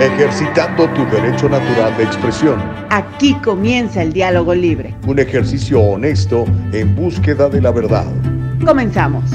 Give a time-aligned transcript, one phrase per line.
[0.00, 2.58] ejercitando tu derecho natural de expresión.
[2.88, 4.96] Aquí comienza el diálogo libre.
[5.06, 8.06] Un ejercicio honesto en búsqueda de la verdad.
[8.64, 9.30] Comenzamos.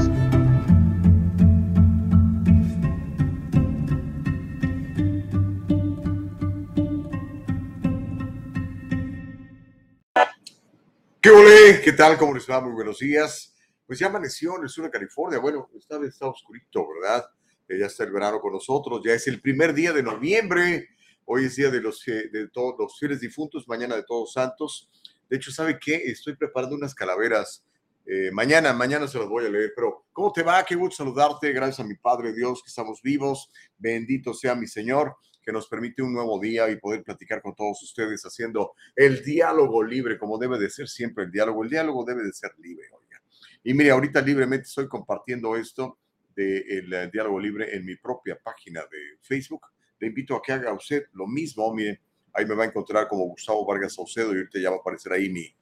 [11.22, 11.82] ¿Qué ole?
[11.84, 12.18] ¿Qué tal?
[12.18, 12.60] ¿Cómo les va?
[12.62, 13.56] Muy buenos días.
[13.86, 15.38] Pues ya amaneció en el sur de California.
[15.38, 17.24] Bueno, esta vez está oscurito, ¿verdad?
[17.68, 19.02] Ya está el verano con nosotros.
[19.04, 20.90] Ya es el primer día de noviembre.
[21.26, 24.90] Hoy es día de los, eh, de todos los fieles difuntos, mañana de todos santos.
[25.28, 25.96] De hecho, ¿sabe qué?
[25.96, 27.66] Estoy preparando unas calaveras.
[28.06, 30.64] Eh, mañana, mañana se las voy a leer, pero ¿cómo te va?
[30.64, 31.52] Qué gusto saludarte.
[31.52, 33.50] Gracias a mi Padre Dios que estamos vivos.
[33.78, 37.82] Bendito sea mi Señor que nos permite un nuevo día y poder platicar con todos
[37.84, 41.64] ustedes haciendo el diálogo libre, como debe de ser siempre el diálogo.
[41.64, 43.22] El diálogo debe de ser libre, oiga.
[43.64, 46.00] Y mire, ahorita libremente estoy compartiendo esto
[46.36, 49.68] del de diálogo libre en mi propia página de Facebook.
[50.00, 51.74] Le invito a que haga usted lo mismo.
[51.74, 52.02] Mire,
[52.34, 55.14] ahí me va a encontrar como Gustavo Vargas Saucedo y ahorita ya va a aparecer
[55.14, 55.56] ahí mi,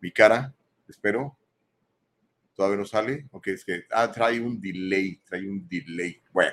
[0.00, 0.54] mi cara,
[0.88, 1.38] espero.
[2.54, 3.26] ¿Todavía no sale?
[3.32, 6.22] Ok, es que, ah, trae un delay, trae un delay.
[6.32, 6.52] Bueno,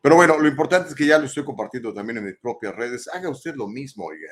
[0.00, 3.08] pero bueno, lo importante es que ya lo estoy compartiendo también en mis propias redes.
[3.12, 4.28] Haga usted lo mismo, oiga.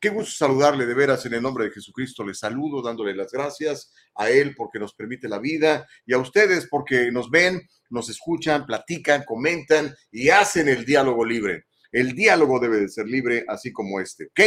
[0.00, 2.24] Qué gusto saludarle de veras en el nombre de Jesucristo.
[2.24, 6.68] Le saludo dándole las gracias a Él porque nos permite la vida y a ustedes
[6.68, 11.64] porque nos ven, nos escuchan, platican, comentan y hacen el diálogo libre.
[11.90, 14.40] El diálogo debe de ser libre, así como este, ¿ok?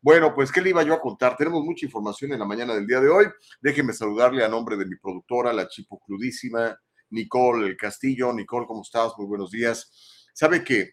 [0.00, 1.36] Bueno, pues, ¿qué le iba yo a contar?
[1.36, 3.26] Tenemos mucha información en la mañana del día de hoy.
[3.60, 6.78] Déjeme saludarle a nombre de mi productora, la chipocludísima
[7.10, 8.32] Nicole Castillo.
[8.32, 9.12] Nicole, ¿cómo estás?
[9.18, 9.90] Muy buenos días.
[10.32, 10.90] Sabe que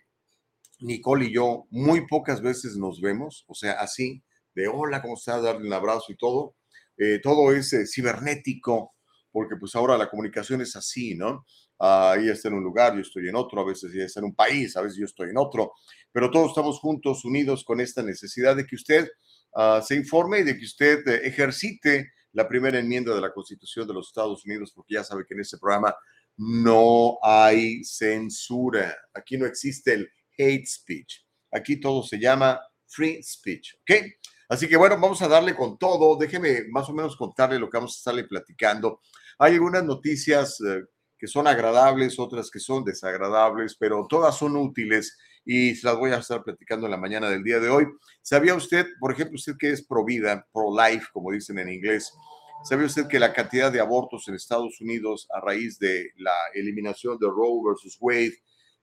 [0.79, 4.23] Nicole y yo muy pocas veces nos vemos, o sea, así,
[4.55, 5.43] de hola, ¿cómo estás?
[5.43, 6.55] Darle un abrazo y todo.
[6.97, 8.93] Eh, todo es eh, cibernético,
[9.31, 11.45] porque pues ahora la comunicación es así, ¿no?
[11.79, 14.27] Uh, ella está en un lugar, yo estoy en otro, a veces ella está en
[14.27, 15.73] un país, a veces yo estoy en otro,
[16.11, 19.09] pero todos estamos juntos, unidos con esta necesidad de que usted
[19.55, 23.87] uh, se informe y de que usted eh, ejercite la primera enmienda de la Constitución
[23.87, 25.95] de los Estados Unidos, porque ya sabe que en este programa
[26.37, 28.97] no hay censura.
[29.13, 31.25] Aquí no existe el hate speech.
[31.51, 34.05] Aquí todo se llama free speech, ¿ok?
[34.49, 36.17] Así que bueno, vamos a darle con todo.
[36.17, 39.01] Déjeme más o menos contarle lo que vamos a estarle platicando.
[39.39, 40.83] Hay algunas noticias eh,
[41.17, 46.11] que son agradables, otras que son desagradables, pero todas son útiles y se las voy
[46.11, 47.87] a estar platicando en la mañana del día de hoy.
[48.21, 52.13] ¿Sabía usted, por ejemplo, usted que es pro vida, pro life, como dicen en inglés?
[52.63, 57.17] ¿Sabe usted que la cantidad de abortos en Estados Unidos a raíz de la eliminación
[57.19, 58.37] de Roe versus Wade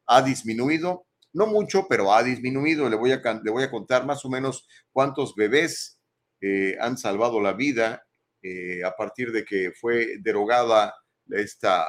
[0.07, 1.07] ha disminuido?
[1.33, 2.89] No mucho, pero ha disminuido.
[2.89, 6.01] Le voy a, le voy a contar más o menos cuántos bebés
[6.41, 8.05] eh, han salvado la vida
[8.43, 10.95] eh, a partir de que fue derogada
[11.29, 11.87] esta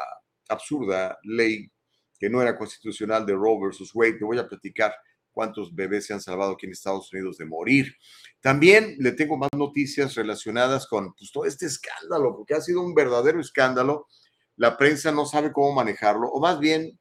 [0.48, 1.72] absurda ley
[2.20, 4.18] que no era constitucional de Roe versus Wade.
[4.20, 4.94] Le voy a platicar
[5.32, 7.96] cuántos bebés se han salvado aquí en Estados Unidos de morir.
[8.42, 12.94] También le tengo más noticias relacionadas con pues, todo este escándalo, porque ha sido un
[12.94, 14.08] verdadero escándalo.
[14.58, 17.00] La prensa no sabe cómo manejarlo, o más bien,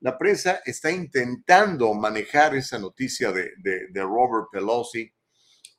[0.00, 3.50] la prensa está intentando manejar esa noticia de,
[3.94, 5.10] Robert Pelosi.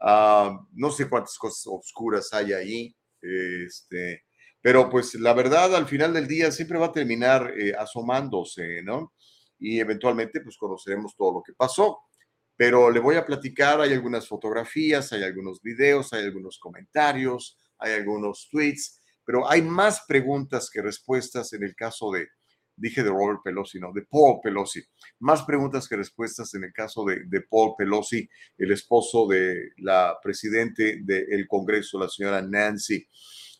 [0.01, 4.23] Uh, no sé cuántas cosas oscuras hay ahí, este,
[4.61, 9.13] pero pues la verdad al final del día siempre va a terminar eh, asomándose, ¿no?
[9.59, 11.99] y eventualmente pues conoceremos todo lo que pasó.
[12.55, 17.93] Pero le voy a platicar, hay algunas fotografías, hay algunos videos, hay algunos comentarios, hay
[17.93, 22.27] algunos tweets, pero hay más preguntas que respuestas en el caso de,
[22.75, 24.81] dije de Robert Pelosi, no, de Paul Pelosi,
[25.19, 28.27] más preguntas que respuestas en el caso de, de Paul Pelosi,
[28.57, 33.07] el esposo de la presidente del Congreso, la señora Nancy.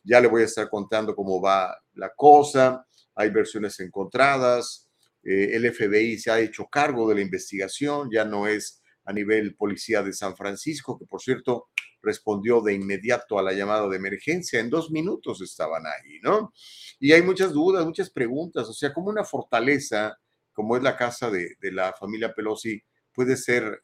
[0.03, 4.89] Ya le voy a estar contando cómo va la cosa, hay versiones encontradas,
[5.23, 9.55] eh, el FBI se ha hecho cargo de la investigación, ya no es a nivel
[9.55, 11.69] policía de San Francisco, que por cierto
[12.01, 14.59] respondió de inmediato a la llamada de emergencia.
[14.59, 16.53] En dos minutos estaban ahí, ¿no?
[16.99, 18.69] Y hay muchas dudas, muchas preguntas.
[18.69, 20.17] O sea, como una fortaleza,
[20.53, 22.81] como es la casa de, la familia Pelosi,
[23.13, 23.83] puede ser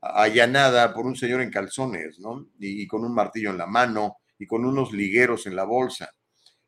[0.00, 2.48] allanada por un señor en calzones, ¿no?
[2.58, 6.10] y con un martillo en la mano y con unos ligueros en la bolsa.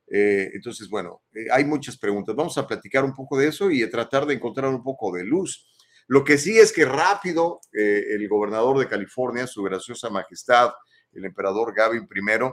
[0.06, 2.36] Eh, entonces, bueno, eh, hay muchas preguntas.
[2.36, 5.24] Vamos a platicar un poco de eso y a tratar de encontrar un poco de
[5.24, 5.66] luz.
[6.06, 10.70] Lo que sí es que rápido eh, el gobernador de California, su graciosa majestad,
[11.12, 12.50] el emperador Gavin I,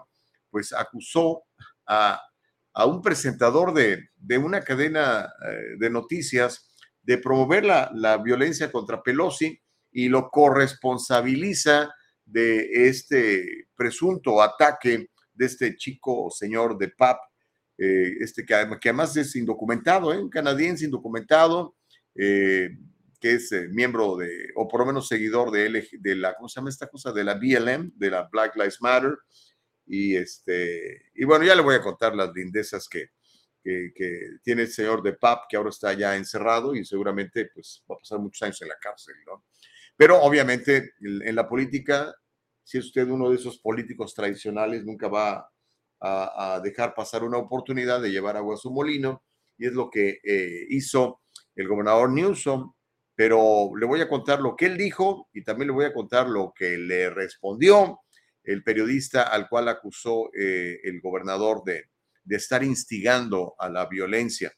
[0.50, 1.44] pues acusó
[1.86, 2.22] a,
[2.86, 4.08] un presentador de,
[4.38, 5.28] una cadena
[5.78, 6.70] de noticias
[7.02, 9.60] de promover la, la violencia contra Pelosi
[9.92, 11.94] y lo corresponsabiliza
[12.32, 17.20] de este presunto ataque de este chico señor de PAP
[17.82, 20.18] eh, este que, además es indocumentado, ¿eh?
[20.18, 21.78] un canadiense indocumentado,
[22.14, 22.78] eh,
[23.22, 26.60] que es eh, miembro de, o por lo menos seguidor de, de la, ¿cómo se
[26.60, 27.14] llama esta cosa?
[27.14, 29.18] De la BLM, de la Black Lives Matter.
[29.86, 33.12] Y, este, y bueno, ya le voy a contar las lindezas que,
[33.64, 37.96] que, tiene el señor de PAP, que ahora está ya encerrado y seguramente pues, va
[37.96, 39.46] a pasar muchos años en la cárcel, ¿no?
[40.00, 42.16] Pero obviamente en la política,
[42.64, 45.52] si es usted uno de esos políticos tradicionales, nunca va
[46.00, 49.26] a, dejar pasar una oportunidad de llevar agua a su molino,
[49.58, 51.20] y es lo que eh, hizo
[51.54, 52.72] el gobernador Newsom,
[53.14, 56.30] pero le voy a contar lo que él dijo y también le voy a contar
[56.30, 58.00] lo que le respondió
[58.42, 61.90] el periodista al cual acusó eh, el gobernador de,
[62.24, 64.54] de estar instigando a la violencia.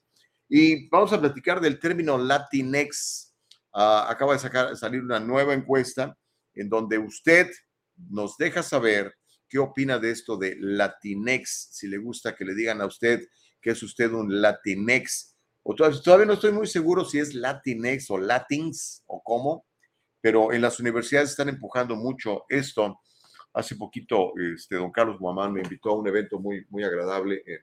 [0.47, 3.30] Y vamos a platicar del término Latinx.
[3.73, 6.17] Ah, acaba de salir una nueva encuesta
[6.53, 7.49] en donde usted
[8.09, 9.15] nos deja saber
[9.47, 13.27] qué opina de esto de Latinex, si le gusta que le digan a usted
[13.61, 15.31] que es usted un Latinex
[15.63, 19.65] o todavía, no estoy muy seguro si es Latinex o Latins o cómo,
[20.19, 22.99] pero en las universidades están empujando mucho esto.
[23.53, 27.59] Hace poquito, este, don Carlos Guamán me invitó a un evento muy, muy agradable en,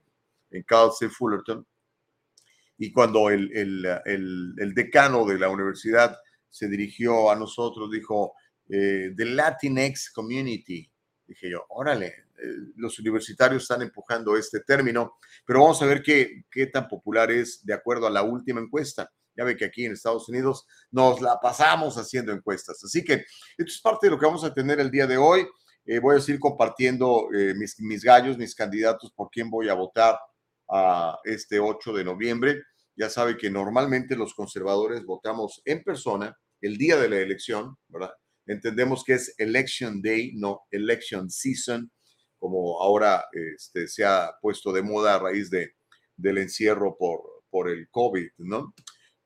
[0.51, 1.67] en Cal Fullerton.
[2.79, 6.17] Y cuando el, el, el, decano de la universidad
[6.49, 8.35] se dirigió a nosotros, dijo,
[8.69, 10.89] eh, The Latinx Community.
[11.27, 16.45] Dije yo, órale, eh, los universitarios están empujando este término, pero vamos a ver qué,
[16.51, 19.11] qué tan popular es de acuerdo a la última encuesta.
[19.37, 22.83] Ya ve que aquí en Estados Unidos nos la pasamos haciendo encuestas.
[22.85, 23.25] Así que
[23.57, 25.47] esto es parte de lo que vamos a tener el día de hoy.
[25.85, 29.75] Eh, voy a seguir compartiendo eh, mis, mis, gallos, mis candidatos, por quién voy a
[29.75, 30.19] votar
[30.71, 32.63] a este 8 de noviembre.
[32.97, 38.13] Ya sabe que normalmente los conservadores votamos en persona el día de la elección, ¿verdad?
[38.47, 41.91] Entendemos que es Election Day, no Election Season
[42.39, 45.75] como ahora este, se ha puesto de moda a raíz de,
[46.17, 47.21] del encierro por,
[47.51, 48.75] por el COVID, ¿no?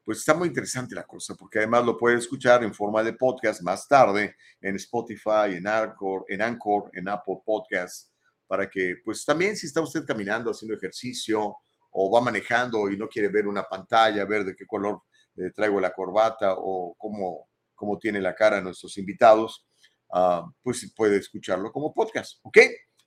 [0.09, 3.61] pues está muy interesante la cosa, porque además lo puede escuchar en forma de podcast
[3.61, 8.11] más tarde en Spotify, en Anchor, en Anchor, en Apple Podcasts,
[8.47, 11.57] para que pues también si está usted caminando, haciendo ejercicio,
[11.91, 15.03] o va manejando y no quiere ver una pantalla, ver de qué color
[15.37, 19.67] eh, traigo la corbata o cómo, cómo tiene la cara nuestros invitados,
[20.11, 22.57] ah, pues puede escucharlo como podcast, ¿ok?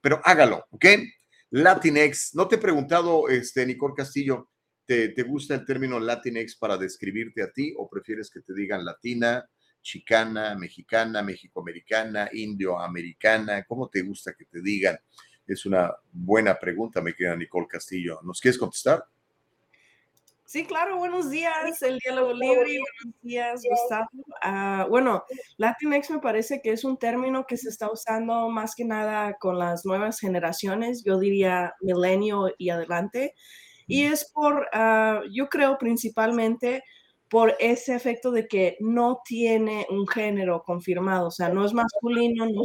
[0.01, 0.87] Pero hágalo, ¿ok?
[1.51, 4.52] Latinx, no te he preguntado, este, Nicole Castillo,
[4.87, 8.85] ¿te, ¿te gusta el término Latinx para describirte a ti o prefieres que te digan
[8.85, 9.49] latina,
[9.81, 13.65] chicana, mexicana, mexicoamericana, indioamericana?
[13.65, 14.99] ¿Cómo te gusta que te digan?
[15.47, 18.21] Es una buena pregunta, me queda Nicole Castillo.
[18.23, 19.05] ¿Nos quieres contestar?
[20.53, 24.07] Sí, claro, buenos días, el diálogo libre, buenos días, Gustavo.
[24.45, 25.25] Uh, bueno,
[25.57, 29.59] Latinx me parece que es un término que se está usando más que nada con
[29.59, 33.35] las nuevas generaciones, yo diría milenio y adelante,
[33.93, 36.83] y es por, uh, yo creo principalmente
[37.29, 42.47] por ese efecto de que no tiene un género confirmado, o sea, no es masculino,
[42.47, 42.63] no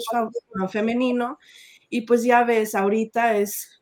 [0.66, 1.38] es femenino,
[1.90, 3.82] y pues ya ves, ahorita es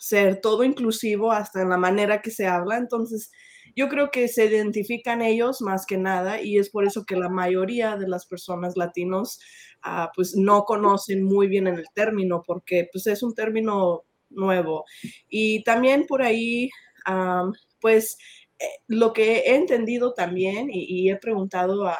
[0.00, 2.76] ser todo inclusivo hasta en la manera que se habla.
[2.76, 3.30] Entonces,
[3.76, 7.28] yo creo que se identifican ellos más que nada y es por eso que la
[7.28, 9.40] mayoría de las personas latinos
[9.82, 14.84] ah, pues no conocen muy bien el término porque pues es un término nuevo.
[15.28, 16.70] Y también por ahí,
[17.80, 18.16] pues
[18.58, 21.98] eh, lo que he entendido también y, he preguntado a,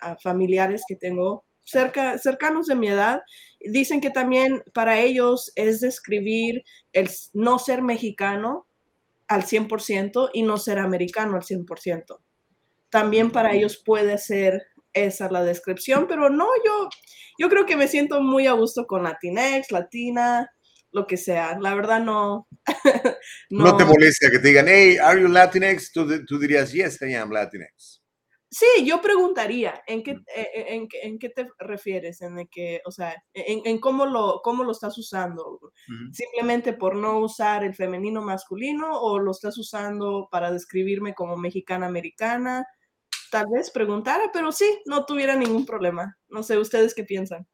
[0.00, 3.22] a familiares que tengo cerca, cercanos de mi edad,
[3.60, 8.66] dicen que también para ellos es describir el no ser mexicano
[9.26, 12.18] al 100% y no ser americano al 100%.
[12.88, 16.88] También para ellos puede ser esa la descripción, pero no, yo,
[17.38, 20.50] yo creo que me siento muy a gusto con Latinx, Latina,
[20.92, 21.58] lo que sea.
[21.58, 22.48] La verdad no.
[23.50, 25.92] no, te molesta que te digan, hey, are you Latinx?
[25.92, 28.02] Tú, tú dirías, yes, I am Latinx.
[28.50, 32.22] Sí, yo preguntaría, ¿en qué, e, e, en, en, qué te refieres?
[32.22, 35.60] En que, o sea, en, en, cómo, lo, cómo lo estás usando.
[36.12, 42.66] ¿Simplemente por no usar el femenino masculino o lo estás usando para describirme como mexicana-americana?
[43.30, 46.16] Tal vez preguntara, pero sí, no tuviera ningún problema.
[46.28, 47.46] No sé, ¿ustedes qué piensan?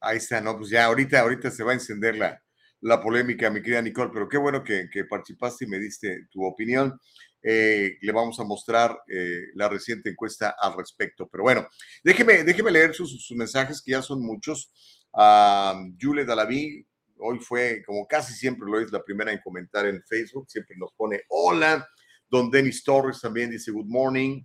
[0.00, 2.42] Ahí está, no, pues ya ahorita, ahorita se va a encender la,
[2.82, 6.98] la polémica, mi querida Nicole, pero qué bueno que, participaste y me diste tu opinión.
[7.44, 11.28] Eh, le vamos a mostrar eh, la reciente encuesta al respecto.
[11.28, 11.66] Pero bueno,
[12.04, 14.72] déjeme, déjeme leer sus, mensajes, que ya son muchos.
[15.12, 16.86] Uh, Julie Dalaví,
[17.18, 20.92] hoy fue, como casi siempre lo es, la primera en comentar en Facebook, siempre nos
[20.94, 21.86] pone hola.
[22.28, 24.42] Don Denis Torres también dice good morning.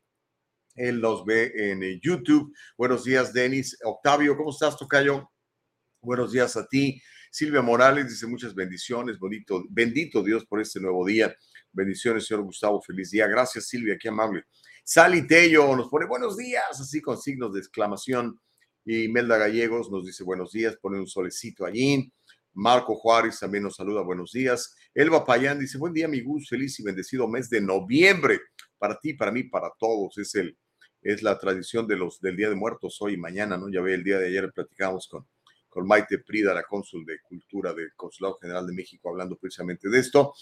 [0.75, 2.53] Él nos ve en eh, YouTube.
[2.77, 3.77] Buenos días, Denis.
[3.83, 5.31] Octavio, ¿cómo estás, Tocayo?
[6.01, 7.01] Buenos días a ti.
[7.31, 11.35] Silvia Morales dice muchas bendiciones, bonito, bendito Dios por este nuevo día.
[11.71, 12.81] Bendiciones, señor Gustavo.
[12.81, 13.27] Feliz día.
[13.27, 13.97] Gracias, Silvia.
[13.99, 14.45] Qué amable.
[14.83, 18.39] Sally Tello nos pone buenos días, así con signos de exclamación.
[18.85, 22.11] Y Melda Gallegos nos dice buenos días, pone un solecito allí.
[22.53, 24.75] Marco Juárez también nos saluda buenos días.
[24.93, 26.49] Elba Payán dice buen día, mi Gus.
[26.49, 28.39] Feliz y bendecido mes de noviembre.
[28.77, 30.17] Para ti, para mí, para todos.
[30.17, 30.57] Es el
[31.01, 33.69] es la tradición de los del Día de Muertos hoy y mañana, ¿no?
[33.69, 35.25] Ya ve, el día de ayer platicamos con,
[35.77, 39.99] con Maite Prida, la cónsul de Cultura del Consulado General de México, hablando precisamente de
[39.99, 40.33] esto.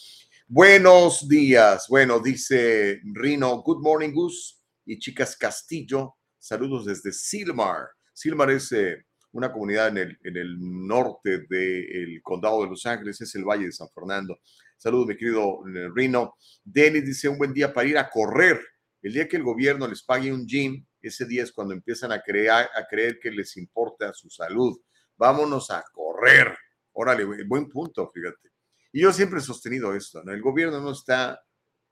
[0.47, 1.87] Buenos días.
[1.89, 4.63] Bueno, dice Rino, good morning, Gus.
[4.85, 7.89] Y chicas Castillo, saludos desde Silmar.
[8.13, 13.19] Silmar es eh, una comunidad en el, en el norte del condado de Los Ángeles,
[13.19, 14.39] es el Valle de San Fernando.
[14.77, 16.35] Saludos, mi querido eh, Rino.
[16.63, 18.61] Denis dice, un buen día para ir a correr.
[19.01, 22.21] El día que el gobierno les pague un gym, ese día es cuando empiezan a,
[22.21, 24.79] crear, a creer que les importa su salud.
[25.17, 26.57] Vámonos a correr.
[26.93, 28.51] Órale, buen punto, fíjate.
[28.91, 30.31] Y yo siempre he sostenido esto, ¿no?
[30.31, 31.41] El gobierno no está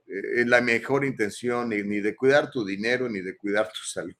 [0.07, 4.15] eh, en la mejor intención ni, de cuidar tu dinero ni de cuidar tu salud.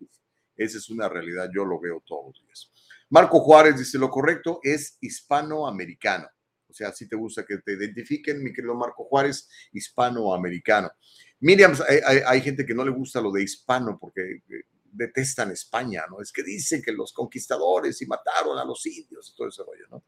[0.56, 2.72] Esa es una realidad, yo lo veo todos los días.
[3.10, 6.28] Marco Juárez dice, lo correcto es hispanoamericano.
[6.68, 10.92] O sea, si te gusta que te identifiquen, mi querido Marco Juárez, hispanoamericano.
[11.40, 16.04] Miriam, hay, hay, gente que no le gusta lo de hispano porque eh, detestan España,
[16.10, 16.22] ¿no?
[16.22, 19.88] Es que dicen que los conquistadores y mataron a los indios y todo ese rollo,
[19.90, 20.06] ¿no?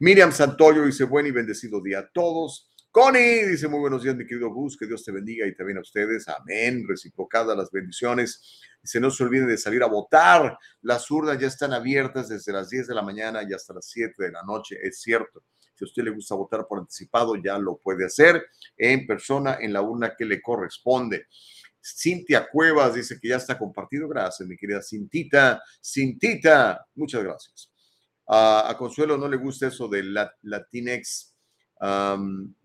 [0.00, 2.68] Miriam Santoyo dice, buen y bendecido día a todos.
[2.90, 5.80] Connie dice, muy buenos días, mi querido Gus, que Dios te bendiga y también a
[5.80, 6.28] ustedes.
[6.28, 6.84] Amén.
[6.86, 8.60] Reciprocadas las bendiciones.
[8.82, 10.58] Dice, no se olviden de salir a votar.
[10.82, 14.14] Las urnas ya están abiertas desde las 10 de la mañana y hasta las 7
[14.18, 14.76] de la noche.
[14.82, 15.42] Es cierto.
[15.74, 18.44] Si a usted le gusta votar por anticipado, ya lo puede hacer
[18.76, 21.28] en persona en la urna que le corresponde.
[21.82, 24.08] Cintia Cuevas dice que ya está compartido.
[24.08, 25.62] Gracias, mi querida Cintita.
[25.82, 27.70] Cintita, muchas gracias.
[28.26, 31.34] a Consuelo no le gusta eso del Latinex.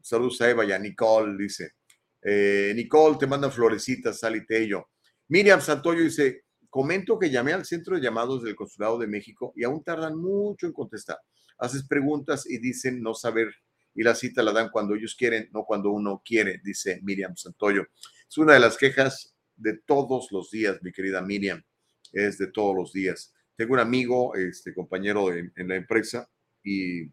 [0.01, 1.73] saludos a Eva y a Nicole, dice.
[2.21, 4.89] Eh, Nicole, te mandan florecitas, Sal y Tello.
[5.29, 9.63] Miriam Santoyo dice, comento que llamé al centro de llamados del Consulado de México y
[9.63, 11.17] aún tardan mucho en contestar.
[11.57, 13.53] Haces preguntas y dicen no saber
[13.97, 17.83] y la cita la dan cuando ellos quieren, no cuando uno quiere, dice Miriam Santoyo.
[18.29, 21.63] Es una de las quejas de todos los días, mi querida Miriam,
[22.11, 23.33] es de todos los días.
[23.55, 26.29] Tengo un amigo, este compañero en, la empresa,
[26.63, 27.05] y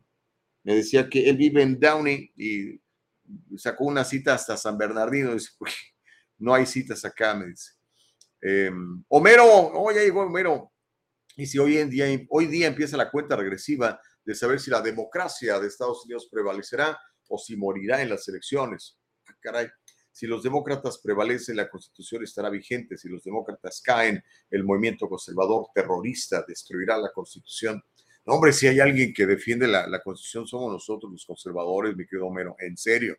[0.63, 2.81] me decía que él vive en Downey y
[3.57, 5.33] sacó una cita hasta San Bernardino.
[5.33, 5.53] Dice,
[6.39, 7.73] no hay citas acá, me dice.
[8.41, 10.73] Em, Homero, oh, ya llegó Homero.
[11.37, 14.83] Y si hoy en día, hoy día empieza la cuenta regresiva de saber si la
[14.83, 18.99] democracia de Estados Unidos prevalecerá o si morirá en las elecciones.
[19.27, 19.69] Ah, caray,
[20.15, 22.97] si los demócratas prevalecen, la constitución estará vigente.
[22.97, 27.83] Si los demócratas caen, el movimiento conservador terrorista destruirá la constitución.
[28.27, 32.55] Hombre, si hay alguien que defiende la, constitución, somos nosotros los conservadores, mi querido Homero,
[32.61, 33.17] en serio,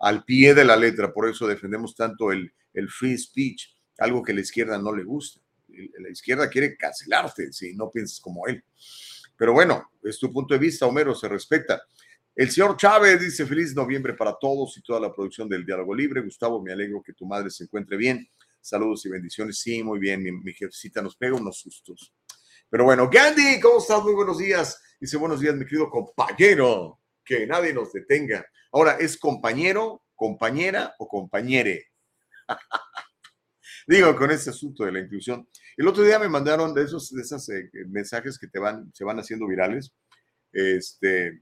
[0.00, 1.14] al pie de la letra.
[1.14, 5.40] Por eso defendemos tanto el, el free speech, algo que la izquierda no le gusta.
[5.98, 8.62] La izquierda quiere cancelarte si no piensas como él.
[9.34, 11.80] Pero bueno, es tu punto de vista, Homero, se respeta.
[12.38, 16.20] El señor Chávez dice feliz noviembre para todos y toda la producción del Diálogo Libre.
[16.20, 18.28] Gustavo, me alegro que tu madre se encuentre bien.
[18.60, 19.58] Saludos y bendiciones.
[19.58, 20.22] Sí, muy bien.
[20.22, 22.14] Mi, mi jefecita nos pega unos sustos.
[22.70, 24.04] Pero bueno, Gandhi, ¿cómo estás?
[24.04, 24.80] Muy buenos días.
[25.00, 27.00] Dice buenos días, mi querido compañero.
[27.24, 28.46] Que nadie nos detenga.
[28.70, 31.88] Ahora, ¿es compañero, compañera o compañere?
[33.88, 35.48] Digo, con ese asunto de la inclusión.
[35.76, 39.18] El otro día me mandaron de esos, de eh, mensajes que te van, se van
[39.18, 39.92] haciendo virales.
[40.52, 41.40] Este,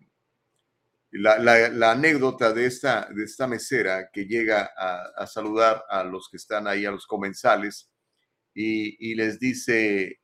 [1.18, 6.66] la, anécdota de esta, de esta mesera que llega a, saludar a los que están
[6.66, 7.90] ahí, a los comensales,
[8.54, 10.20] y, les dice,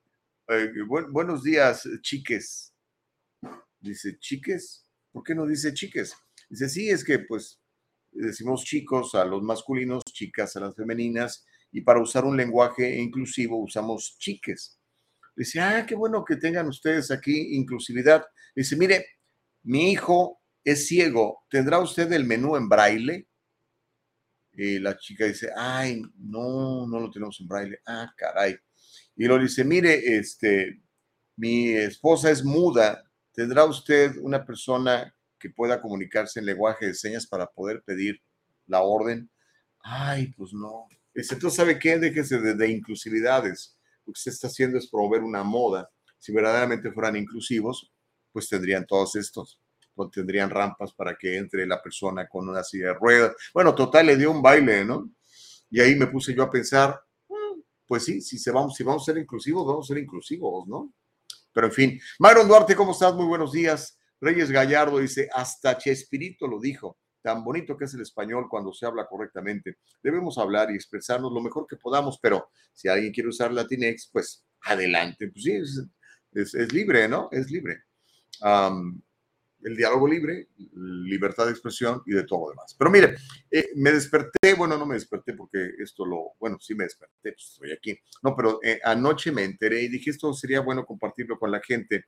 [0.49, 0.73] eh,
[1.11, 2.75] buenos días, chiques.
[3.79, 6.17] Dice, chiques, ¿por qué no dice chiques?
[6.49, 7.61] Dice, sí, es que pues
[8.11, 13.59] decimos chicos a los masculinos, chicas a las femeninas, y para usar un lenguaje inclusivo
[13.59, 14.79] usamos chiques.
[15.35, 18.25] Dice, ah, qué bueno que tengan ustedes aquí inclusividad.
[18.55, 19.07] Dice, mire,
[19.63, 23.29] mi hijo es ciego, ¿tendrá usted el menú en braille?
[24.53, 27.79] Y la chica dice, ay, no, no lo tenemos en braille.
[27.87, 28.57] Ah, caray.
[29.17, 30.83] Y lo dice, mire, este,
[31.37, 33.03] mi esposa es muda,
[33.33, 38.21] ¿tendrá usted una persona que pueda comunicarse en lenguaje de señas para poder pedir
[38.67, 39.31] la orden?
[39.83, 40.87] Ay, pues no.
[41.15, 41.99] Entonces, ¿sabe qué?
[41.99, 43.77] Déjese de, de inclusividades.
[44.07, 45.91] Lo que se está haciendo es promover una moda.
[46.19, 47.93] Si verdaderamente fueran inclusivos,
[48.33, 49.62] pues tendrían todos estos
[50.13, 53.35] tendrían rampas para que entre la persona con una silla de ruedas.
[53.53, 55.11] Bueno, total, le dio un baile, ¿no?
[55.71, 59.03] Y ahí me puse yo a pensar, mm, pues sí, si, se vamos, si vamos
[59.03, 60.93] a ser inclusivos, vamos a ser inclusivos, ¿no?
[61.53, 63.15] Pero en fin, Myron Duarte, ¿cómo estás?
[63.15, 63.99] Muy buenos días.
[64.21, 68.87] Reyes Gallardo dice, hasta Chespirito lo dijo, tan bonito que es el español cuando se
[68.87, 69.79] habla correctamente.
[70.03, 74.45] Debemos hablar y expresarnos lo mejor que podamos, pero si alguien quiere usar Latinex, pues
[74.63, 75.29] adelante.
[75.29, 77.29] Pues sí, es, es, libre, ¿no?
[77.33, 77.85] Es libre.
[79.65, 82.75] El diálogo libre, libertad de expresión y de todo lo demás.
[82.79, 83.17] Pero mire,
[83.51, 87.51] eh, me desperté, bueno, no me desperté porque esto lo, bueno, sí me desperté, pues
[87.53, 87.99] estoy aquí.
[88.23, 92.07] No, pero eh, anoche me enteré y dije, esto sería bueno compartirlo con la gente.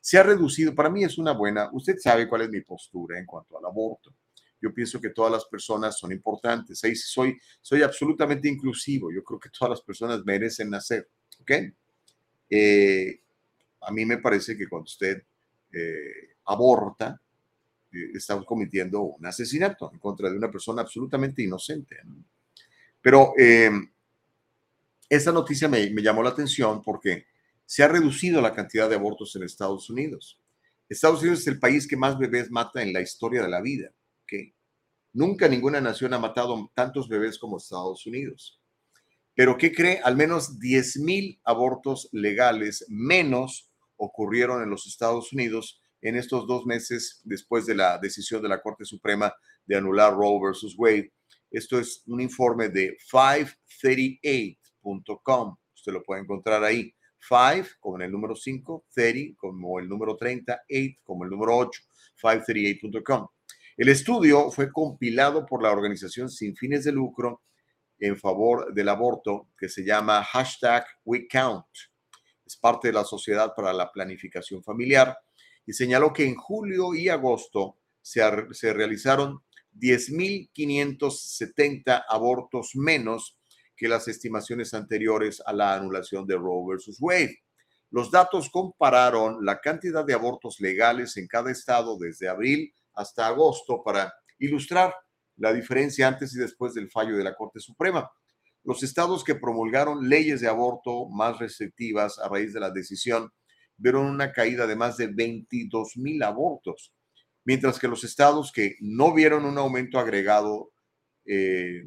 [0.00, 3.26] Se ha reducido, para mí es una buena, usted sabe cuál es mi postura en
[3.26, 4.14] cuanto al aborto.
[4.60, 6.82] Yo pienso que todas las personas son importantes.
[6.82, 9.12] Ahí soy, soy absolutamente inclusivo.
[9.12, 11.08] Yo creo que todas las personas merecen nacer.
[11.40, 11.52] ¿Ok?
[12.48, 13.20] Eh,
[13.82, 15.22] a mí me parece que cuando usted
[15.72, 17.20] eh, aborta,
[17.92, 21.96] eh, cometiendo un asesinato en contra de una persona absolutamente inocente.
[23.00, 23.70] Pero eh,
[25.08, 27.26] esta noticia me, llamó la atención porque
[27.64, 30.40] se ha reducido la cantidad de abortos en Estados Unidos.
[30.88, 33.90] Estados Unidos es el país que más bebés mata en la historia de la vida.
[34.22, 34.54] ¿okay?
[35.12, 38.60] Nunca ninguna nación ha matado tantos bebés como Estados Unidos.
[39.34, 40.00] Pero ¿qué cree?
[40.02, 46.64] Al menos 10 mil abortos legales menos ocurrieron en los Estados Unidos en estos dos
[46.66, 51.12] meses después de la decisión de la Corte Suprema de anular Roe versus Wade.
[51.50, 55.56] Esto es un informe de 538.com.
[55.74, 56.94] Usted lo puede encontrar ahí.
[57.18, 61.82] 5 como el número 5, 30 como el número 30, 8 como el número 8,
[62.22, 63.26] 538.com.
[63.76, 67.42] El estudio fue compilado por la organización sin fines de lucro
[67.98, 71.66] en favor del aborto que se llama hashtag WeCount
[72.46, 75.18] es parte de la Sociedad para la Planificación Familiar,
[75.66, 79.42] y señaló que en julio y agosto se, se realizaron
[79.74, 83.36] 10.570 abortos menos
[83.76, 87.40] que las estimaciones anteriores a la anulación de Roe versus Wade.
[87.90, 93.82] Los datos compararon la cantidad de abortos legales en cada estado desde abril hasta agosto
[93.84, 94.94] para ilustrar
[95.36, 98.10] la diferencia antes y después del fallo de la Corte Suprema.
[98.64, 103.30] Los estados que promulgaron leyes de aborto más restrictivas a raíz de la decisión
[103.76, 106.92] vieron una caída de más de 22 mil abortos,
[107.44, 110.72] mientras que los estados que no vieron un aumento agregado
[111.24, 111.84] eh,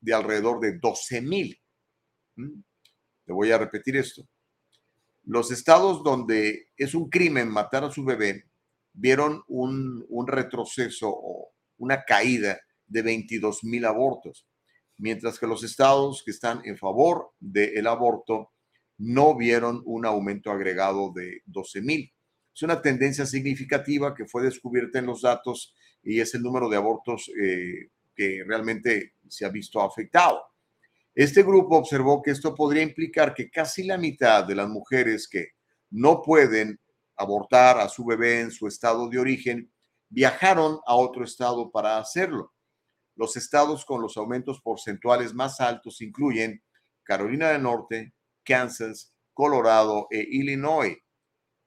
[0.00, 1.58] de alrededor de 12 mil.
[2.36, 2.60] ¿Mm?
[3.24, 4.26] Te voy a repetir esto.
[5.24, 8.44] Los estados donde es un crimen matar a su bebé
[8.92, 14.46] vieron un, un retroceso o una caída de 22 mil abortos
[15.02, 18.52] mientras que los estados que están en favor del aborto
[19.02, 22.12] no vieron un aumento agregado de 12 mil.
[22.54, 26.76] Es una tendencia significativa que fue descubierta en los datos y es el número de
[26.76, 30.40] abortos eh, que realmente se ha visto afectado.
[31.16, 35.48] Este grupo observó que esto podría implicar que casi la mitad de las mujeres que
[35.90, 36.78] no pueden
[37.16, 39.72] abortar a su bebé en su estado de origen
[40.10, 42.52] viajaron a otro estado para hacerlo.
[43.16, 46.62] Los estados con los aumentos porcentuales más altos incluyen
[47.02, 50.96] Carolina del Norte, Kansas, Colorado e Illinois.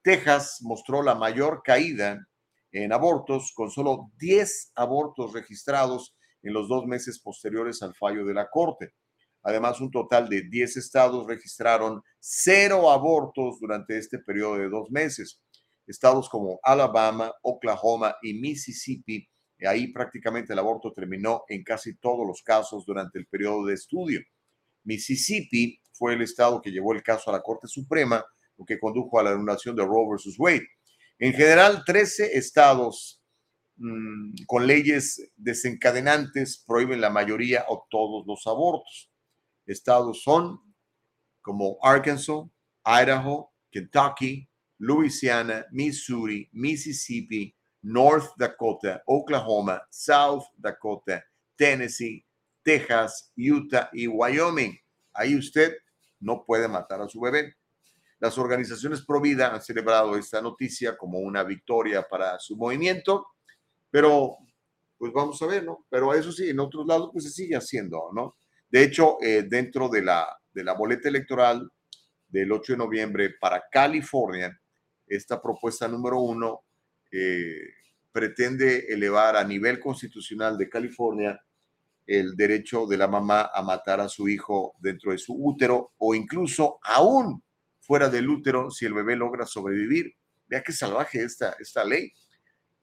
[0.02, 2.26] Texas mostró la mayor caída
[2.72, 8.34] en abortos, con solo 10 abortos registrados en los dos meses posteriores al fallo de
[8.34, 8.94] la Corte.
[9.42, 15.40] Además, un total de 10 estados registraron cero abortos durante este periodo de dos meses.
[15.86, 19.28] Estados como Alabama, Oklahoma y Mississippi
[19.64, 24.20] Ahí prácticamente el aborto terminó en casi todos los casos durante el periodo de estudio.
[24.84, 28.24] Mississippi fue el estado que llevó el caso a la Corte Suprema,
[28.56, 30.66] lo que condujo a la anulación de Roe versus Wade.
[31.18, 33.22] En general, 13 estados
[33.76, 39.10] mmm, con leyes desencadenantes prohíben la mayoría o todos los abortos.
[39.66, 40.60] Estados son
[41.42, 42.44] como Arkansas,
[42.84, 51.24] Idaho, Kentucky, Louisiana, Missouri, Mississippi, North Dakota, Oklahoma, South Dakota,
[51.56, 52.24] Tennessee,
[52.62, 54.76] Texas, Utah y Wyoming.
[55.14, 55.76] Ahí usted
[56.20, 57.56] no puede matar a su bebé.
[58.18, 63.26] Las organizaciones pro vida han celebrado esta noticia como una victoria para su movimiento,
[63.90, 64.38] pero
[64.98, 65.84] pues vamos a ver, ¿no?
[65.90, 68.36] Pero eso sí, en otros lados pues se sigue haciendo, ¿no?
[68.68, 71.70] De hecho, eh, dentro de la, de la boleta electoral
[72.28, 74.58] del 8 de noviembre para California,
[75.06, 76.62] esta propuesta número uno
[77.12, 77.60] eh,
[78.10, 81.40] pretende elevar a nivel constitucional de California
[82.06, 86.14] el derecho de la mamá a matar a su hijo dentro de su útero o
[86.14, 87.42] incluso aún
[87.80, 90.14] fuera del útero si el bebé logra sobrevivir.
[90.46, 92.12] Vea qué salvaje esta, esta ley.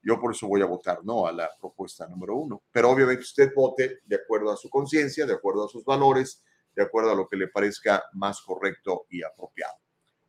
[0.02, 2.62] Yo por eso voy a votar no a la propuesta número uno.
[2.70, 6.42] Pero obviamente usted vote de acuerdo a su conciencia, de acuerdo a sus valores,
[6.74, 9.74] de acuerdo a lo que le parezca más correcto y apropiado.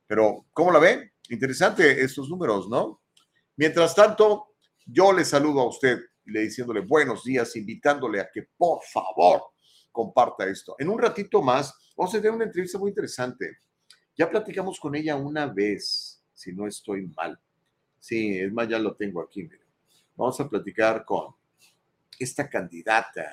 [0.07, 1.13] Pero, ¿cómo la ve?
[1.29, 3.01] Interesante estos números, ¿no?
[3.57, 4.55] Mientras tanto,
[4.85, 9.41] yo le saludo a usted le diciéndole buenos días, invitándole a que por favor
[9.91, 10.75] comparta esto.
[10.79, 13.59] En un ratito más vamos a tener una entrevista muy interesante
[14.17, 17.37] ya platicamos con ella una vez, si no estoy mal.
[17.99, 19.49] Sí, es más, ya lo tengo aquí.
[20.15, 21.35] Vamos a platicar con
[22.17, 23.29] esta candidata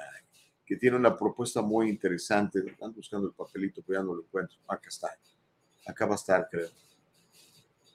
[0.67, 2.59] que tiene una propuesta muy interesante.
[2.67, 4.59] Están buscando el papelito, pero ya no lo encuentro.
[4.67, 5.17] Acá está.
[5.87, 6.69] Acá va a estar, creo.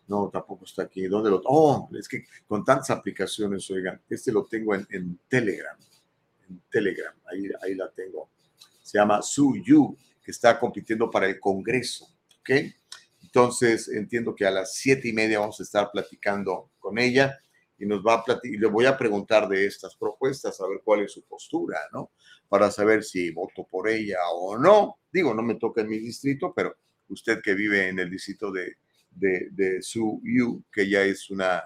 [0.08, 1.08] No, tampoco está aquí.
[1.08, 1.42] ¿Dónde lo?
[1.46, 5.78] Oh, es que con tantas aplicaciones, oigan, este lo tengo en, Telegram.
[6.50, 8.30] En Telegram, ahí, ahí la tengo.
[8.82, 12.08] Se llama Su Yu, que está compitiendo para el Congreso.
[12.40, 12.50] ¿ok?
[13.22, 17.38] Entonces, entiendo que a las siete y media vamos a estar platicando con ella
[17.78, 21.02] y nos va a y le voy a preguntar de estas propuestas, a ver cuál
[21.02, 22.12] es su postura, ¿no?
[22.48, 25.00] Para saber si voto por ella o no.
[25.12, 26.76] Digo, no me toca en mi distrito, pero
[27.10, 28.78] usted que vive en el distrito de,
[29.20, 31.64] de, Su Yu, que ya es una,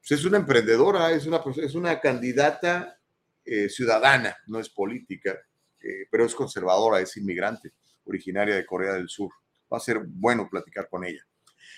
[0.00, 2.98] pues es una emprendedora, es una, es una candidata
[3.44, 5.38] eh, ciudadana, no es política,
[5.80, 7.72] eh, pero es conservadora, es inmigrante,
[8.04, 9.30] originaria de Corea del Sur
[9.72, 11.24] va a ser bueno platicar con ella.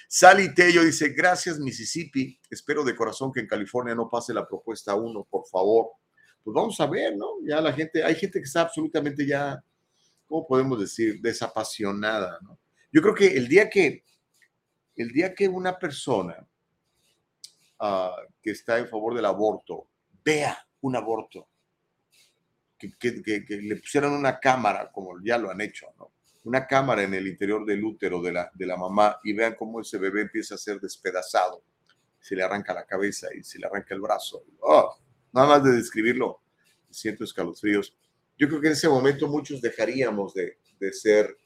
[0.06, 4.94] Sally Tello dice, gracias Mississippi, espero de corazón que en California no pase la propuesta
[4.94, 5.88] 1, por favor.
[6.42, 7.26] Pues vamos a ver, ¿no?
[7.44, 9.62] Ya la gente, hay gente que está absolutamente ya,
[10.26, 11.20] ¿cómo podemos decir?
[11.20, 12.58] Desapasionada, ¿no?
[12.90, 14.04] Yo creo que el día que,
[14.98, 16.36] el día que una persona
[17.80, 18.10] uh,
[18.42, 19.86] que está en favor del aborto
[20.24, 21.48] vea un aborto,
[22.76, 26.12] que, le pusieran una cámara, como ya lo han hecho, ¿no?
[26.44, 29.80] una cámara en el interior del útero de la, de la mamá y vean cómo
[29.80, 31.62] ese bebé empieza a ser despedazado.
[32.20, 34.44] Se le arranca la cabeza y se le arranca el brazo.
[34.60, 34.96] Oh,
[35.32, 36.40] nada más de describirlo,
[36.90, 37.94] siento escalofríos.
[38.36, 41.36] Yo creo que en ese momento muchos dejaríamos de, de ser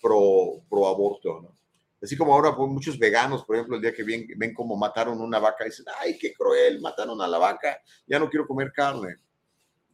[0.00, 1.61] pro, pro aborto, ¿no?
[2.02, 5.20] Así como ahora pues, muchos veganos, por ejemplo, el día que ven, ven cómo mataron
[5.20, 9.16] una vaca, dicen, ay, qué cruel, mataron a la vaca, ya no quiero comer carne.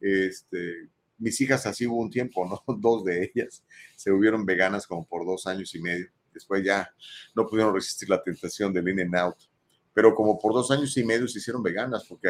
[0.01, 2.63] Este, mis hijas así hubo un tiempo, ¿no?
[2.79, 3.63] Dos de ellas
[3.95, 6.07] se hubieron veganas como por dos años y medio.
[6.33, 6.89] Después ya
[7.35, 9.37] no pudieron resistir la tentación del in and out.
[9.93, 12.29] Pero como por dos años y medio se hicieron veganas porque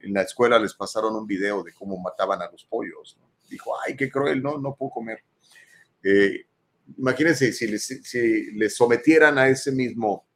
[0.00, 3.18] en la escuela les pasaron un video de cómo mataban a los pollos.
[3.48, 5.22] Dijo, ay, qué cruel, no, no puedo comer.
[6.02, 6.46] Eh,
[6.98, 10.26] imagínense si les, si les, sometieran a ese mismo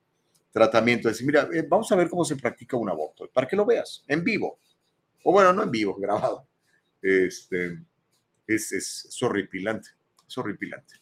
[0.50, 3.66] tratamiento, decir, mira, eh, vamos a ver cómo se practica un aborto, para que lo
[3.66, 4.60] veas, en vivo.
[5.24, 6.48] O bueno, no en vivo, grabado
[7.02, 7.78] este,
[8.46, 9.90] es, es, horripilante,
[10.26, 10.94] es horripilante.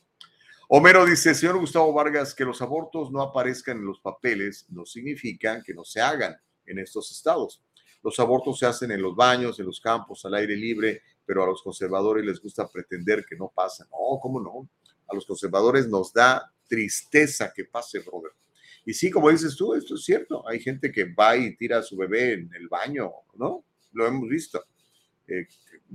[0.68, 5.62] Homero dice, señor Gustavo Vargas, que los abortos no aparezcan en los papeles no significa
[5.62, 7.62] que no se hagan en estos estados.
[8.02, 11.46] Los abortos se hacen en los baños, en los campos, al aire libre, pero a
[11.46, 13.84] los conservadores les gusta pretender que no pasa.
[13.84, 14.68] No, ¿cómo no?
[15.08, 18.34] A los conservadores nos da tristeza que pase, Robert.
[18.84, 20.46] Y sí, como dices tú, esto es cierto.
[20.48, 23.64] Hay gente que va y tira a su bebé en el baño, ¿no?
[23.92, 24.64] Lo hemos visto.
[25.26, 25.46] Eh,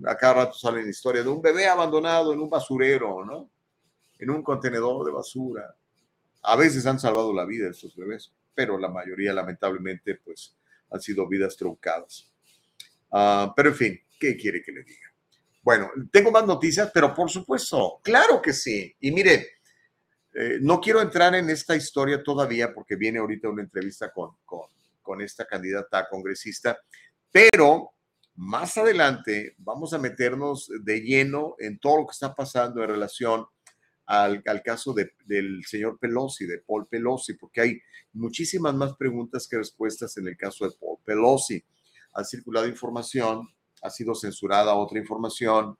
[0.05, 3.51] a cada rato salen historias de un bebé abandonado en un basurero, ¿no?
[4.17, 5.75] En un contenedor de basura.
[6.41, 10.55] A veces han salvado la vida de estos bebés, pero la mayoría, lamentablemente, pues
[10.89, 12.31] han sido vidas truncadas.
[13.11, 15.08] Uh, pero en fin, ¿qué quiere que le diga?
[15.69, 18.91] Bueno, tengo más noticias, pero por supuesto, claro que sí.
[19.01, 19.59] Y mire,
[20.33, 24.61] eh, no quiero entrar en esta historia todavía porque viene ahorita una entrevista con, con,
[24.99, 26.79] con esta candidata congresista,
[27.31, 27.91] pero
[28.33, 33.45] más adelante vamos a meternos de lleno en todo lo que está pasando en relación
[34.07, 34.95] al, caso
[35.27, 37.81] del señor Pelosi, de Paul Pelosi, porque hay
[38.13, 41.63] muchísimas más preguntas que respuestas en el caso de Paul Pelosi.
[42.13, 43.47] Ha circulado información,
[43.81, 45.77] ha sido censurada otra información,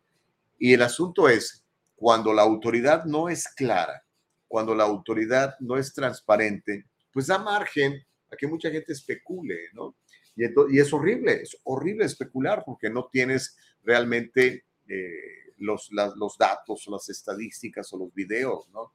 [0.57, 1.63] y el asunto es,
[1.95, 4.03] cuando la autoridad no es clara,
[4.47, 9.95] cuando la autoridad no es transparente, pues da margen a que mucha gente especule, ¿no?
[10.35, 17.09] Y, es horrible, es horrible especular porque no tienes realmente eh, los, los datos las
[17.09, 18.93] estadísticas o los videos, ¿no?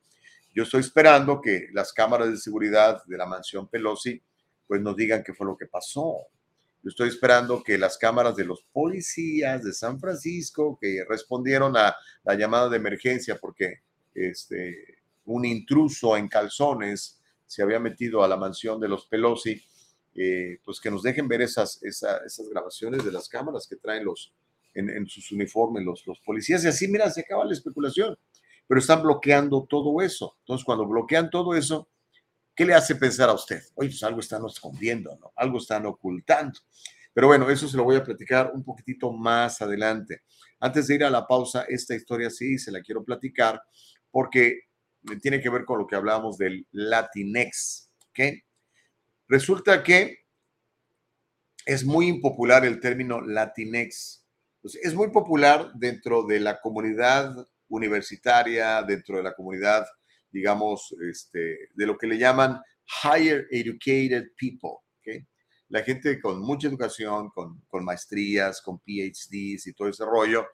[0.54, 4.22] Yo estoy esperando que las cámaras de seguridad de la mansión Pelosi
[4.66, 6.28] pues nos digan qué fue lo que pasó.
[6.84, 11.96] Yo estoy esperando que las cámaras de los policías de San Francisco que respondieron a
[12.24, 13.80] la llamada de emergencia porque
[14.14, 19.64] este, un intruso en calzones se había metido a la mansión de los Pelosi,
[20.14, 22.20] eh, pues que nos dejen ver esas, esas,
[22.50, 24.34] grabaciones de las cámaras que traen los,
[24.74, 26.64] en, sus uniformes los, los policías.
[26.64, 28.14] Y así, mira, se acaba la especulación.
[28.66, 30.36] Pero están bloqueando todo eso.
[30.40, 31.88] Entonces, cuando bloquean todo eso,
[32.54, 33.62] ¿qué le hace pensar a usted?
[33.74, 35.32] Oye, pues algo están escondiendo, ¿no?
[35.36, 36.58] Algo están ocultando.
[37.12, 40.22] Pero bueno, eso se lo voy a platicar un poquitito más adelante.
[40.60, 43.62] Antes de ir a la pausa, esta historia sí se la quiero platicar
[44.10, 44.62] porque
[45.22, 47.90] tiene que ver con lo que hablábamos del Latinex.
[48.10, 48.20] ¿ok?
[49.28, 50.24] Resulta que
[51.66, 54.24] es muy impopular el término Latinex.
[54.60, 59.86] Pues, es muy popular dentro de la comunidad universitaria, dentro de la comunidad,
[60.34, 62.60] digamos, este, de lo que le llaman
[63.04, 64.78] higher educated people.
[64.98, 65.24] ¿okay?
[65.68, 70.44] La gente con mucha educación, con, con maestrías, con PhDs y todo ese rollo,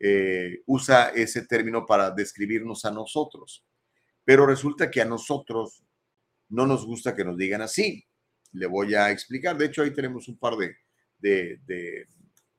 [0.00, 3.64] eh, usa ese término para describirnos a nosotros.
[4.24, 5.84] Pero resulta que a nosotros
[6.48, 8.04] no nos gusta que nos digan así.
[8.52, 9.56] Le voy a explicar.
[9.56, 10.74] De hecho, ahí tenemos un par de,
[11.20, 12.06] de,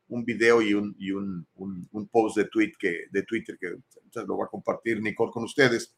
[0.08, 3.76] un video y, un, y un, un, post de, tweet que, de Twitter que
[4.26, 5.93] lo va a compartir Nicole con ustedes.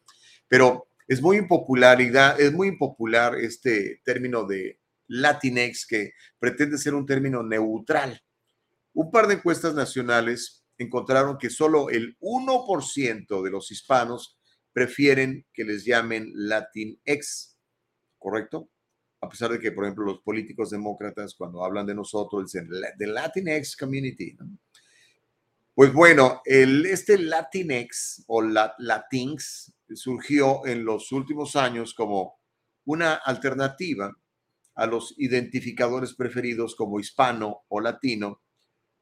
[0.47, 7.05] Pero es muy impopularidad, es muy impopular este término de Latinx que pretende ser un
[7.05, 8.21] término neutral.
[8.93, 14.37] Un par de encuestas nacionales encontraron que solo el 1% de los hispanos
[14.73, 17.57] prefieren que les llamen Latinx,
[18.17, 18.69] ¿correcto?
[19.21, 23.07] A pesar de que, por ejemplo, los políticos demócratas cuando hablan de nosotros dicen the
[23.07, 24.35] Latinx community.
[25.73, 32.39] Pues bueno, el, este Latinx o Latinx surgió en los últimos años como
[32.85, 34.15] una alternativa
[34.75, 38.41] a los identificadores preferidos como hispano o latino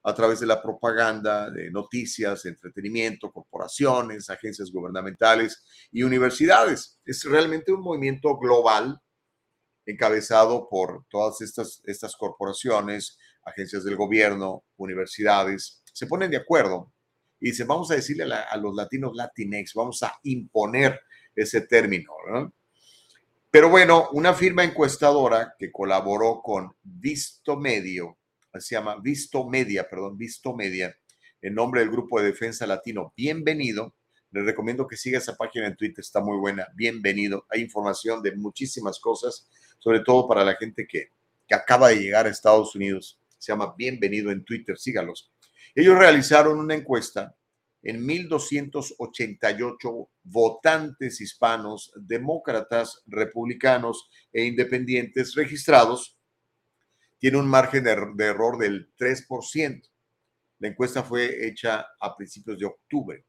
[0.03, 6.99] a través de la propaganda, de noticias, entretenimiento, corporaciones, agencias gubernamentales y universidades.
[7.05, 8.99] Es realmente un movimiento global
[9.85, 16.92] encabezado por todas estas, estas corporaciones, agencias del gobierno, universidades, se ponen de acuerdo
[17.43, 21.01] y dicen, vamos a decirle a, los latinos Latinex, vamos a imponer
[21.35, 22.13] ese término.
[23.51, 28.17] Pero bueno, una firma encuestadora que colaboró con Visto Medio,
[28.57, 30.95] se llama Visto Media, perdón, Visto Media,
[31.41, 33.11] en nombre del Grupo de Defensa Latino.
[33.17, 33.93] Bienvenido.
[34.31, 36.69] Les recomiendo que siga esa página en Twitter, está muy buena.
[36.75, 37.45] Bienvenido.
[37.49, 41.09] Hay información de muchísimas cosas, sobre todo para la gente que,
[41.45, 43.19] que acaba de llegar a Estados Unidos.
[43.37, 45.32] Se llama Bienvenido en Twitter, sígalos.
[45.75, 47.35] Ellos realizaron una encuesta
[47.81, 56.17] en 1.288 votantes hispanos, demócratas, republicanos e independientes registrados
[57.23, 59.89] tiene un margen de, error del 3%.
[60.59, 63.25] La encuesta fue hecha a principios de octubre.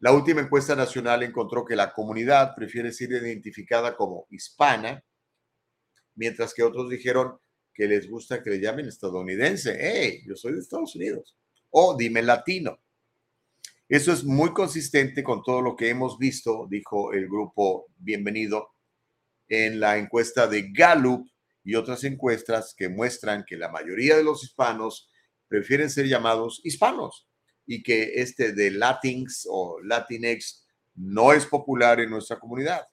[0.00, 5.02] La última encuesta nacional encontró que la comunidad prefiere ser identificada como hispana,
[6.16, 7.40] mientras que otros dijeron
[7.76, 9.76] que les gusta que le llamen estadounidense.
[9.78, 10.22] ¡Hey!
[10.26, 11.36] Yo soy de Estados Unidos.
[11.70, 12.78] O dime latino.
[13.86, 18.70] Eso es muy consistente con todo lo que hemos visto, dijo el grupo Bienvenido
[19.46, 21.28] en la encuesta de Gallup
[21.62, 25.10] y otras encuestas que muestran que la mayoría de los hispanos
[25.46, 27.28] prefieren ser llamados hispanos
[27.66, 32.88] y que este de Latinx o Latinx no es popular en nuestra comunidad.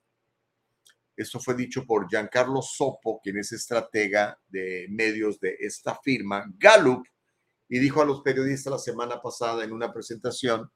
[1.16, 7.06] Esto fue dicho por Giancarlo Sopo, quien es estratega de medios de esta firma, Gallup,
[7.70, 10.72] y dijo a los periodistas la semana pasada en una presentación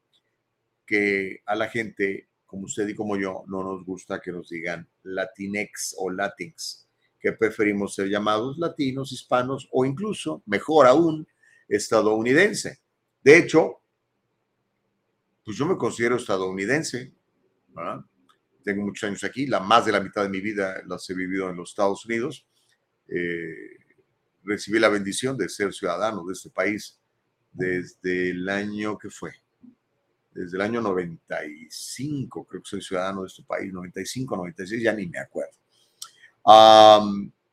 [0.86, 4.88] que a la gente, como usted y como yo, no nos gusta que nos digan
[5.04, 6.88] Latinx o Latinx
[7.19, 11.28] que preferimos ser llamados latinos, hispanos o incluso, mejor aún,
[11.67, 12.80] estadounidense.
[13.21, 13.82] De hecho,
[15.43, 17.13] pues yo me considero estadounidense.
[18.67, 21.49] Tengo muchos años aquí, la más de la mitad de mi vida las he vivido
[21.49, 22.45] en los Estados Unidos.
[23.08, 23.77] Eh,
[24.43, 26.99] recibí la bendición de ser ciudadano de este país
[27.53, 29.32] desde el año que fue,
[30.32, 35.08] desde el año 95, creo que soy ciudadano de este país, 95, 96, ya ni
[35.08, 35.58] me acuerdo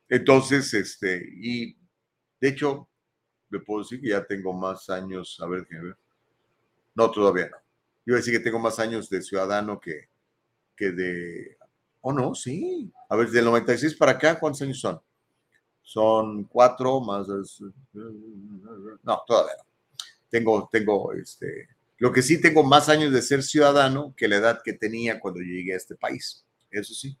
[0.07, 1.75] entonces, este, y
[2.39, 2.87] de hecho,
[3.49, 5.97] le puedo decir que ya tengo más años, a ver, ver.
[6.93, 7.57] No, todavía no.
[8.05, 10.09] Iba a decir que tengo más años de ciudadano que,
[10.75, 11.57] que de...
[12.01, 12.91] Oh, no, sí.
[13.09, 14.99] A ver, del 96 para acá, ¿cuántos años son?
[15.81, 17.27] Son cuatro más...
[17.93, 19.65] No, todavía no.
[20.29, 24.61] Tengo, tengo, este, lo que sí tengo más años de ser ciudadano que la edad
[24.63, 26.45] que tenía cuando llegué a este país.
[26.69, 27.17] Eso sí.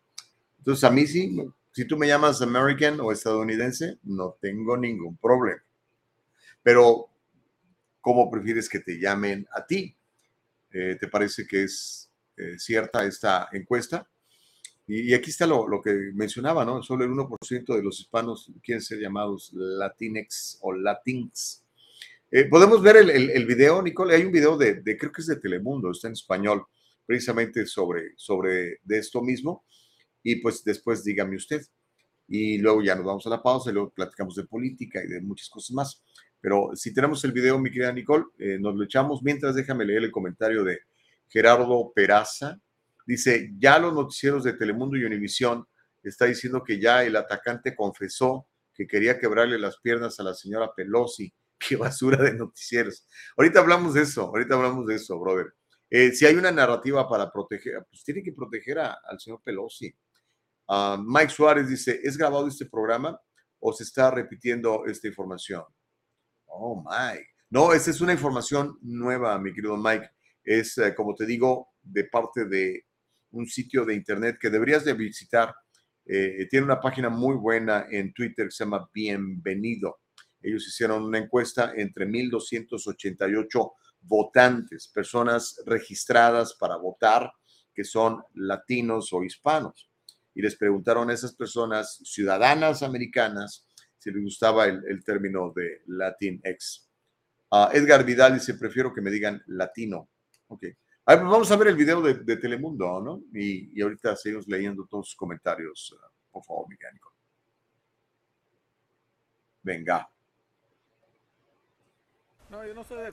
[0.57, 1.35] Entonces, a mí sí,
[1.71, 5.63] si tú me llamas American o estadounidense, no tengo ningún problema.
[6.63, 7.09] Pero,
[8.01, 9.95] ¿cómo prefieres que te llamen a ti?
[10.71, 12.04] Eh, ¿Te parece que es
[12.37, 14.07] eh, cierta esta encuesta?
[14.87, 16.83] Y, aquí está lo, lo, que mencionaba, ¿no?
[16.83, 21.63] Solo el 1% de los hispanos quieren ser llamados Latinex o Latins.
[22.31, 24.15] Eh, Podemos ver el, el, video, Nicole.
[24.15, 26.65] Hay un video de, de, creo que es de Telemundo, está en español,
[27.05, 29.65] precisamente sobre, sobre de esto mismo.
[30.21, 31.61] Y pues después dígame usted.
[32.27, 35.21] Y luego ya nos vamos a la pausa y luego platicamos de política y de
[35.21, 36.03] muchas cosas más.
[36.41, 39.23] Pero si tenemos el video, mi querida Nicole, eh, nos lo echamos.
[39.23, 40.79] Mientras déjame leer el comentario de
[41.27, 42.59] Gerardo Peraza.
[43.05, 45.67] Dice, ya los noticieros de Telemundo y Univisión
[46.01, 50.73] está diciendo que ya el atacante confesó que quería quebrarle las piernas a la señora
[50.75, 53.07] Pelosi qué basura de noticieros.
[53.37, 55.53] Ahorita hablamos de eso, ahorita hablamos de eso, brother.
[55.89, 59.95] Eh, si hay una narrativa para proteger, pues tiene que proteger al señor Pelosi.
[60.67, 63.19] Ah, Mike Suárez dice, ¿es grabado este programa
[63.59, 65.63] o se está repitiendo esta información?
[66.45, 67.27] Oh, Mike.
[67.49, 70.09] No, esta es una información nueva, mi querido Mike.
[70.45, 72.85] Es, eh, como te digo, de parte de
[73.31, 75.53] un sitio de internet que deberías de visitar.
[76.05, 79.99] Eh, tiene una página muy buena en Twitter que se llama Bienvenido.
[80.41, 87.31] Ellos hicieron una encuesta entre 1.288 votantes, personas registradas para votar,
[87.73, 89.89] que son latinos o hispanos.
[90.35, 93.65] Y les preguntaron a esas personas, ciudadanas americanas,
[93.97, 96.89] si les gustaba el, término de Latinx.
[97.49, 100.09] Uh, Edgar Vidal dice, prefiero que me digan latino.
[100.47, 100.63] Ok.
[101.05, 103.21] Pues vamos a ver el video de, Telemundo, ¿no?
[103.33, 105.91] Y, ahorita seguimos leyendo todos sus comentarios.
[105.93, 107.13] Uh, por favor, mecánico.
[109.61, 110.09] Venga.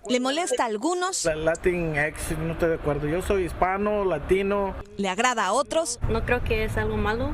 [0.09, 1.25] Le molesta a algunos.
[1.25, 3.09] Latinx, no estoy de acuerdo.
[3.09, 4.75] Yo soy hispano, latino.
[4.97, 5.99] Le agrada a otros.
[6.09, 7.33] No creo que es algo malo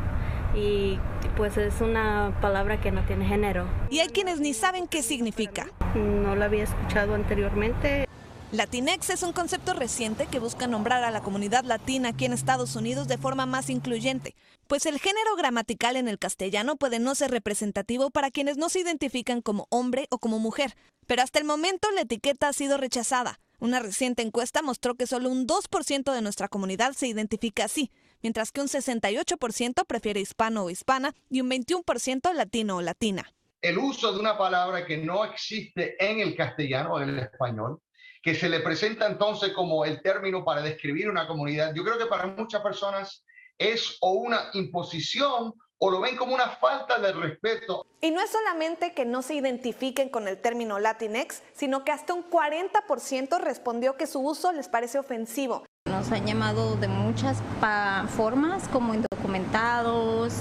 [0.54, 0.98] y
[1.36, 3.68] pues es una palabra que no tiene género.
[3.90, 5.68] Y hay quienes ni saben qué significa.
[5.94, 8.07] No la había escuchado anteriormente.
[8.50, 12.76] Latinex es un concepto reciente que busca nombrar a la comunidad latina aquí en Estados
[12.76, 14.34] Unidos de forma más incluyente,
[14.66, 18.80] pues el género gramatical en el castellano puede no ser representativo para quienes no se
[18.80, 23.38] identifican como hombre o como mujer, pero hasta el momento la etiqueta ha sido rechazada.
[23.58, 27.90] Una reciente encuesta mostró que solo un 2% de nuestra comunidad se identifica así,
[28.22, 33.30] mientras que un 68% prefiere hispano o hispana y un 21% latino o latina.
[33.60, 37.82] El uso de una palabra que no existe en el castellano o en el español
[38.22, 42.06] que se le presenta entonces como el término para describir una comunidad, yo creo que
[42.06, 43.24] para muchas personas
[43.58, 47.86] es o una imposición o lo ven como una falta de respeto.
[48.00, 52.14] Y no es solamente que no se identifiquen con el término Latinx, sino que hasta
[52.14, 55.64] un 40% respondió que su uso les parece ofensivo.
[55.86, 57.38] Nos han llamado de muchas
[58.16, 60.34] formas, como indocumentados,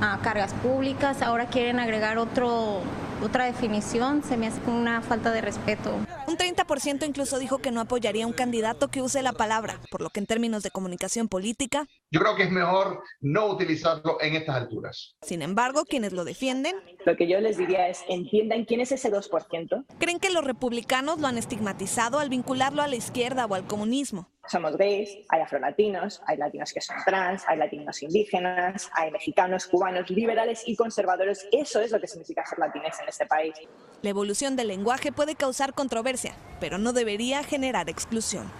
[0.00, 2.80] a cargas públicas, ahora quieren agregar otro,
[3.22, 5.94] otra definición, se me hace una falta de respeto.
[6.26, 10.00] Un 30% incluso dijo que no apoyaría a un candidato que use la palabra, por
[10.02, 11.86] lo que en términos de comunicación política...
[12.12, 15.16] Yo creo que es mejor no utilizarlo en estas alturas.
[15.22, 16.76] Sin embargo, quienes lo defienden...
[17.06, 19.86] Lo que yo les diría es, entiendan quién es ese 2%.
[19.98, 24.28] Creen que los republicanos lo han estigmatizado al vincularlo a la izquierda o al comunismo
[24.48, 30.10] somos gays, hay afrolatinos, hay latinos que son trans, hay latinos indígenas, hay mexicanos, cubanos,
[30.10, 31.46] liberales y conservadores.
[31.52, 33.54] Eso es lo que significa ser latines en este país.
[34.02, 38.50] La evolución del lenguaje puede causar controversia, pero no debería generar exclusión.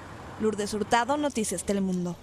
[0.40, 2.16] Lourdes Hurtado, Noticias Telemundo.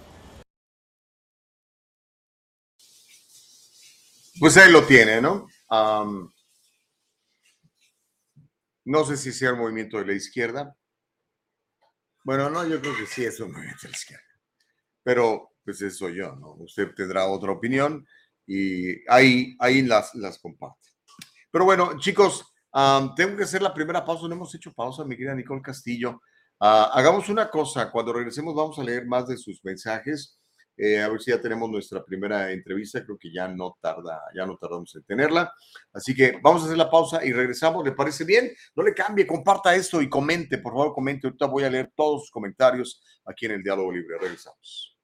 [4.38, 5.46] Pues ahí lo tiene, ¿no?
[8.84, 10.74] no sé si sea el movimiento de la izquierda,
[12.22, 14.24] bueno, no, yo creo que sí es un movimiento de la izquierda.
[15.02, 16.52] Pero, pues eso yo, ¿no?
[16.54, 18.06] Usted tendrá otra opinión
[18.46, 20.90] y ahí, ahí las, las comparte.
[21.50, 22.44] Pero bueno, chicos,
[23.16, 24.28] tengo que hacer la primera pausa.
[24.28, 26.20] No hemos hecho pausa, mi querida Nicole Castillo.
[26.60, 27.90] Ah, hagamos una cosa.
[27.90, 30.38] Cuando regresemos, vamos a leer más de sus mensajes.
[30.76, 33.04] Eh, a ver si ya tenemos nuestra primera entrevista.
[33.04, 35.52] Creo que ya no tarda, ya no tardamos en tenerla.
[35.92, 37.84] Así que vamos a hacer la pausa y regresamos.
[37.84, 38.50] ¿Le parece bien?
[38.74, 41.26] No le cambie, comparta esto y comente, por favor, comente.
[41.26, 44.18] Ahorita voy a leer todos sus comentarios aquí en el Diálogo Libre.
[44.20, 44.96] Regresamos.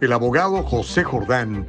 [0.00, 1.68] El abogado José Jordán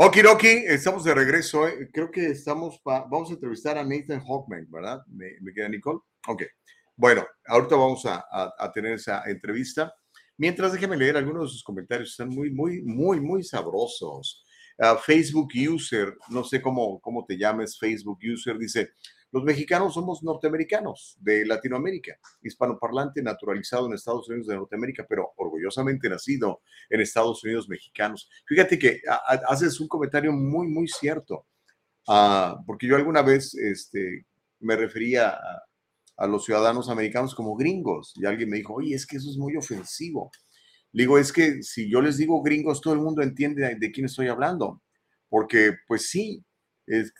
[0.00, 1.66] Okidoki, estamos de regreso.
[1.66, 1.88] eh.
[1.92, 5.00] Creo que estamos, pa- vamos a entrevistar a Nathan Hawkman, ¿verdad?
[5.08, 5.98] ¿Me, me queda Nicole?
[6.28, 6.44] Ok.
[6.96, 9.92] Bueno, ahorita vamos a, a- a tener esa entrevista.
[10.36, 12.10] Mientras, déjeme leer algunos de sus comentarios.
[12.10, 14.44] Están muy, muy, muy, muy sabrosos.
[14.78, 18.90] Ah, Facebook User, no sé cómo, cómo te llames, Facebook User, dice,
[19.30, 26.08] los mexicanos somos norteamericanos de Latinoamérica, hispanoparlante naturalizado en Estados Unidos de Norteamérica, pero orgullosamente
[26.08, 28.30] nacido en Estados Unidos mexicanos.
[28.46, 29.02] Fíjate que
[29.46, 31.46] haces un comentario muy, muy cierto,
[32.10, 34.24] Ah, porque yo alguna vez este,
[34.60, 35.38] me refería
[36.16, 39.36] a, los ciudadanos americanos como gringos y alguien me dijo, oye, es que eso es
[39.36, 40.30] muy ofensivo.
[40.92, 43.92] Le digo, es que si yo les digo gringos, todo el mundo entiende de, de
[43.92, 44.82] quién estoy hablando,
[45.28, 46.42] porque pues sí,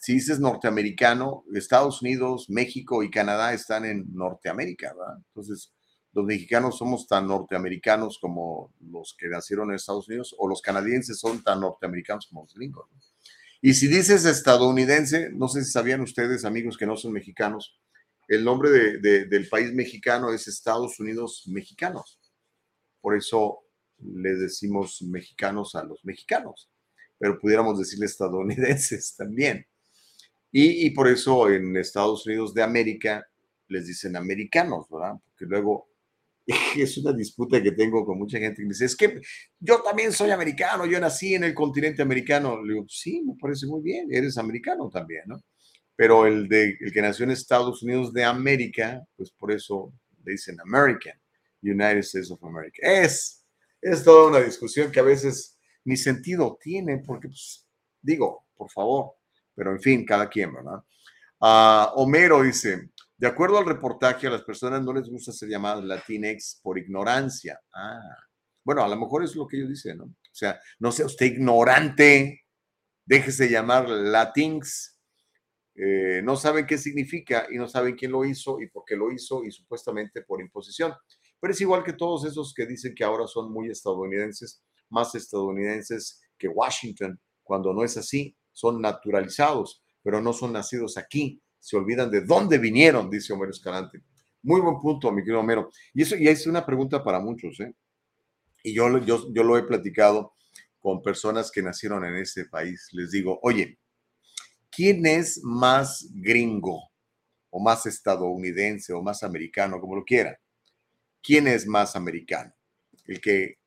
[0.01, 5.19] si dices norteamericano, Estados Unidos, México y Canadá están en Norteamérica, ¿verdad?
[5.29, 5.73] Entonces,
[6.12, 11.19] los mexicanos somos tan norteamericanos como los que nacieron en Estados Unidos, o los canadienses
[11.19, 12.89] son tan norteamericanos como los gringos.
[13.61, 17.79] Y si dices estadounidense, no sé si sabían ustedes, amigos que no son mexicanos,
[18.29, 22.19] el nombre de- del país mexicano es Estados Unidos mexicanos.
[23.01, 23.61] Por eso
[23.99, 26.71] le decimos mexicanos a los mexicanos,
[27.19, 29.66] pero pudiéramos decirle estadounidenses también.
[30.51, 33.27] Y, por eso en Estados Unidos de América
[33.69, 35.12] les dicen americanos, ¿verdad?
[35.27, 35.91] Porque luego
[36.77, 39.21] es una disputa que tengo con mucha gente que me dice, es que
[39.61, 42.62] yo también soy americano, yo nací en el continente americano.
[42.62, 45.39] Le digo, sí, me parece muy bien, eres americano también, ¿no?
[45.95, 49.93] Pero el, de, el que nació en Estados Unidos de América, pues por eso
[50.25, 51.21] le dicen American,
[51.61, 52.79] United States of America.
[52.81, 53.45] Es,
[53.83, 55.58] es toda una discusión que a veces
[55.89, 57.66] ni sentido tiene, porque, pues,
[58.03, 59.14] digo, por favor,
[59.55, 60.84] pero en fin, cada quien, ¿verdad?
[61.41, 65.82] Ah, Homero dice, de acuerdo al reportaje, a las personas no les gusta ser llamadas
[65.82, 67.59] Latinx por ignorancia.
[67.74, 68.18] Ah,
[68.62, 70.05] bueno, a lo mejor es lo que ellos dicen, ¿no?
[70.05, 72.45] O sea, no sea usted ignorante,
[73.07, 74.95] déjese llamar Latinx.
[75.74, 79.11] Eh, no saben qué significa y no saben quién lo hizo y por qué lo
[79.11, 80.93] hizo y supuestamente por imposición.
[81.41, 86.20] Pero es igual que todos esos que dicen que ahora son muy estadounidenses, más estadounidenses
[86.39, 92.11] que Washington, cuando no es así, son naturalizados, pero no son nacidos aquí, se olvidan
[92.11, 94.03] de dónde vinieron, dice Homero Escalante.
[94.43, 95.70] Muy buen punto, mi querido Homero.
[95.93, 97.74] Y eso ya es una pregunta para muchos, ¿eh?
[98.62, 100.34] Y yo, yo, yo lo he platicado
[100.78, 102.89] con personas que nacieron en ese país.
[102.93, 103.78] Les digo, oye,
[104.70, 106.91] ¿quién es más gringo
[107.51, 110.39] o más estadounidense o más americano, como lo quiera?
[111.22, 112.53] ¿Quién es más americano?
[113.05, 113.58] ¿El que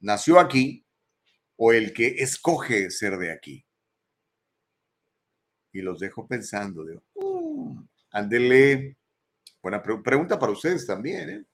[0.00, 0.84] nació aquí
[1.56, 3.64] o el que escoge ser de aquí?
[5.72, 7.82] Y los dejo pensando, digo, "Mm,
[8.12, 8.96] ándele.
[9.62, 11.44] Buena pre- pregunta para ustedes también, ¿eh?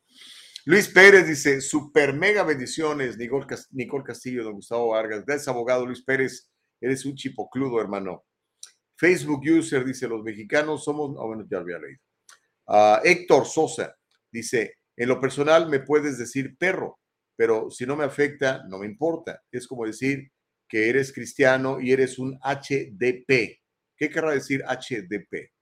[0.65, 5.25] Luis Pérez dice, super mega bendiciones, Nicole, Cas- Nicole Castillo, don Gustavo Vargas.
[5.25, 6.51] Gracias, abogado Luis Pérez.
[6.81, 8.25] Eres un chipocludo, hermano.
[8.97, 12.01] Facebook User dice, los mexicanos somos, ah, bueno, ya lo había leído.
[12.67, 13.95] Ah, Héctor Sosa
[14.33, 16.99] dice, en lo personal me puedes decir perro,
[17.37, 19.43] pero si no me afecta, no me importa.
[19.53, 20.33] Es como decir
[20.69, 23.61] que eres cristiano y eres un HDP.
[23.97, 25.53] ¿Qué querrá decir HDP?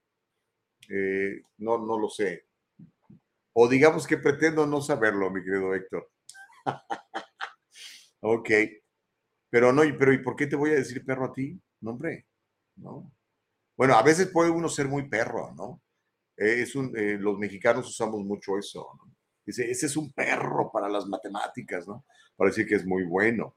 [0.89, 2.47] Eh, no, no lo sé.
[3.53, 6.11] O digamos que pretendo no saberlo, mi querido Héctor.
[8.21, 8.49] ok.
[9.49, 11.59] Pero no, pero ¿y por qué te voy a decir perro a ti?
[11.81, 12.27] No, hombre.
[12.75, 13.11] No.
[13.77, 15.81] Bueno, a veces puede uno ser muy perro, ¿no?
[16.37, 18.87] Eh, es un, eh, los mexicanos usamos mucho eso.
[18.97, 19.14] ¿no?
[19.45, 22.05] Dice, ese es un perro para las matemáticas, ¿no?
[22.35, 23.55] Para decir que es muy bueno.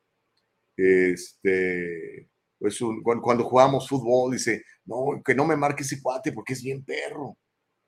[0.77, 2.29] Este,
[2.59, 6.85] pues cuando, jugamos fútbol, dice, no, que no me marque ese cuate porque es bien
[6.85, 7.37] perro.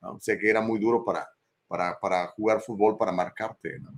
[0.01, 1.29] O sea que era muy duro para,
[1.69, 3.93] para, para jugar fútbol, para marcarte, ¿no?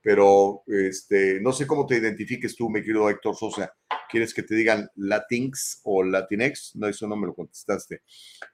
[0.00, 3.74] Pero este, no sé cómo te identifiques tú, mi querido Héctor Sosa.
[4.10, 6.76] ¿Quieres que te digan Latinx o Latinex?
[6.76, 8.02] No, eso no me lo contestaste.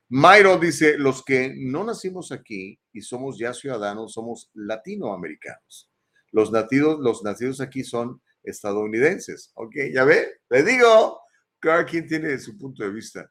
[0.09, 5.91] Mayro dice, los que no nacimos aquí y somos ya ciudadanos, somos latinoamericanos.
[6.31, 9.53] Los nacidos, los nacidos aquí son estadounidenses.
[9.55, 11.21] Ok, ya ve, le digo,
[11.59, 13.31] cada quien tiene su punto de vista.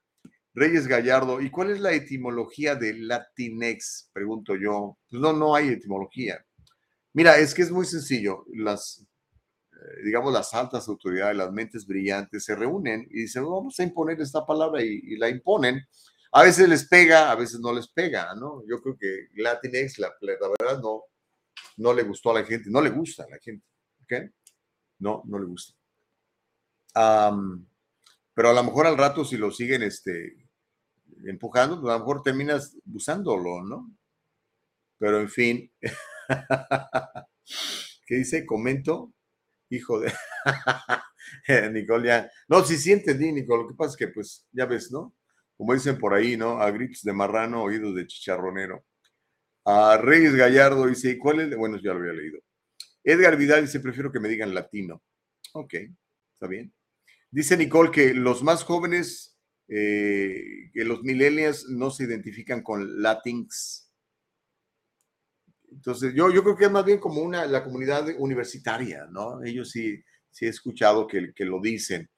[0.54, 4.10] Reyes Gallardo, ¿y cuál es la etimología de Latinex?
[4.12, 4.98] Pregunto yo.
[5.10, 6.46] Pues no, no hay etimología.
[7.14, 8.46] Mira, es que es muy sencillo.
[8.54, 9.06] Las,
[10.04, 14.46] digamos, las altas autoridades, las mentes brillantes se reúnen y dicen, vamos a imponer esta
[14.46, 15.82] palabra y, la imponen.
[16.32, 18.64] A veces les pega, a veces no les pega, ¿no?
[18.68, 21.04] Yo creo que Latinx, la, la verdad, no,
[21.78, 23.66] no le gustó a la gente, no le gusta a la gente,
[24.04, 24.14] ¿ok?
[25.00, 25.74] No, no le gusta.
[26.94, 30.48] Pero a lo mejor al rato si lo siguen este,
[31.26, 33.92] empujando, pues a lo mejor terminas usándolo, ¿no?
[34.98, 35.72] Pero en fin.
[38.06, 38.46] ¿Qué dice?
[38.46, 39.14] Comento.
[39.72, 40.12] Hijo de.
[41.72, 42.32] Nicole ya.
[42.48, 43.64] No, sí, sí entendí, Nicole.
[43.64, 45.16] Lo que pasa es que, pues, ya ves, ¿no?
[45.58, 46.60] Como dicen por ahí, ¿no?
[46.60, 48.84] A gritos de marrano, oídos de chicharronero.
[49.66, 51.56] A Reyes Gallardo dice, ¿y cuál es?
[51.56, 52.40] Bueno, ya lo había leído.
[53.04, 55.02] Edgar Vidal dice, prefiero que me digan latino.
[55.54, 55.74] Ok,
[56.34, 56.74] está bien.
[57.30, 63.91] Dice Nicole que los más jóvenes, eh, que los millennials no se identifican con Latinx.
[65.72, 69.44] Entonces, yo, yo creo que es más bien como una, la comunidad universitaria, ¿no?
[69.44, 72.10] Ellos sí, sí he escuchado que, que lo dicen.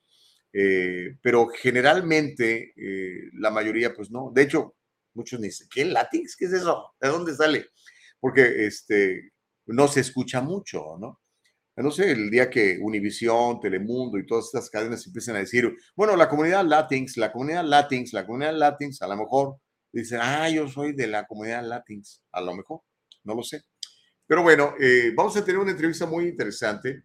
[0.52, 4.32] Eh, pero generalmente eh, la mayoría, pues no.
[4.34, 4.76] De hecho,
[5.14, 6.36] muchos dicen, ¿qué Latinx?
[6.36, 6.94] ¿Qué es eso?
[7.00, 7.68] ¿De dónde sale?
[8.20, 9.32] Porque este,
[9.66, 11.20] no se escucha mucho, ¿no?
[11.76, 16.16] No sé, el día que Univisión, Telemundo y todas estas cadenas empiezan a decir, bueno,
[16.16, 19.58] la comunidad Latinx, la comunidad Latinx, la comunidad Latinx, a lo mejor
[19.92, 22.82] dicen, ah, yo soy de la comunidad Latinx, a lo mejor,
[23.24, 23.64] no lo sé.
[24.26, 27.04] Pero bueno, eh, vamos a tener una entrevista muy interesante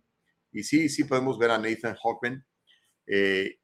[0.52, 2.44] y sí, sí podemos ver a Nathan Hawkman.
[3.06, 3.58] Eh,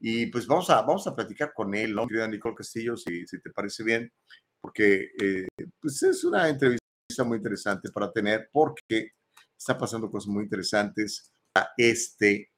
[0.00, 2.06] y pues vamos a, vamos a platicar con él, ¿no?
[2.06, 4.12] Querida Nicole Castillo, si, si te parece bien,
[4.60, 5.46] porque eh,
[5.80, 6.78] pues es una entrevista
[7.24, 9.12] muy interesante para tener, porque
[9.56, 12.50] está pasando cosas muy interesantes a este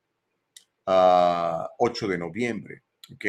[0.87, 2.83] ah, 8 de noviembre,
[3.13, 3.25] ¿ok?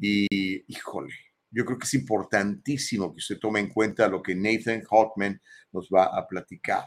[0.00, 1.14] Y híjole,
[1.50, 5.40] yo creo que es importantísimo que usted tome en cuenta lo que Nathan Hawkman
[5.72, 6.84] nos va a platicar.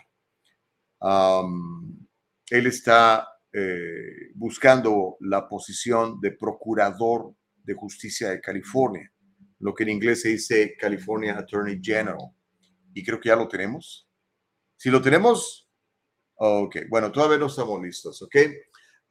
[0.99, 2.05] Um,
[2.49, 7.33] él está eh, buscando la posición de procurador
[7.63, 9.11] de justicia de California,
[9.59, 12.31] lo que en inglés se dice California Attorney General.
[12.93, 14.07] Y creo que ya lo tenemos.
[14.75, 15.69] Si lo tenemos,
[16.35, 18.35] ok, bueno, todavía no estamos listos, ok.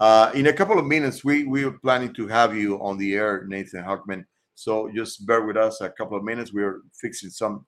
[0.01, 3.15] Uh, in a couple of minutes, we, we are planning to have you on the
[3.15, 4.27] air, Nathan Huckman.
[4.61, 6.53] So just bear with us a couple of minutes.
[6.53, 7.65] We are fixing some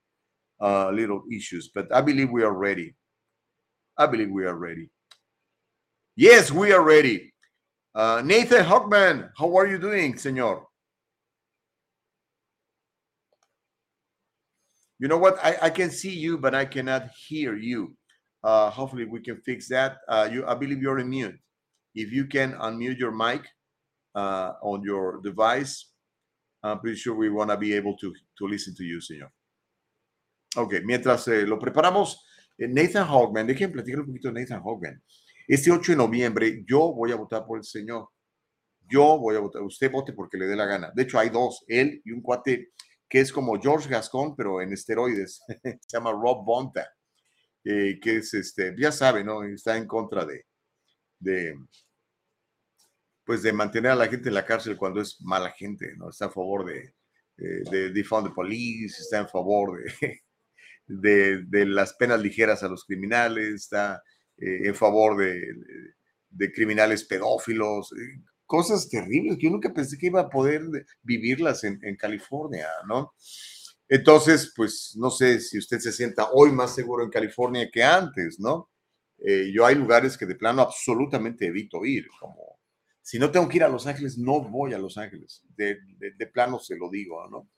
[0.60, 2.94] uh, little issues, but I believe we are ready.
[3.96, 4.90] I believe we are ready.
[6.16, 7.32] Yes, we are ready.
[7.94, 10.66] Uh, Nathan Hockman, how are you doing, senor?
[14.98, 15.42] You know what?
[15.42, 17.96] I, I can see you, but I cannot hear you.
[18.44, 19.96] Uh, hopefully, we can fix that.
[20.06, 21.38] Uh, you, I believe you're in mute.
[21.94, 23.48] If you can unmute your mic
[24.14, 25.91] uh, on your device,
[26.62, 29.32] I'm pretty sure we want to be able to, to listen to you, señor.
[30.56, 32.24] Ok, mientras eh, lo preparamos,
[32.58, 35.02] eh, Nathan Hogman, déjenme platicar un poquito de Nathan Hogman.
[35.48, 38.08] Este 8 de noviembre yo voy a votar por el señor.
[38.88, 40.92] Yo voy a votar, usted vote porque le dé la gana.
[40.94, 42.72] De hecho, hay dos, él y un cuate
[43.08, 45.42] que es como George Gascon, pero en esteroides.
[45.62, 46.88] Se llama Rob Bonta,
[47.64, 49.42] eh, que es, este, ya sabe, ¿no?
[49.42, 50.46] Está en contra de,
[51.18, 51.54] de,
[53.24, 56.10] pues de mantener a la gente en la cárcel cuando es mala gente, ¿no?
[56.10, 56.94] Está a favor de,
[57.36, 60.20] de, de defund the police, está en favor de,
[60.86, 64.02] de, de, las penas ligeras a los criminales, está
[64.38, 65.40] eh, en favor de,
[66.30, 70.62] de criminales pedófilos, eh, cosas terribles que yo nunca pensé que iba a poder
[71.02, 73.14] vivirlas en, en, California, ¿no?
[73.88, 78.40] Entonces, pues no sé si usted se sienta hoy más seguro en California que antes,
[78.40, 78.70] ¿no?
[79.24, 82.51] Eh, yo hay lugares que de plano absolutamente evito ir, como
[83.02, 85.76] si no tengo que ir a Los Ángeles, no voy a Los Ángeles, de,
[86.32, 87.48] plano se lo digo, ¿no?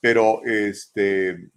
[0.00, 1.50] Pero este,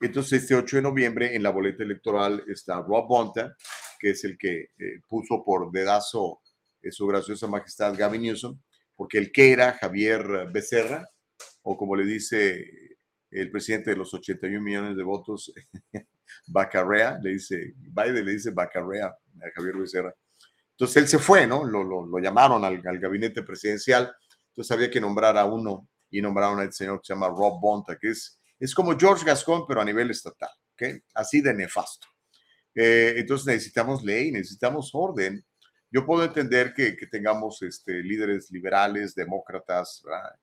[0.00, 3.56] entonces este 8 de noviembre en la boleta electoral está Rob Bonta,
[3.98, 6.40] que es el que eh, puso por dedazo
[6.90, 8.60] su graciosa majestad Gavin Newsom,
[8.96, 11.08] porque el que era Javier Becerra,
[11.62, 12.64] o como le dice
[13.30, 15.52] el presidente de los 81 millones de votos,
[16.46, 20.14] Bacarrea, le dice, Biden le dice Bacarrea a Javier Becerra.
[20.74, 21.64] Entonces él se fue, ¿no?
[21.64, 24.14] Lo, llamaron al, gabinete presidencial,
[24.48, 27.96] entonces había que nombrar a uno y nombraron al señor que se llama Rob Bonta,
[27.98, 31.00] que es, es como George Gascon, pero a nivel estatal, ¿ok?
[31.14, 32.08] Así de nefasto.
[32.74, 35.44] Eh, entonces necesitamos ley, necesitamos orden
[35.94, 40.34] yo puedo entender que, tengamos este, líderes liberales, demócratas, ¿verdad?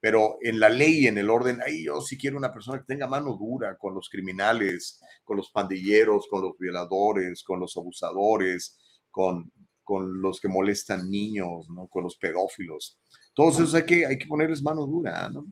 [0.00, 3.06] pero en la ley en el orden, ahí yo sí quiero una persona que tenga
[3.06, 8.76] mano dura con los criminales, con los pandilleros, con los violadores, con los abusadores,
[9.08, 9.52] con,
[9.86, 11.86] con los que molestan niños, ¿no?
[11.86, 12.98] con los pedófilos.
[13.32, 15.46] Todos esos hay que, hay que ponerles mano dura, ¿no?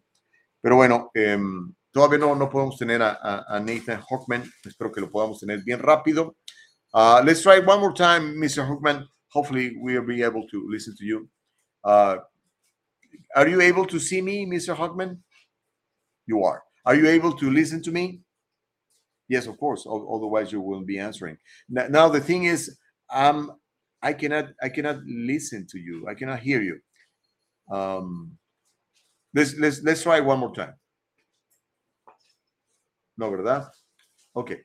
[0.60, 1.38] Pero bueno, eh,
[1.90, 4.44] todavía no, no podemos tener a, a, a Nathan Hockman.
[4.64, 6.36] Espero que lo podamos tener bien rápido.
[6.92, 8.66] Uh, let's try one more time, Mr.
[8.66, 9.06] Hockman.
[9.34, 11.28] hopefully we'll be able to listen to you.
[11.82, 12.16] Uh,
[13.34, 14.74] are you able to see me, Mr.
[14.76, 15.18] Hockman?
[16.26, 16.62] You are.
[16.86, 18.20] Are you able to listen to me?
[19.28, 19.86] Yes, of course.
[19.86, 21.36] Otherwise, you wouldn't be answering.
[21.68, 22.78] Now, now, the thing is,
[23.10, 23.52] um,
[24.04, 26.06] I cannot, I cannot listen to you.
[26.06, 26.78] I cannot hear you.
[27.74, 28.36] Um,
[29.34, 30.74] let's let's let's try one more time.
[33.16, 33.66] No, verdad?
[34.36, 34.58] Okay.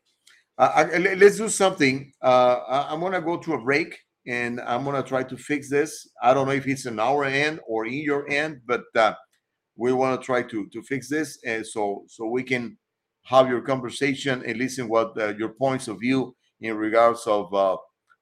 [0.57, 2.11] Uh, I, let's do something.
[2.21, 6.09] Uh, I'm gonna go to a break, and I'm gonna try to fix this.
[6.21, 9.13] I don't know if it's in our end or in your end, but uh,
[9.77, 12.77] we want to try to to fix this, and so so we can
[13.23, 17.77] have your conversation and listen what uh, your points of view in regards of uh,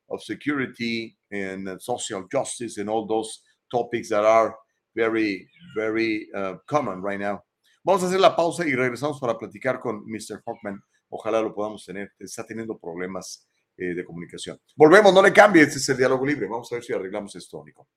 [0.09, 3.41] of security and uh, social justice and all those
[3.71, 4.55] topics that are
[4.95, 7.41] very very uh, common right now.
[7.83, 10.41] Vamos a hacer la pausa y regresamos para platicar con Mr.
[10.43, 10.81] Hockman.
[11.09, 12.11] Ojalá lo podamos tener.
[12.19, 13.47] Está teniendo problemas
[13.77, 14.59] eh, de comunicación.
[14.75, 15.61] Volvemos, no le cambie.
[15.61, 16.47] Este es el diálogo libre.
[16.47, 17.87] Vamos a ver si arreglamos esto, Nico.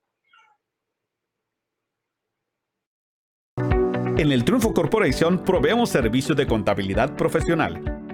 [4.17, 8.10] En el Triunfo Corporation proveemos servicios de contabilidad profesional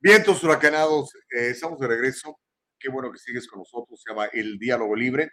[0.00, 2.36] Vientos huracanados, eh, estamos de regreso.
[2.76, 4.02] Qué bueno que sigues con nosotros.
[4.02, 5.30] Se llama El Diálogo Libre.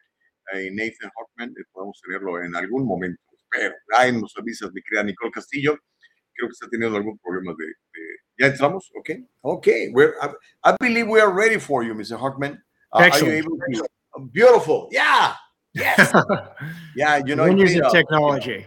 [0.72, 3.22] Nathan Hockman, eh, podemos tenerlo en algún momento.
[3.50, 5.78] Pero ahí nos avisas, mi querida Nicole Castillo.
[6.34, 7.66] Creo que está teniendo algún problema de.
[7.66, 8.02] de...
[8.40, 8.90] ¿Ya entramos?
[8.98, 9.10] Ok.
[9.42, 9.68] Ok.
[9.92, 10.30] We're, I,
[10.64, 12.18] I, believe we are ready for you, Mr.
[12.18, 12.54] Hockman.
[12.94, 13.46] Uh, are you Excellent.
[13.46, 14.30] able to?
[14.32, 14.88] Beautiful.
[14.92, 15.36] Yeah.
[15.74, 16.14] Yes.
[16.96, 17.22] yeah.
[17.26, 17.92] You know, paid of off.
[17.92, 18.66] technology.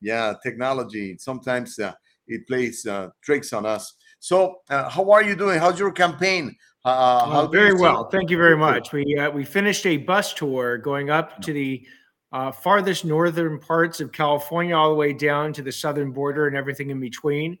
[0.00, 1.16] Yeah, technology.
[1.18, 1.92] Sometimes uh,
[2.26, 3.94] it plays uh, tricks on us.
[4.18, 5.58] So, uh, how are you doing?
[5.58, 6.56] How's your campaign?
[6.84, 8.08] Uh, Uh, you very well.
[8.10, 8.92] Thank you very much.
[8.92, 11.86] We uh, we finished a bus tour going up to the
[12.32, 16.56] uh, farthest northern parts of California, all the way down to the southern border and
[16.56, 17.58] everything in between.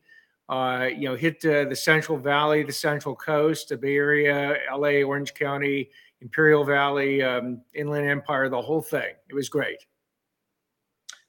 [0.48, 5.02] Uh, you know, hit uh, the Central Valley, the Central Coast, the Bay Area, LA,
[5.02, 5.88] Orange County,
[6.20, 9.14] Imperial Valley, um, Inland Empire, the whole thing.
[9.30, 9.78] It was great.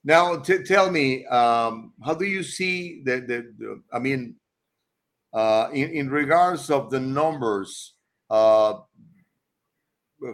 [0.04, 4.36] Now, t- tell me, um, how do you see the, the, the I mean,
[5.36, 7.96] uh, in, in regards of the numbers,
[8.30, 8.76] uh,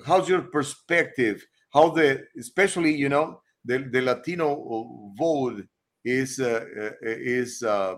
[0.06, 1.44] how's your perspective?
[1.74, 5.64] How the, especially, you know, the, the Latino vote
[6.06, 7.96] is, uh, uh, is, uh,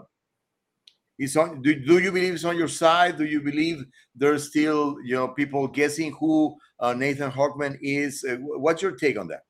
[1.19, 3.17] is on, do, do you believe it's on your side?
[3.17, 3.85] Do you believe
[4.15, 8.23] there's still, you know, people guessing who uh, Nathan Hartman is?
[8.23, 9.41] Uh, what's your take on that?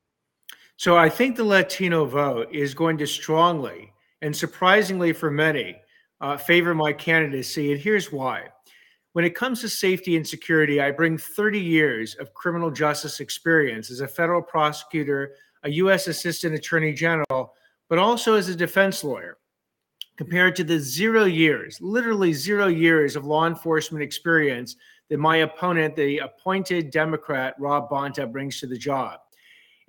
[0.77, 3.93] So I think the Latino vote is going to strongly
[4.23, 5.77] and surprisingly for many
[6.23, 7.73] uh, favor my candidacy.
[7.73, 8.45] And here's why.
[9.11, 13.91] When it comes to safety and security, I bring 30 years of criminal justice experience
[13.91, 16.07] as a federal prosecutor, a U.S.
[16.07, 17.53] Assistant Attorney General,
[17.89, 19.37] but also as a defense lawyer.
[20.15, 24.77] Compared to the zero years, literally zero years of law enforcement experience
[25.09, 29.19] that my opponent, the appointed Democrat Rob Bonta, brings to the job.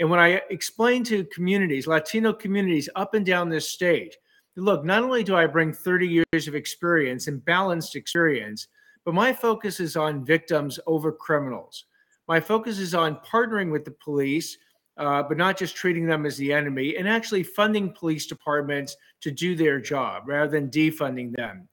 [0.01, 4.17] And when I explain to communities, Latino communities up and down this state,
[4.57, 8.69] look, not only do I bring 30 years of experience and balanced experience,
[9.05, 11.85] but my focus is on victims over criminals.
[12.27, 14.57] My focus is on partnering with the police,
[14.97, 19.31] uh, but not just treating them as the enemy, and actually funding police departments to
[19.31, 21.69] do their job rather than defunding them.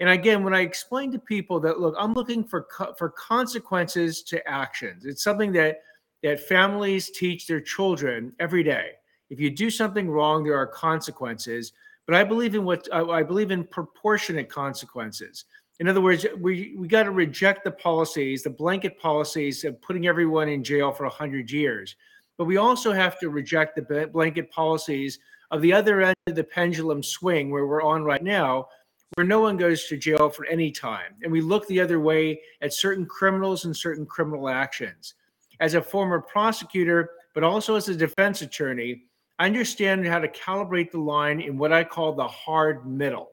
[0.00, 4.22] And again, when I explain to people that, look, I'm looking for co- for consequences
[4.24, 5.04] to actions.
[5.04, 5.82] It's something that
[6.22, 8.92] that families teach their children every day.
[9.30, 11.72] If you do something wrong, there are consequences.
[12.06, 15.44] But I believe in what I believe in proportionate consequences.
[15.80, 20.06] In other words, we we got to reject the policies, the blanket policies of putting
[20.06, 21.96] everyone in jail for 100 years.
[22.38, 25.18] But we also have to reject the blanket policies
[25.50, 28.68] of the other end of the pendulum swing where we're on right now,
[29.14, 31.14] where no one goes to jail for any time.
[31.22, 35.14] And we look the other way at certain criminals and certain criminal actions.
[35.60, 39.04] As a former prosecutor, but also as a defense attorney,
[39.46, 43.32] understand how to calibrate the line in what I call the hard middle.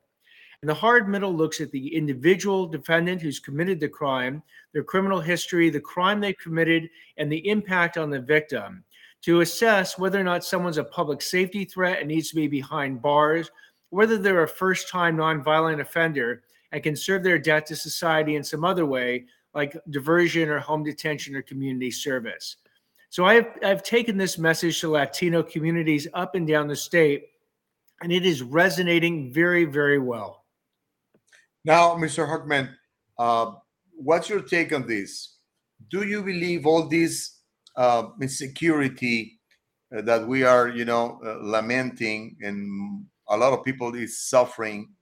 [0.62, 4.44] And the hard middle looks at the individual defendant who's committed the crime,
[4.74, 8.84] their criminal history, the crime they committed, and the impact on the victim
[9.22, 13.02] to assess whether or not someone's a public safety threat and needs to be behind
[13.02, 13.52] bars,
[13.90, 18.44] whether they're a first time nonviolent offender and can serve their debt to society in
[18.44, 22.58] some other way, like diversion or home detention or community service.
[23.10, 27.26] So I've, I've taken this message to Latino communities up and down the state,
[28.02, 30.46] and it is resonating very, very well.
[31.66, 32.28] Now, Mr.
[32.28, 32.70] Hartman,
[33.18, 33.54] uh,
[33.92, 35.38] what's your take on this?
[35.90, 37.38] Do you believe all this
[37.76, 39.40] uh, insecurity
[39.96, 44.94] uh, that we are, you know, uh, lamenting and a lot of people is suffering?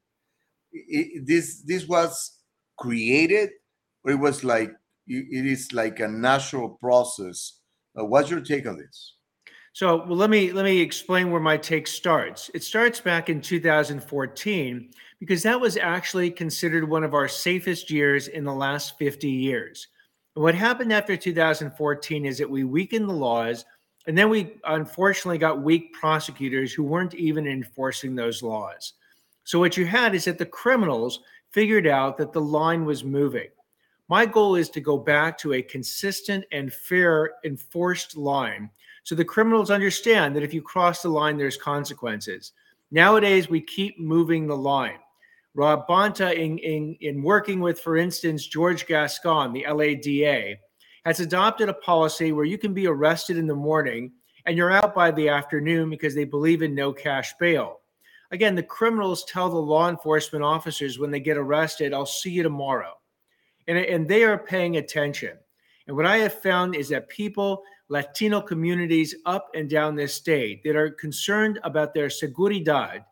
[0.75, 2.39] i- i- this this was
[2.77, 3.49] created,
[4.03, 4.71] or it was like
[5.07, 7.56] it is like a natural process?
[7.97, 9.13] Uh, what's your take on this?
[9.73, 12.49] So well, let me let me explain where my take starts.
[12.53, 14.89] It starts back in 2014
[15.19, 19.87] because that was actually considered one of our safest years in the last 50 years.
[20.35, 23.65] And what happened after 2014 is that we weakened the laws,
[24.07, 28.93] and then we unfortunately got weak prosecutors who weren't even enforcing those laws.
[29.43, 31.21] So what you had is that the criminals
[31.51, 33.49] figured out that the line was moving.
[34.09, 38.69] My goal is to go back to a consistent and fair enforced line
[39.07, 42.51] so the criminals understand that if you cross the line, there's consequences.
[42.91, 44.99] Nowadays, we keep moving the line.
[45.55, 50.57] Rob Bonta, in, in, in working with, for instance, George Gascon, the LADA,
[51.05, 54.11] has adopted a policy where you can be arrested in the morning
[54.45, 57.79] and you're out by the afternoon because they believe in no cash bail.
[58.31, 62.43] Again, the criminals tell the law enforcement officers when they get arrested, I'll see you
[62.43, 62.91] tomorrow.
[63.67, 65.37] And, and they are paying attention.
[65.87, 70.63] And what I have found is that people, Latino communities up and down this state
[70.63, 73.05] that are concerned about their seguridad,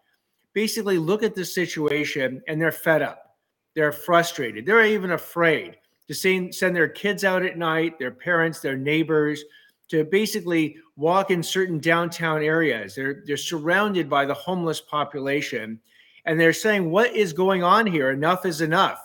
[0.53, 3.35] basically look at the situation and they're fed up.
[3.75, 4.65] They're frustrated.
[4.65, 5.77] They're even afraid
[6.07, 9.43] to send, send their kids out at night, their parents, their neighbors,
[9.89, 12.95] to basically walk in certain downtown areas.
[12.95, 15.79] They're, they're surrounded by the homeless population.
[16.25, 18.11] And they're saying, What is going on here?
[18.11, 19.01] Enough is enough.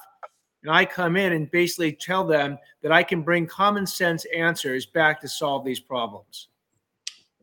[0.62, 4.86] And I come in and basically tell them that I can bring common sense answers
[4.86, 6.48] back to solve these problems.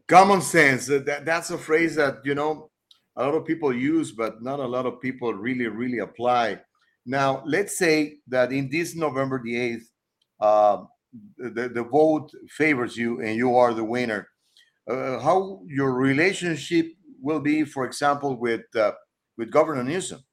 [0.08, 0.86] Common sense.
[0.88, 2.70] That, that's a phrase that, you know,
[3.16, 6.60] a lot of people use, but not a lot of people really, really apply.
[7.06, 9.84] Now, let's say that in this November the 8th,
[10.40, 10.84] uh,
[11.38, 14.28] the, the vote favors you and you are the winner.
[14.90, 16.88] Uh, how your relationship
[17.20, 18.92] will be, for example, with uh,
[19.38, 20.24] with Governor Newsom?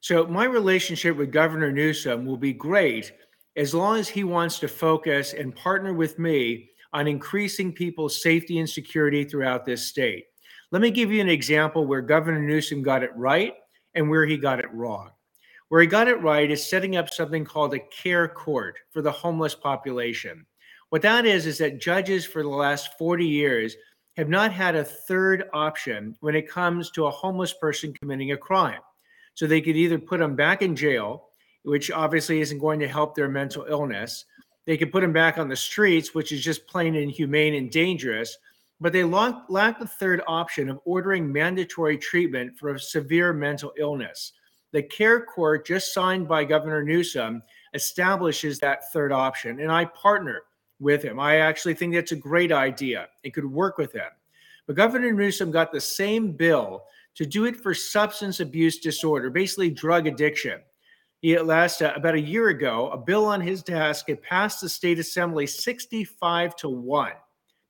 [0.00, 3.12] So my relationship with Governor Newsom will be great
[3.56, 8.60] as long as he wants to focus and partner with me on increasing people's safety
[8.60, 10.26] and security throughout this state.
[10.70, 13.54] Let me give you an example where Governor Newsom got it right
[13.94, 15.10] and where he got it wrong.
[15.68, 19.10] Where he got it right is setting up something called a care court for the
[19.10, 20.46] homeless population.
[20.90, 23.76] What that is, is that judges for the last 40 years
[24.16, 28.36] have not had a third option when it comes to a homeless person committing a
[28.36, 28.80] crime.
[29.38, 31.28] So they could either put them back in jail,
[31.62, 34.24] which obviously isn't going to help their mental illness.
[34.66, 38.36] They could put them back on the streets, which is just plain inhumane and dangerous.
[38.80, 44.32] But they lack, the third option of ordering mandatory treatment for a severe mental illness.
[44.72, 49.60] The care court, just signed by Governor Newsom, establishes that third option.
[49.60, 50.42] And I partner
[50.80, 51.20] with him.
[51.20, 53.06] I actually think that's a great idea.
[53.22, 54.10] It could work with him.
[54.66, 56.86] But Governor Newsom got the same bill
[57.18, 60.60] to do it for substance abuse disorder, basically drug addiction.
[61.20, 64.60] He at last, uh, about a year ago, a bill on his desk had passed
[64.60, 67.12] the state assembly 65 to 1.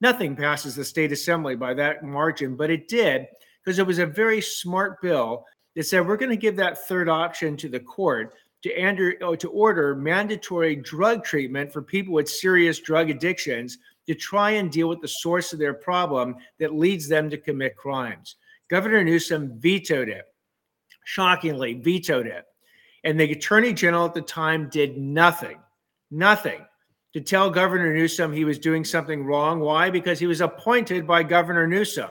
[0.03, 3.27] Nothing passes the state assembly by that margin, but it did
[3.65, 7.09] because it was a very smart bill that said we're going to give that third
[7.09, 8.35] option to the court
[8.65, 14.51] to, oh, to order mandatory drug treatment for people with serious drug addictions to try
[14.51, 18.37] and deal with the source of their problem that leads them to commit crimes.
[18.71, 20.25] Governor Newsom vetoed it,
[21.05, 22.45] shockingly vetoed it.
[23.05, 25.59] And the attorney general at the time did nothing,
[26.11, 26.61] nothing
[27.15, 29.61] to tell Governor Newsom he was doing something wrong.
[29.61, 29.89] Why?
[29.89, 32.11] Because he was appointed by Governor Newsom.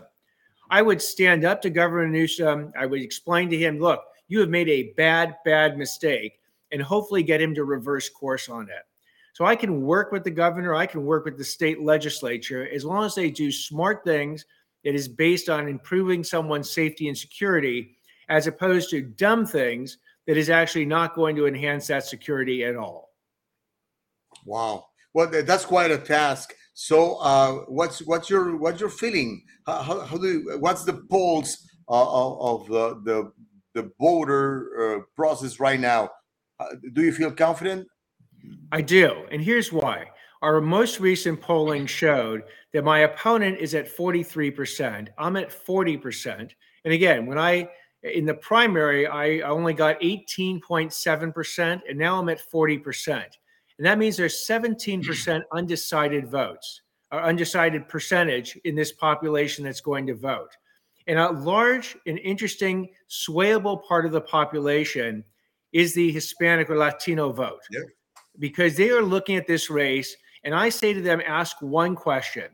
[0.70, 2.74] I would stand up to Governor Newsom.
[2.78, 6.40] I would explain to him, look, you have made a bad, bad mistake,
[6.72, 8.84] and hopefully get him to reverse course on it.
[9.34, 12.84] So I can work with the governor, I can work with the state legislature as
[12.84, 14.46] long as they do smart things
[14.88, 17.98] that is based on improving someone's safety and security,
[18.30, 22.78] as opposed to dumb things that is actually not going to enhance that security at
[22.78, 23.10] all.
[24.46, 24.86] Wow.
[25.14, 26.54] Well, that's quite a task.
[26.74, 29.44] So, uh, what's what's your what's your feeling?
[29.66, 33.32] How, how, how do you, what's the pulse uh, of, of the the
[33.74, 34.46] the voter
[34.80, 36.12] uh, process right now?
[36.62, 37.86] Uh, do you feel confident?
[38.72, 39.26] I do.
[39.32, 40.06] And here's why.
[40.42, 45.08] Our most recent polling showed that my opponent is at 43%.
[45.18, 46.52] I'm at 40%.
[46.86, 47.70] And again, when I,
[48.04, 53.24] in the primary, I only got 18.7%, and now I'm at 40%.
[53.78, 56.82] And that means there's 17% undecided votes,
[57.12, 60.56] or undecided percentage in this population that's going to vote.
[61.08, 65.24] And a large and interesting, swayable part of the population
[65.72, 67.62] is the Hispanic or Latino vote.
[68.40, 72.50] Because they are looking at this race, and I say to them, ask one question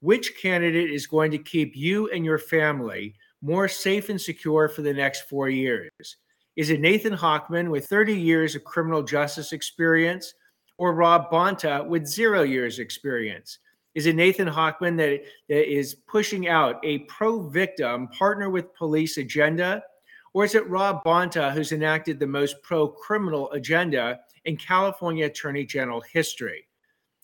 [0.00, 4.82] Which candidate is going to keep you and your family more safe and secure for
[4.82, 5.90] the next four years?
[6.56, 10.32] Is it Nathan Hockman with 30 years of criminal justice experience
[10.78, 13.58] or Rob Bonta with zero years experience?
[13.94, 19.16] Is it Nathan Hockman that, that is pushing out a pro victim partner with police
[19.16, 19.82] agenda?
[20.34, 25.64] Or is it Rob Bonta who's enacted the most pro criminal agenda in California Attorney
[25.64, 26.66] General history?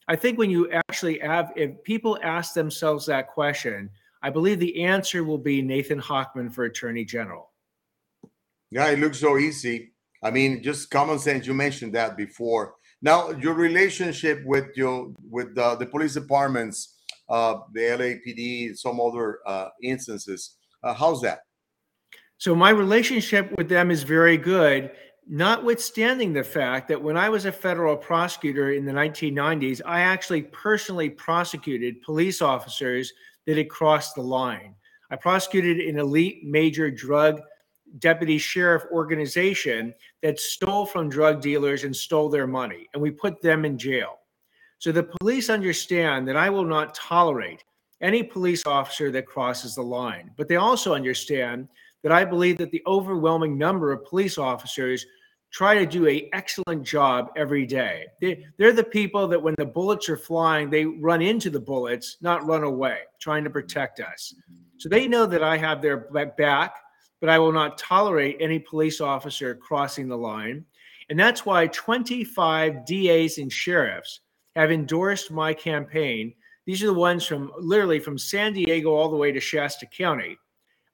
[0.09, 3.91] I think when you actually have, if people ask themselves that question,
[4.23, 7.51] I believe the answer will be Nathan Hockman for Attorney General.
[8.71, 9.93] Yeah, it looks so easy.
[10.23, 11.47] I mean, just common sense.
[11.47, 12.75] You mentioned that before.
[13.03, 16.97] Now, your relationship with your with uh, the police departments,
[17.29, 20.57] uh, the LAPD, some other uh, instances.
[20.85, 21.41] Uh, how's that?
[22.39, 24.91] So my relationship with them is very good,
[25.29, 30.43] notwithstanding the fact that when I was a federal prosecutor in the 1990s, I actually
[30.43, 33.13] personally prosecuted police officers
[33.47, 34.75] that had crossed the line.
[35.11, 37.41] I prosecuted an elite major drug
[37.99, 43.43] deputy sheriff organization that stole from drug dealers and stole their money, and we put
[43.43, 44.21] them in jail.
[44.79, 47.63] So the police understand that I will not tolerate
[48.01, 51.69] any police officer that crosses the line, but they also understand
[52.03, 55.07] that I believe that the overwhelming number of police officers
[55.53, 58.07] try to do a excellent job every day.
[58.21, 62.17] They, they're the people that when the bullets are flying, they run into the bullets,
[62.21, 64.35] not run away, trying to protect us.
[64.79, 66.77] So they know that I have their back,
[67.21, 70.65] but I will not tolerate any police officer crossing the line.
[71.11, 74.21] And that's why 25 DAs and sheriffs
[74.57, 76.33] have endorsed my campaign.
[76.65, 80.39] These are the ones from literally from San Diego all the way to Shasta County.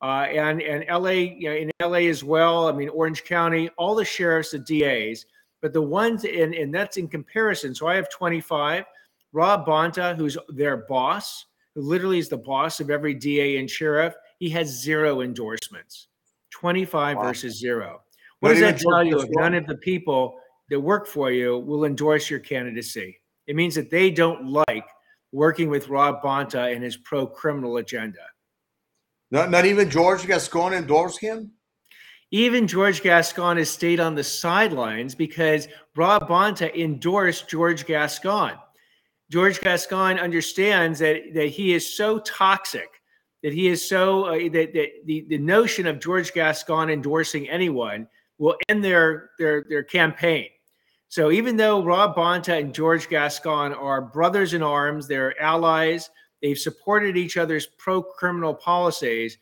[0.00, 2.68] Uh, and and LA, you know, in LA as well.
[2.68, 5.26] I mean, Orange County, all the sheriffs, the DAs,
[5.60, 7.74] but the ones in, and that's in comparison.
[7.74, 8.84] So I have 25.
[9.32, 14.14] Rob Bonta, who's their boss, who literally is the boss of every DA and sheriff,
[14.38, 16.08] he has zero endorsements
[16.50, 17.22] 25 wow.
[17.22, 18.00] versus zero.
[18.40, 20.38] What does that tell you if none of the people
[20.70, 23.20] that work for you will endorse your candidacy?
[23.46, 24.86] It means that they don't like
[25.32, 28.20] working with Rob Bonta and his pro criminal agenda.
[29.30, 31.52] Not, not even George Gascon endorsed him?
[32.30, 38.52] Even George Gascon has stayed on the sidelines because Rob Bonta endorsed George Gascon.
[39.30, 42.88] George Gascon understands that, that he is so toxic,
[43.42, 48.06] that he is so, uh, that, that the, the notion of George Gascon endorsing anyone
[48.38, 50.48] will end their, their, their campaign.
[51.08, 56.10] So even though Rob Bonta and George Gascon are brothers in arms, they're allies,
[56.42, 59.38] they've supported each other's pro criminal policies,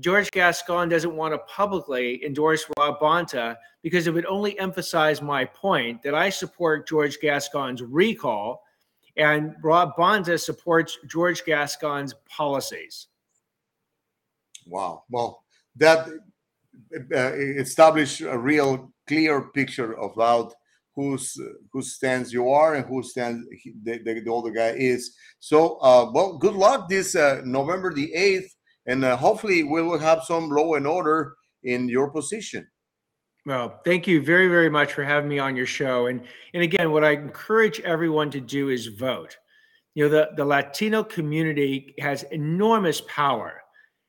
[0.00, 5.44] George Gascon doesn't want to publicly endorse Rob Bonta because it would only emphasize my
[5.44, 8.62] point that I support George Gascon's recall
[9.16, 13.08] and Rob Bonta supports George Gascon's policies.
[14.66, 15.02] Wow.
[15.10, 15.42] Well,
[15.76, 16.08] that
[17.14, 20.54] uh, established a real clear picture about
[20.98, 21.40] whose
[21.72, 23.46] whose stands you are and who stands
[23.84, 25.14] the, the, the older guy is.
[25.38, 28.52] So, uh, well, good luck this uh, November the eighth,
[28.86, 32.66] and uh, hopefully we will have some law and order in your position.
[33.46, 36.08] Well, thank you very, very much for having me on your show.
[36.08, 36.20] And
[36.52, 39.36] and again, what I encourage everyone to do is vote.
[39.94, 43.62] You know, the, the Latino community has enormous power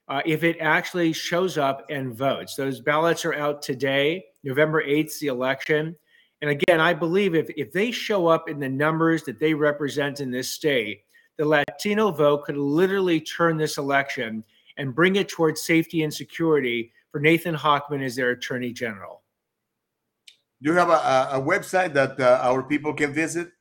[0.08, 2.56] uh, if it actually shows up and votes.
[2.56, 5.96] Those ballots are out today, November 8th, the election.
[6.42, 10.22] And again, I believe if, if they show up in the numbers that they represent
[10.22, 11.04] in this state,
[11.38, 14.44] the Latino vote could literally turn this election
[14.78, 19.22] and bring it towards safety and security for Nathan Hockman as their attorney general.
[20.62, 23.52] Do you have a, a website that uh, our people can visit?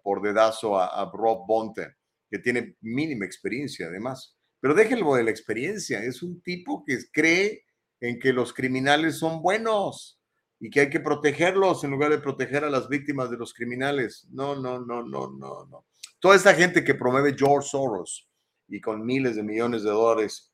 [0.01, 4.35] por dedazo a, Rob Bonte, que tiene mínima experiencia además.
[4.59, 7.65] Pero déjenlo de la experiencia, es un tipo que cree
[7.99, 10.19] en que los criminales son buenos
[10.59, 14.27] y que hay que protegerlos en lugar de proteger a las víctimas de los criminales.
[14.31, 15.85] No, no, no, no, no, no.
[16.19, 18.27] Toda esta gente que promueve George Soros
[18.67, 20.51] y con miles de millones de dólares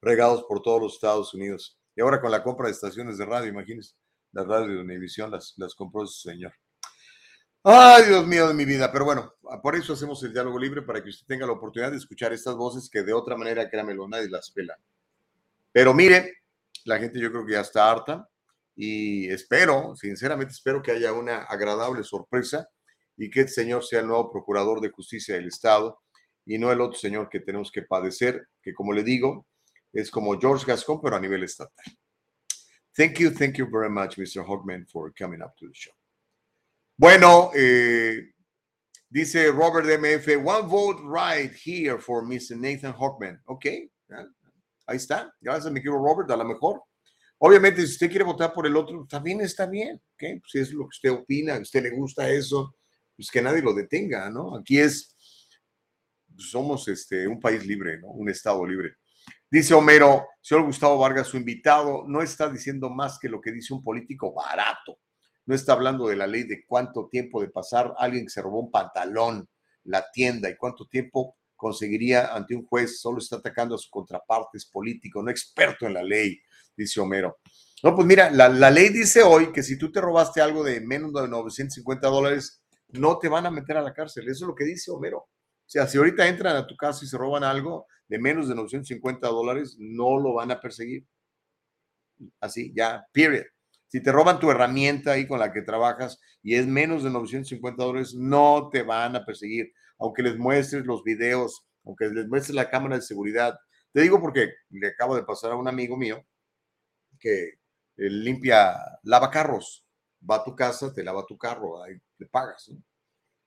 [0.00, 1.78] regados por todos los Estados Unidos.
[1.96, 3.94] Y ahora con la compra de estaciones de radio, imagínense,
[4.32, 6.52] la radio de Univisión las, las compró ese señor.
[7.62, 8.90] Ay, Dios mío de mi vida.
[8.90, 11.98] Pero bueno, por eso hacemos el diálogo libre para que usted tenga la oportunidad de
[11.98, 14.78] escuchar estas voces que de otra manera, créamelo, nadie las pela.
[15.72, 16.38] Pero mire,
[16.84, 18.26] la gente yo creo que ya está harta
[18.76, 22.68] y espero, sinceramente espero que haya una agradable sorpresa
[23.16, 26.00] y que el señor sea el nuevo procurador de justicia del Estado
[26.46, 29.46] y no el otro señor que tenemos que padecer, que como le digo,
[29.92, 31.84] es como George Gascon, pero a nivel estatal.
[32.96, 34.44] Thank you, thank you very much, Mr.
[34.44, 35.92] Hogman, for coming up to the show.
[36.96, 38.32] Bueno, eh,
[39.08, 42.56] dice Robert MF, one vote right here for Mr.
[42.56, 43.40] Nathan Hockman.
[43.46, 43.66] Ok,
[44.86, 45.32] ahí está.
[45.40, 46.82] Gracias, mi querido Robert, a lo mejor.
[47.42, 50.00] Obviamente, si usted quiere votar por el otro, también está bien.
[50.14, 50.40] ¿okay?
[50.46, 52.76] Si es lo que usted opina, a usted le gusta eso,
[53.16, 54.56] pues que nadie lo detenga, ¿no?
[54.56, 55.16] Aquí es,
[56.36, 58.08] somos este, un país libre, ¿no?
[58.08, 58.94] Un estado libre.
[59.50, 63.74] Dice Homero, señor Gustavo Vargas, su invitado, no está diciendo más que lo que dice
[63.74, 64.98] un político barato
[65.50, 68.60] no está hablando de la ley de cuánto tiempo de pasar alguien que se robó
[68.60, 69.48] un pantalón,
[69.82, 74.58] la tienda y cuánto tiempo conseguiría ante un juez, solo está atacando a su contraparte,
[74.58, 76.40] es político, no experto en la ley,
[76.80, 77.38] dice Homero.
[77.82, 81.12] No, pues mira, la, ley dice hoy que si tú te robaste algo de menos
[81.14, 84.24] de 950 dólares, no te van a meter a la cárcel.
[84.24, 85.18] Eso es lo que dice Homero.
[85.18, 85.28] O
[85.72, 89.26] sea, si ahorita entran a tu casa y se roban algo de menos de 950
[89.28, 91.06] dólares, no lo van a perseguir.
[92.40, 93.44] Así, ya, period.
[93.86, 97.82] Si te roban tu herramienta ahí con la que trabajas y es menos de 950
[97.82, 99.72] dólares, no te van a perseguir.
[99.98, 103.58] Aunque les muestres los videos, aunque les muestres la cámara de seguridad.
[103.92, 106.24] Te digo porque le acabo de pasar a un amigo mío
[107.20, 107.60] que
[107.96, 109.86] eh, limpia, lava carros.
[110.28, 112.70] Va a tu casa, te lava tu carro, ahí le pagas.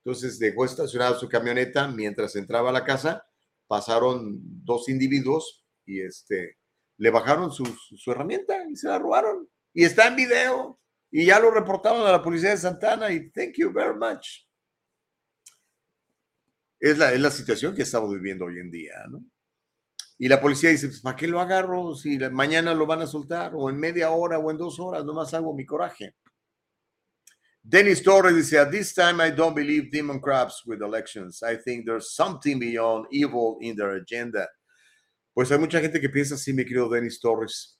[0.03, 3.25] Entonces dejó estacionada su camioneta mientras entraba a la casa.
[3.67, 6.57] Pasaron dos individuos y este,
[6.97, 9.49] le bajaron su, su herramienta y se la robaron.
[9.73, 10.79] Y está en video.
[11.11, 14.47] Y ya lo reportaron a la policía de Santana y thank you very much.
[16.79, 19.23] Es la, es la situación que estamos viviendo hoy en día, ¿no?
[20.23, 23.51] Y la policía dice, pues, ¿para qué lo agarro si mañana lo van a soltar?
[23.55, 26.15] O en media hora o en dos horas, nomás hago mi coraje.
[27.61, 31.43] Dennis Torres dice, at this time I don't believe demon crabs with elections.
[31.43, 34.47] I think there's something beyond evil in their agenda.
[35.33, 37.77] Pues hay mucha gente que piensa así, mi querido Dennis Torres.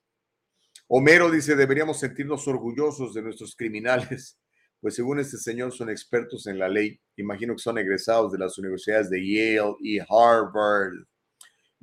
[0.89, 4.37] Homero dice, deberíamos sentirnos orgullosos de nuestros criminales,
[4.81, 6.99] pues según este señor son expertos en la ley.
[7.15, 11.05] Imagino que son egresados de las universidades de Yale y Harvard.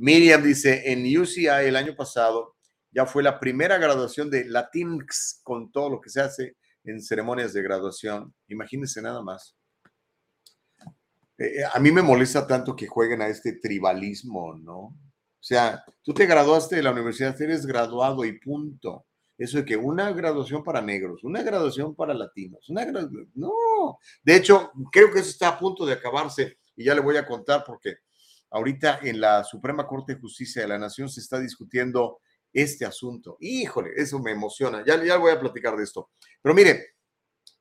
[0.00, 2.56] Miriam dice, en UCI el año pasado
[2.90, 7.52] ya fue la primera graduación de Latinx con todo lo que se hace en ceremonias
[7.52, 8.34] de graduación.
[8.48, 9.54] Imagínense nada más.
[11.36, 14.78] Eh, a mí me molesta tanto que jueguen a este tribalismo, ¿no?
[14.78, 14.96] O
[15.38, 19.04] sea, tú te graduaste de la universidad, eres graduado y punto.
[19.36, 23.30] Eso de que una graduación para negros, una graduación para latinos, una graduación...
[23.34, 27.18] No, de hecho, creo que eso está a punto de acabarse y ya le voy
[27.18, 27.96] a contar porque
[28.50, 32.20] Ahorita en la Suprema Corte de Justicia de la Nación se está discutiendo
[32.52, 33.36] este asunto.
[33.40, 34.84] Híjole, eso me emociona.
[34.84, 36.10] Ya, ya voy a platicar de esto.
[36.42, 36.70] Pero mire,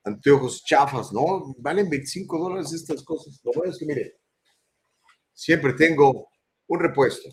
[0.05, 1.55] anteojos chafas, ¿no?
[1.59, 3.41] Valen 25 dólares estas cosas.
[3.45, 4.17] Lo bueno es que, mire,
[5.33, 6.29] siempre tengo
[6.69, 7.29] un repuesto.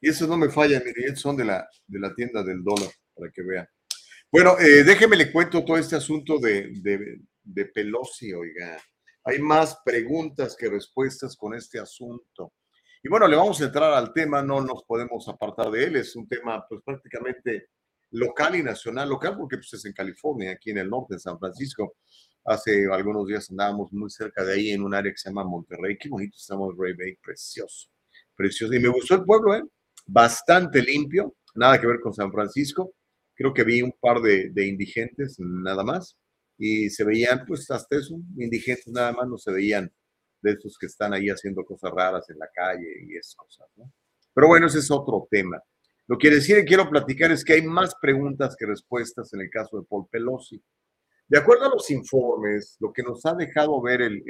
[0.00, 3.30] Y eso no me falla, mire, son de la, de la tienda del dólar, para
[3.30, 3.66] que vean.
[4.30, 8.78] Bueno, eh, déjeme le cuento todo este asunto de, de, de Pelosi, oiga.
[9.24, 12.52] Hay más preguntas que respuestas con este asunto.
[13.02, 16.16] Y bueno, le vamos a entrar al tema, no nos podemos apartar de él, es
[16.16, 17.68] un tema pues prácticamente
[18.10, 21.38] local y nacional, local porque pues, es en California, aquí en el norte, en San
[21.38, 21.96] Francisco.
[22.44, 25.96] Hace algunos días andábamos muy cerca de ahí en un área que se llama Monterrey.
[25.98, 27.88] Qué bonito está Monterrey Bay, precioso,
[28.34, 28.74] precioso.
[28.74, 29.62] Y me gustó el pueblo, ¿eh?
[30.06, 32.92] Bastante limpio, nada que ver con San Francisco.
[33.36, 36.16] Creo que vi un par de, de indigentes, nada más.
[36.58, 39.92] Y se veían, pues hasta eso, indigentes nada más, no se veían
[40.42, 43.92] de esos que están ahí haciendo cosas raras en la calle y esas cosas, ¿no?
[44.34, 45.62] Pero bueno, ese es otro tema.
[46.08, 49.50] Lo que decir y quiero platicar es que hay más preguntas que respuestas en el
[49.50, 50.62] caso de Paul Pelosi.
[51.26, 54.22] De acuerdo a los informes, lo que nos ha dejado ver el,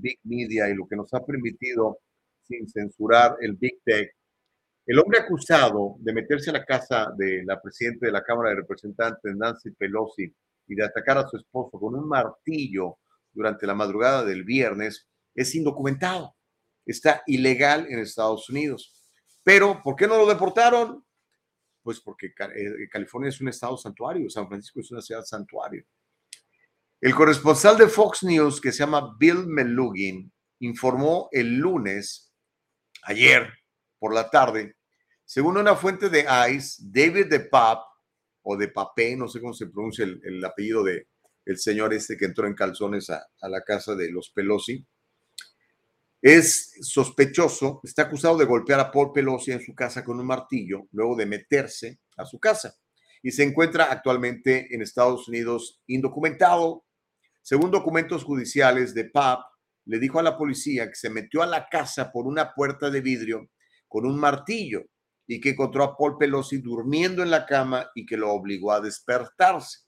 [0.00, 1.98] Big Media y lo que nos ha permitido,
[2.44, 4.10] sin censurar, el Big Tech,
[4.88, 8.56] El hombre acusado de meterse a la casa de la presidenta de la Cámara de
[8.56, 10.34] Representantes, Nancy Pelosi,
[10.66, 12.96] y de atacar a su esposo con un martillo
[13.30, 16.34] durante la madrugada del viernes, es indocumentado.
[16.86, 19.04] Está ilegal en Estados Unidos.
[19.42, 21.04] Pero, ¿por qué no lo deportaron?
[21.82, 25.84] Pues porque eh, California es un estado santuario, San Francisco es una ciudad santuario.
[26.98, 32.32] El corresponsal de Fox News, que se llama Bill Melugin, informó el lunes,
[33.02, 33.52] ayer
[33.98, 34.77] por la tarde,
[35.28, 37.82] según una fuente de ICE, David de Pap,
[38.40, 41.06] o de Papé, no sé cómo se pronuncia el, apellido de
[41.44, 44.86] el señor este que entró en calzones a, a la casa de los Pelosi,
[46.22, 50.88] es sospechoso, está acusado de golpear a Paul Pelosi en su casa con un martillo,
[50.92, 52.78] luego de meterse a su casa.
[53.22, 56.86] Y se encuentra actualmente en Estados Unidos indocumentado.
[57.42, 59.40] Según documentos judiciales de PAP,
[59.84, 63.02] le dijo a la policía que se metió a la casa por una puerta de
[63.02, 63.50] vidrio
[63.88, 64.86] con un martillo
[65.30, 68.80] y que encontró a Paul Pelosi durmiendo en la cama y que lo obligó a
[68.80, 69.80] despertarse.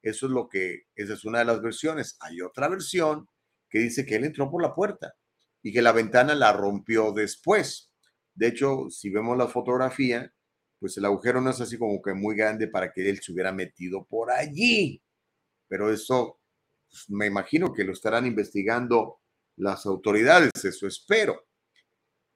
[0.00, 2.16] Eso es lo que, esa es una de las versiones.
[2.20, 3.28] Hay otra versión
[3.68, 5.14] que dice que él entró por la puerta
[5.62, 7.92] y que la ventana la rompió después.
[8.34, 10.32] De hecho, si vemos la fotografía,
[10.78, 13.50] pues el agujero no es así como que muy grande para que él se hubiera
[13.50, 15.02] metido por allí.
[15.66, 16.40] Pero eso,
[16.88, 19.18] pues, me imagino que lo estarán investigando
[19.56, 21.47] las autoridades, eso espero.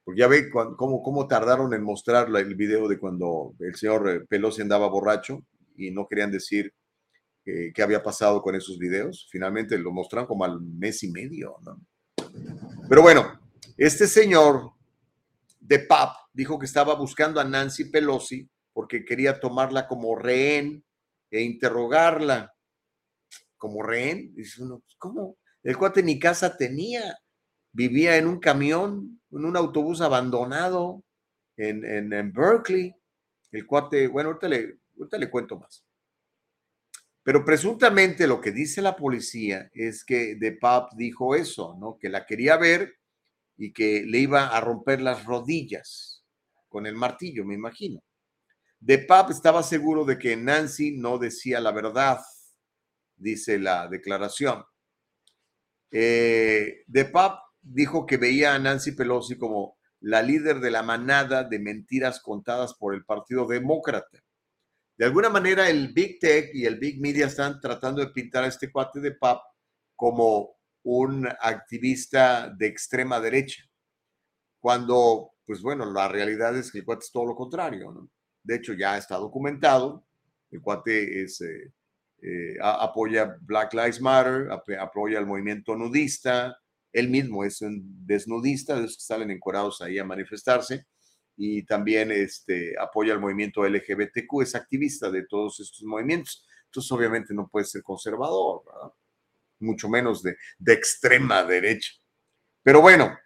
[0.03, 4.61] Porque ya ve cómo, tardaron en mostrar el video de cuando el señor eh, Pelosi
[4.61, 5.39] andaba borracho
[5.77, 6.73] y no querían decir
[7.45, 9.27] qué había pasado con esos videos.
[9.29, 11.55] Finalmente lo mostraron como al mes y medio,
[12.87, 13.39] Pero bueno,
[13.77, 14.71] este señor
[15.59, 20.83] de PAP dijo que estaba buscando a Nancy Pelosi porque quería tomarla como rehén
[21.31, 22.53] e interrogarla.
[23.57, 25.37] Como rehén, dice uno, pues, ¿cómo?
[25.63, 27.17] El cuate ni casa tenía
[27.73, 31.03] vivía en un camión, en un autobús abandonado
[31.57, 31.83] en,
[32.13, 32.95] en, Berkeley.
[33.51, 35.83] El cuate, bueno, ahorita le, ahorita le cuento más.
[37.23, 41.97] Pero presuntamente lo que dice la policía es que De Pap dijo eso, ¿no?
[41.97, 42.97] Que la quería ver
[43.57, 46.23] y que le iba a romper las rodillas
[46.67, 48.03] con el martillo, me imagino.
[48.79, 52.19] De Pap estaba seguro de que Nancy no decía la verdad,
[53.15, 54.65] dice la declaración.
[55.91, 61.43] Eh, de Pap dijo que veía a Nancy Pelosi como la líder de la manada
[61.43, 64.19] de mentiras contadas por el Partido Demócrata.
[64.97, 68.47] De alguna manera, el Big Tech y el Big Media están tratando de pintar a
[68.47, 69.41] este cuate de PAP
[69.95, 73.63] como un activista de extrema derecha,
[74.59, 78.09] cuando, pues bueno, la realidad es que el cuate es todo lo contrario.
[78.43, 80.05] De hecho, ya está documentado,
[80.51, 81.27] el cuate eh,
[82.21, 84.49] eh, apoya Black Lives Matter,
[84.79, 86.57] apoya el movimiento nudista,
[86.93, 90.85] él mismo es un desnudista, de los que salen encuerados ahí a manifestarse
[91.35, 96.45] y también este, apoya el movimiento LGBTQ, es activista de todos estos movimientos.
[96.65, 98.63] Entonces, obviamente no puede ser conservador,
[99.59, 101.91] mucho menos de, de extrema derecha.
[102.61, 103.17] Pero bueno,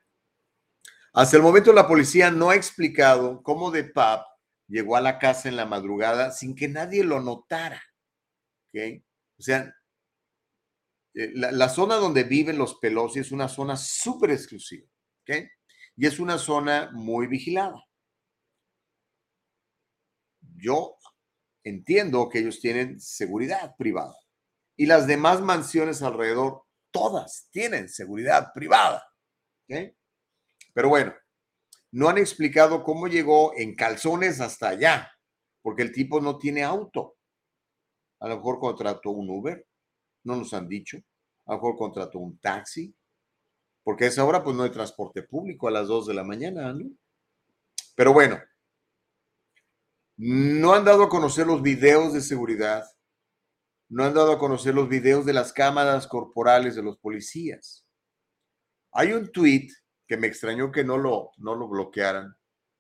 [1.13, 4.25] hasta el momento la policía no ha explicado cómo De Pap
[4.67, 7.81] llegó a la casa en la madrugada sin que nadie lo notara.
[8.73, 9.73] O sea,
[11.17, 14.87] eh, la, zona donde viven los Pelosi es una zona súper exclusiva,
[15.23, 15.47] ¿ok?
[15.95, 17.83] Y es una zona muy vigilada.
[20.55, 20.95] Yo
[21.63, 24.15] entiendo que ellos tienen seguridad privada
[24.75, 26.61] y las demás mansiones alrededor,
[26.91, 29.03] todas tienen seguridad privada,
[29.63, 29.91] ¿ok?
[30.71, 31.15] Pero bueno,
[31.91, 35.11] no han explicado cómo llegó en calzones hasta allá,
[35.63, 37.17] porque el tipo no tiene auto.
[38.19, 39.66] A lo mejor contrató un Uber,
[40.27, 40.97] no nos han dicho.
[41.45, 42.93] A lo mejor contrató un taxi,
[43.83, 46.73] porque a esa hora pues no hay transporte público a las 2 de la mañana,
[46.73, 46.91] ¿no?
[47.95, 48.37] Pero bueno,
[50.17, 52.85] no han dado a conocer los videos de seguridad,
[53.89, 57.85] no han dado a conocer los videos de las cámaras corporales de los policías.
[58.91, 59.69] Hay un tweet
[60.05, 62.35] que me extrañó que no lo, no lo bloquearan.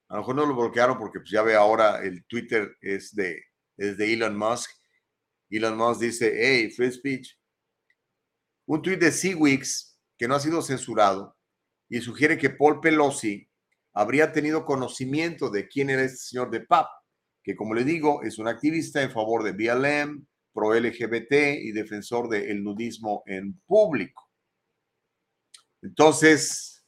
[0.09, 3.41] A lo mejor no lo bloquearon porque pues ya ve ahora el Twitter es de,
[3.77, 4.71] es de Elon Musk
[5.49, 7.36] Elon Musk dice, hey, free speech.
[8.67, 11.37] Un tuit de Seawix que no ha sido censurado
[11.89, 13.49] y sugiere que Paul Pelosi
[13.93, 16.87] habría tenido conocimiento de quién era este señor de PAP,
[17.43, 21.31] que como le digo, es un activista en favor de BLM, pro LGBT
[21.61, 24.29] y defensor del nudismo en público.
[25.81, 26.85] Entonces,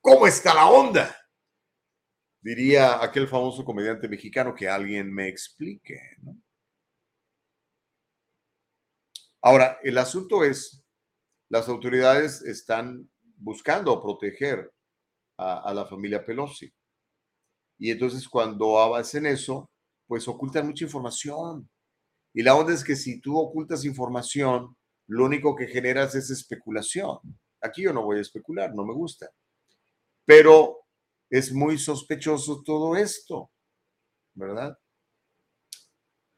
[0.00, 1.16] ¿cómo está la onda?
[2.40, 6.40] Diría aquel famoso comediante mexicano que alguien me explique, ¿no?
[9.40, 10.82] Ahora, el asunto es,
[11.48, 14.72] las autoridades están buscando proteger
[15.38, 16.72] a, la familia Pelosi.
[17.78, 19.70] Y entonces cuando hacen eso,
[20.06, 21.68] pues ocultan mucha información.
[22.34, 27.18] Y la onda es que si tú ocultas información, lo único que generas es especulación.
[27.60, 29.30] Aquí yo no voy a especular, no me gusta.
[30.24, 30.80] Pero
[31.30, 33.50] es muy sospechoso todo esto,
[34.34, 34.76] ¿verdad?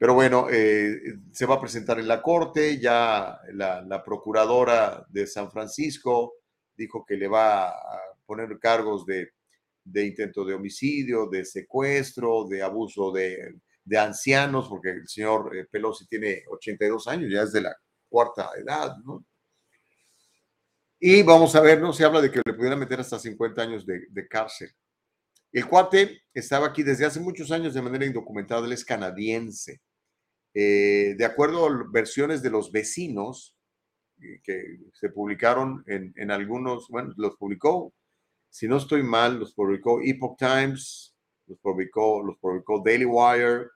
[0.01, 0.99] Pero bueno, eh,
[1.31, 6.37] se va a presentar en la corte, ya la, procuradora de San Francisco
[6.75, 9.31] dijo que le va a poner cargos de,
[9.93, 13.59] intento de homicidio, de secuestro, de abuso de,
[13.95, 17.75] ancianos, porque el señor eh, Pelosi tiene 82 años, ya es de la
[18.09, 19.23] cuarta edad, ¿no?
[20.99, 21.93] Y vamos a ver, ¿no?
[21.93, 24.71] Se habla de que le pudieran meter hasta 50 años de cárcel.
[25.51, 29.79] El cuate estaba aquí desde hace muchos años de manera indocumentada, él es canadiense.
[30.53, 33.55] Eh, de acuerdo a versiones de los vecinos
[34.21, 37.93] eh, que se publicaron en, algunos, bueno, los publicó,
[38.49, 41.15] si no estoy mal, los publicó Epoch Times,
[41.47, 43.67] los publicó, los publicó Daily Wire,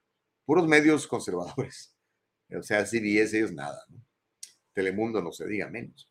[0.45, 1.91] puros medios conservadores.
[2.56, 3.84] O sea, CBS, ellos nada.
[4.72, 6.07] Telemundo no se diga menos.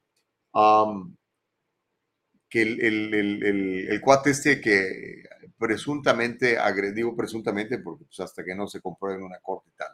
[2.51, 5.23] Que el, el, cuate este que
[5.57, 9.93] presuntamente agredió, presuntamente, porque pues hasta que no se compruebe en una corte y tal.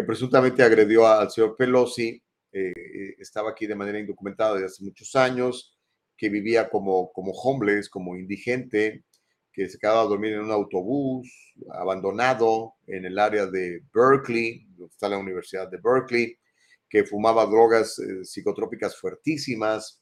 [0.00, 2.22] Que presuntamente agredió al señor Pelosi,
[2.52, 5.76] eh, estaba aquí de manera indocumentada desde hace muchos años,
[6.16, 9.04] que vivía como, como homeless, como indigente,
[9.52, 11.28] que se quedaba a dormir en un autobús
[11.72, 16.38] abandonado en el área de Berkeley, donde está la Universidad de Berkeley,
[16.88, 20.00] que fumaba drogas eh, psicotrópicas fuertísimas.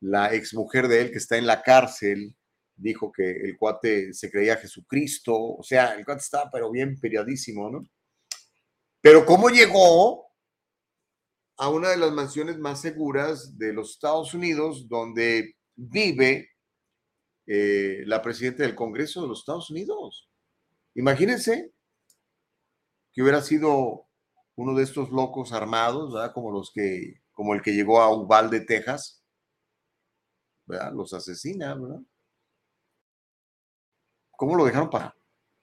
[0.00, 2.34] La exmujer de él, que está en la cárcel,
[2.74, 7.70] dijo que el cuate se creía Jesucristo, o sea, el cuate estaba pero bien periodísimo,
[7.70, 7.84] ¿no?
[9.08, 10.30] Pero ¿cómo llegó
[11.56, 16.50] a una de las mansiones más seguras de los Estados Unidos, donde vive
[17.46, 20.28] eh, la presidenta del Congreso de los Estados Unidos?
[20.94, 21.72] Imagínense
[23.10, 24.06] que hubiera sido
[24.56, 26.34] uno de estos locos armados, ¿verdad?
[26.34, 29.24] Como los que, como el que llegó a Uvalde, Texas,
[30.66, 30.92] ¿verdad?
[30.92, 32.02] Los asesina, ¿verdad?
[34.32, 35.16] ¿Cómo lo dejaron para?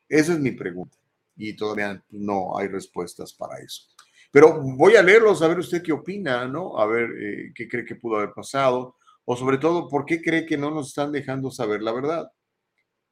[0.10, 0.98] Esa es mi pregunta
[1.36, 3.84] y todavía no hay respuestas para eso.
[4.32, 6.78] Pero voy a leerlos, a ver usted qué opina, ¿no?
[6.78, 10.46] A ver eh, qué cree que pudo haber pasado, o sobre todo, ¿por qué cree
[10.46, 12.32] que no nos están dejando saber la verdad?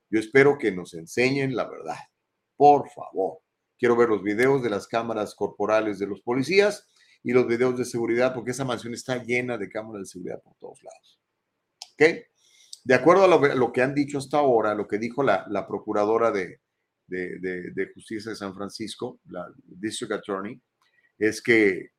[0.10, 1.98] Yo espero que nos enseñen la verdad,
[2.56, 3.40] por favor.
[3.78, 6.88] Quiero ver los videos de las cámaras corporales de los policías
[7.24, 10.56] y los videos de seguridad, porque esa mansión está llena de cámaras de seguridad por
[10.56, 11.20] todos lados.
[11.94, 12.04] ¿Ok?
[12.84, 16.32] De acuerdo a lo, que han dicho hasta ahora, lo que dijo la, la procuradora
[16.32, 16.60] de,
[17.14, 20.61] de, Justicia de San Francisco, la District Attorney,
[21.18, 21.91] es que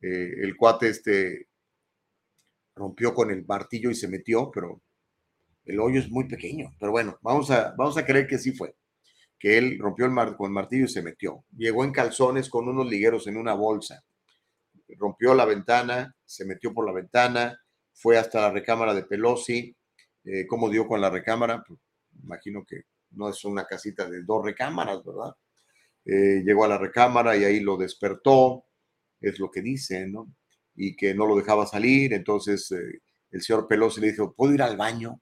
[0.00, 1.48] eh, el cuate este
[2.74, 4.82] rompió con el martillo y se metió, pero
[5.64, 6.74] el hoyo es muy pequeño.
[6.78, 8.74] Pero bueno, vamos a, vamos a creer que sí fue,
[9.38, 11.44] que él rompió el con el martillo y se metió.
[11.56, 14.02] Llegó en calzones con unos ligueros en una bolsa.
[14.98, 17.58] Rompió la ventana, se metió por la ventana,
[17.92, 19.74] fue hasta la recámara de Pelosi.
[20.24, 21.62] Eh, ¿Cómo dio con la recámara?
[21.66, 21.80] Pues,
[22.22, 22.82] imagino que
[23.16, 25.34] no es una casita de dos recámaras, ¿verdad?
[26.04, 28.64] Eh, llegó a la recámara y ahí lo despertó,
[29.20, 30.34] es lo que dice, ¿no?
[30.76, 33.00] Y que no lo dejaba salir, entonces eh,
[33.30, 35.20] el señor Pelosi le dijo, ¿puedo ir al baño?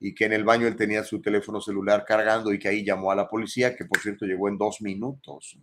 [0.00, 3.10] Y que en el baño él tenía su teléfono celular cargando y que ahí llamó
[3.10, 5.58] a la policía, que por cierto llegó en dos minutos.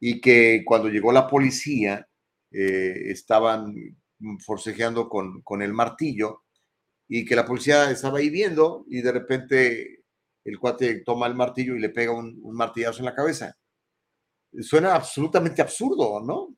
[0.00, 2.06] Y que cuando llegó la policía,
[2.50, 3.74] eh, estaban
[4.44, 6.44] forcejeando con, con el martillo
[7.08, 10.04] y que la policía estaba ahí viendo y de repente
[10.44, 13.56] el cuate toma el martillo y le pega un, martillazo en la cabeza.
[14.60, 16.54] Suena absolutamente absurdo, ¿no?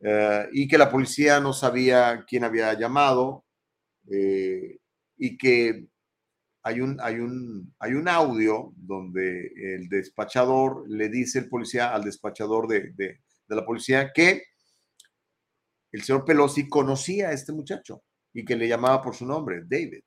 [0.00, 3.44] Eh, y que la policía no sabía quién había llamado
[4.10, 4.78] eh,
[5.16, 5.88] y que
[6.62, 12.04] hay un, hay, un, hay un audio donde el despachador le dice el policía al
[12.04, 14.44] despachador de, de la policía que
[15.90, 18.02] el señor Pelosi conocía a este muchacho
[18.38, 20.00] y que le llamaba por su nombre, David,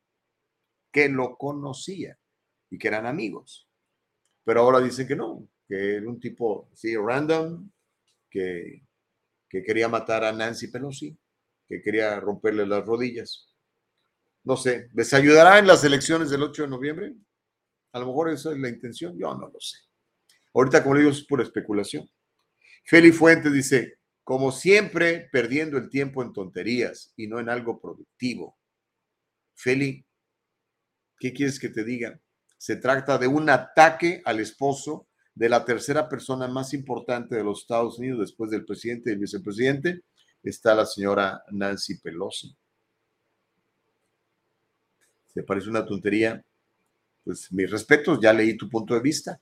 [0.90, 2.18] que lo conocía
[2.70, 3.68] y que eran amigos.
[4.46, 7.70] Pero ahora dicen que no, que era un tipo, sí, random,
[8.30, 8.84] que,
[9.50, 11.14] que quería matar a Nancy Pelosi,
[11.68, 13.54] que quería romperle las rodillas.
[14.46, 17.14] No sé, ¿les ayudará en las elecciones del 8 de noviembre?
[17.92, 19.78] A lo mejor esa es la intención, yo no lo sé.
[20.54, 22.10] Ahorita, como le digo, es pura especulación.
[22.86, 28.58] Feli Fuentes dice, como siempre, perdiendo el tiempo en tonterías y no en algo productivo.
[29.54, 30.06] Feli,
[31.20, 32.20] ¿qué quieres que te diga?
[32.58, 37.62] Se trata de un ataque al esposo de la tercera persona más importante de los
[37.62, 40.02] Estados Unidos después del presidente y el vicepresidente.
[40.44, 42.56] Está la señora Nancy Pelosi.
[45.34, 46.44] ¿Se parece una tontería?
[47.24, 49.40] pues mis respetos, ya leí tu punto de vista.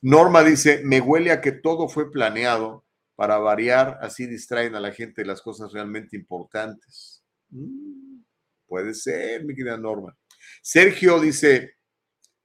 [0.00, 2.84] Norma dice, me huele a que todo fue planeado
[3.14, 7.22] para variar, así distraen a la gente de las cosas realmente importantes.
[7.50, 8.22] Mm,
[8.66, 10.16] puede ser, mi querida Norma.
[10.62, 11.76] Sergio dice,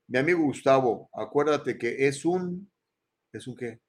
[0.08, 2.72] mi amigo Gustavo, acuérdate que es un,
[3.34, 3.80] ¿es un qué?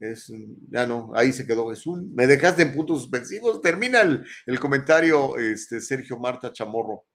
[0.00, 0.30] Es,
[0.70, 5.36] ya no, ahí se quedó, es un, me dejaste en puntos suspensivos, termina el, comentario,
[5.38, 7.06] este, Sergio Marta Chamorro.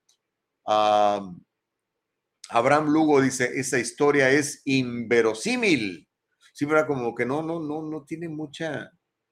[2.51, 6.08] Abraham Lugo dice, esa historia es inverosímil.
[6.53, 6.87] Sí, ¿verdad?
[6.87, 8.91] Como que no, no, no, no tiene mucha,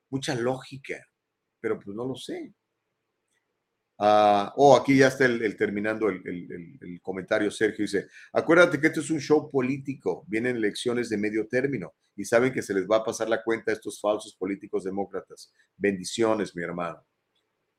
[0.10, 1.08] mucha lógica,
[1.60, 2.54] pero pues no lo sé.
[4.00, 7.84] Ah, oh, aquí ya está el, terminando el, el, comentario, Sergio.
[7.84, 12.54] Dice, acuérdate que esto es un show político, vienen elecciones de medio término y saben
[12.54, 15.52] que se les va a pasar la cuenta a estos falsos políticos demócratas.
[15.76, 17.04] Bendiciones, mi hermano.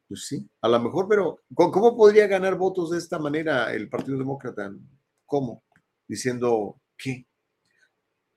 [0.08, 4.18] Pues sí, a lo mejor, pero ¿cómo podría ganar votos de esta manera el Partido
[4.18, 4.72] Demócrata?
[5.26, 5.62] ¿Cómo?
[6.08, 7.27] Diciendo, ¿qué?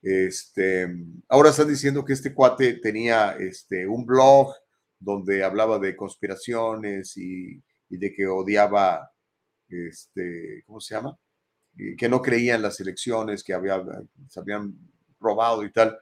[0.02, 0.88] Este,
[1.28, 4.52] ahora están diciendo que este cuate tenía este, un blog
[4.98, 9.10] donde hablaba de conspiraciones y, de que odiaba,
[9.68, 11.16] este, ¿cómo se llama?
[11.96, 13.54] que no creía en las elecciones, que
[14.28, 14.76] se habían
[15.18, 15.98] robado y tal.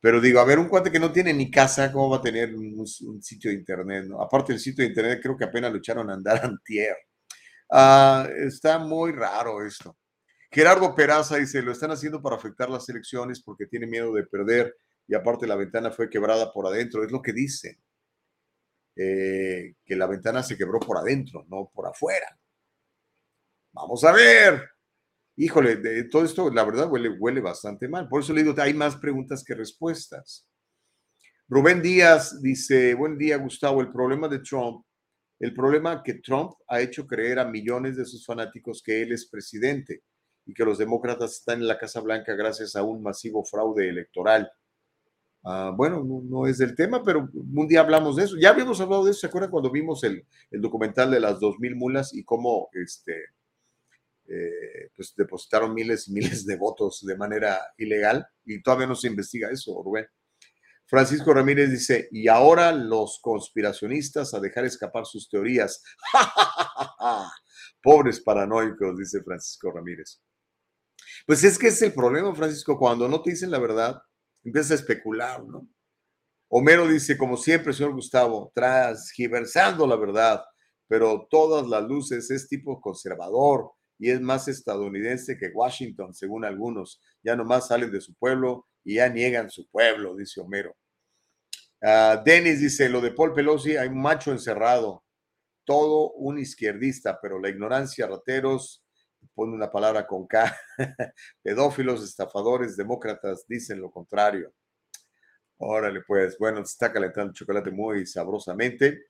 [0.00, 2.54] Pero digo, a ver, un cuate que no tiene ni casa, ¿cómo va a tener
[2.54, 4.06] un, sitio de internet?
[4.18, 6.96] Aparte del sitio de internet, creo que apenas lo echaron a andar antier.
[7.70, 9.96] Ah, está muy raro esto.
[10.50, 14.76] Gerardo Peraza dice, lo están haciendo para afectar las elecciones porque tiene miedo de perder
[15.06, 17.04] y aparte la ventana fue quebrada por adentro.
[17.04, 17.76] Es lo que dicen.
[18.96, 22.38] Eh, que la ventana se quebró por adentro, no por afuera.
[23.72, 24.68] Vamos a ver.
[25.36, 25.76] Híjole,
[26.10, 28.08] todo esto, la verdad, huele, huele bastante mal.
[28.08, 30.46] Por eso le digo, hay más preguntas que respuestas.
[31.48, 33.80] Rubén Díaz dice, buen día, Gustavo.
[33.80, 34.84] El problema de Trump
[35.40, 39.26] el problema que Trump ha hecho creer a millones de sus fanáticos que él es
[39.26, 40.02] presidente
[40.46, 44.50] y que los demócratas están en la Casa Blanca gracias a un masivo fraude electoral.
[45.42, 48.36] Ah, bueno, no, es del tema, pero un día hablamos de eso.
[48.38, 51.76] Ya habíamos hablado de eso, ¿se acuerdan cuando vimos el, documental de las dos mil
[51.76, 53.14] mulas y cómo este,
[54.28, 58.26] eh, pues depositaron miles y miles de votos de manera ilegal?
[58.44, 60.06] Y todavía no se investiga eso, Rubén.
[60.86, 65.84] Francisco Ramírez dice, y ahora los conspiracionistas a dejar escapar sus teorías.
[67.82, 70.20] Pobres paranoicos, dice Francisco Ramírez.
[71.30, 74.02] Pues es que es el problema, Francisco, cuando no te dicen la verdad,
[74.42, 75.64] empiezas a especular, ¿no?
[76.48, 80.42] Homero dice, como siempre, señor Gustavo, transgiversando la verdad,
[80.88, 87.00] pero todas las luces es tipo conservador y es más estadounidense que Washington, según algunos.
[87.22, 90.74] Ya nomás salen de su pueblo y ya niegan su pueblo, dice Homero.
[91.80, 95.04] Uh, Dennis dice, lo de Paul Pelosi, hay un macho encerrado,
[95.64, 98.82] todo un izquierdista, pero la ignorancia, rateros,
[99.34, 100.56] pone una palabra con K,
[101.42, 104.52] pedófilos, estafadores, demócratas, dicen lo contrario.
[105.58, 109.06] Órale, pues, bueno, se está calentando el chocolate muy sabrosamente.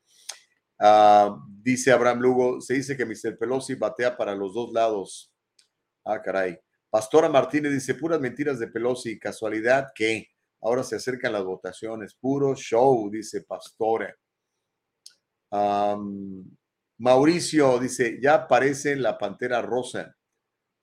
[0.78, 3.38] Ah, dice Abraham Lugo, se dice que Mr.
[3.38, 5.32] Pelosi batea para los dos lados.
[6.04, 6.58] Ah, caray.
[6.88, 10.26] Pastora Martínez dice, puras mentiras de Pelosi, casualidad que
[10.60, 14.16] ahora se acercan las votaciones, puro show, dice Pastora.
[17.00, 20.14] Mauricio dice, ya aparece la pantera rosa.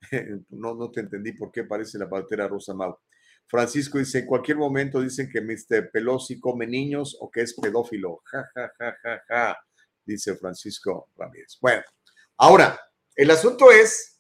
[0.50, 2.98] no, no te entendí por qué aparece la pantera rosa, Mau.
[3.46, 5.92] Francisco dice, en cualquier momento dicen que Mr.
[5.92, 8.22] Pelosi come niños o que es pedófilo.
[8.32, 9.58] Ja, ja, ja, ja, ja,
[10.04, 11.60] dice Francisco Ramírez.
[11.62, 11.84] Bueno,
[12.38, 12.80] ahora,
[13.16, 14.20] el asunto es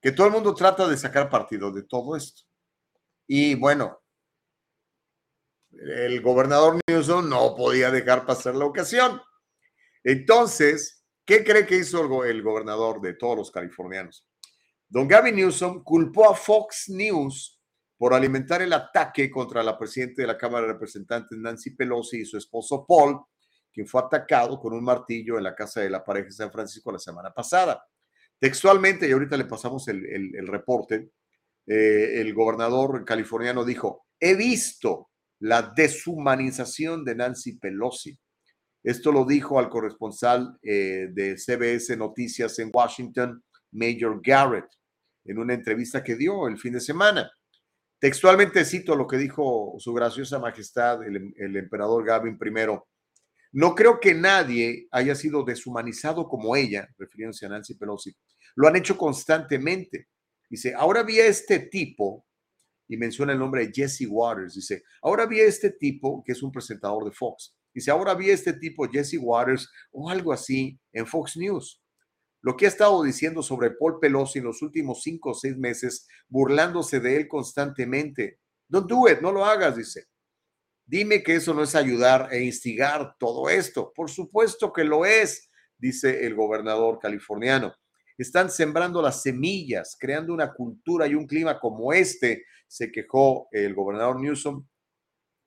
[0.00, 2.42] que todo el mundo trata de sacar partido de todo esto.
[3.26, 4.00] Y bueno,
[5.70, 9.20] el gobernador Newsom no podía dejar pasar la ocasión.
[10.08, 14.26] Entonces, ¿qué cree que hizo el, gobernador de todos los californianos?
[14.88, 17.60] Don Gavin Newsom culpó a Fox News
[17.98, 22.24] por alimentar el ataque contra la presidenta de la Cámara de Representantes, Nancy Pelosi, y
[22.24, 23.20] su esposo Paul,
[23.70, 26.90] quien fue atacado con un martillo en la casa de la pareja de San Francisco
[26.90, 27.84] la semana pasada.
[28.38, 31.10] Textualmente, y ahorita le pasamos el, reporte,
[31.66, 35.10] eh, el gobernador californiano dijo, he visto
[35.40, 38.18] la deshumanización de Nancy Pelosi.
[38.88, 44.64] Esto lo dijo al corresponsal eh, de CBS Noticias en Washington, Major Garrett,
[45.26, 47.30] en una entrevista que dio el fin de semana.
[47.98, 52.78] Textualmente cito lo que dijo su graciosa majestad, el, el emperador Gavin I,
[53.52, 58.16] no creo que nadie haya sido deshumanizado como ella, refiriéndose a Nancy Pelosi.
[58.54, 60.08] Lo han hecho constantemente.
[60.48, 62.24] Dice, ahora vi a este tipo,
[62.88, 66.50] y menciona el nombre de Jesse Waters, dice, ahora vi este tipo que es un
[66.50, 67.57] presentador de Fox.
[67.78, 71.80] Dice, ahora vi a este tipo, Jesse Waters, o algo así, en Fox News.
[72.40, 76.08] lo que ha estado diciendo sobre Paul Pelosi en los últimos cinco o seis meses,
[76.28, 78.40] burlándose de él constantemente.
[78.68, 80.06] Don't do it, no lo hagas, dice.
[80.84, 83.92] Dime que eso no es ayudar e instigar todo esto.
[83.94, 87.74] Por supuesto que lo es, dice el gobernador californiano.
[88.16, 93.72] Están sembrando las semillas, creando una cultura y un clima como este, se quejó el
[93.72, 94.66] gobernador Newsom.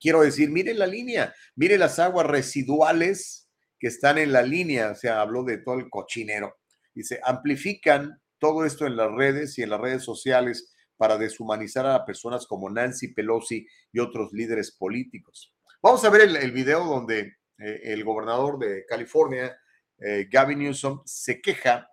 [0.01, 3.47] Quiero decir, mire la línea, mire las aguas residuales
[3.79, 6.57] que están en la línea, o sea, habló de todo el cochinero.
[6.93, 12.03] Dice, amplifican todo esto en las redes y en las redes sociales para deshumanizar a
[12.03, 15.53] personas como Nancy Pelosi y otros líderes políticos.
[15.81, 19.55] Vamos a ver el, video donde eh, el gobernador de California,
[19.99, 21.87] eh, Gavin Newsom, se queja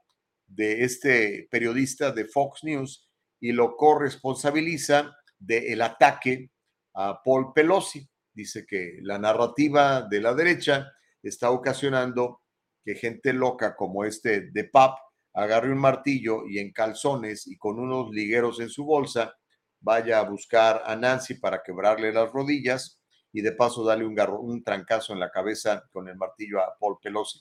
[0.46, 3.06] de este periodista de Fox News
[3.38, 6.50] y lo corresponsabiliza del ataque
[6.98, 8.06] a Paul Pelosi.
[8.32, 10.92] Dice que la narrativa de la derecha
[11.22, 12.42] está ocasionando
[12.84, 14.98] que gente loca como este de Pap
[15.34, 19.36] agarre un martillo y en calzones y con unos ligueros en su bolsa
[19.80, 23.00] vaya a buscar a Nancy para quebrarle las rodillas
[23.32, 26.98] y de paso darle un, un trancazo en la cabeza con el martillo a Paul
[27.00, 27.40] Pelosi.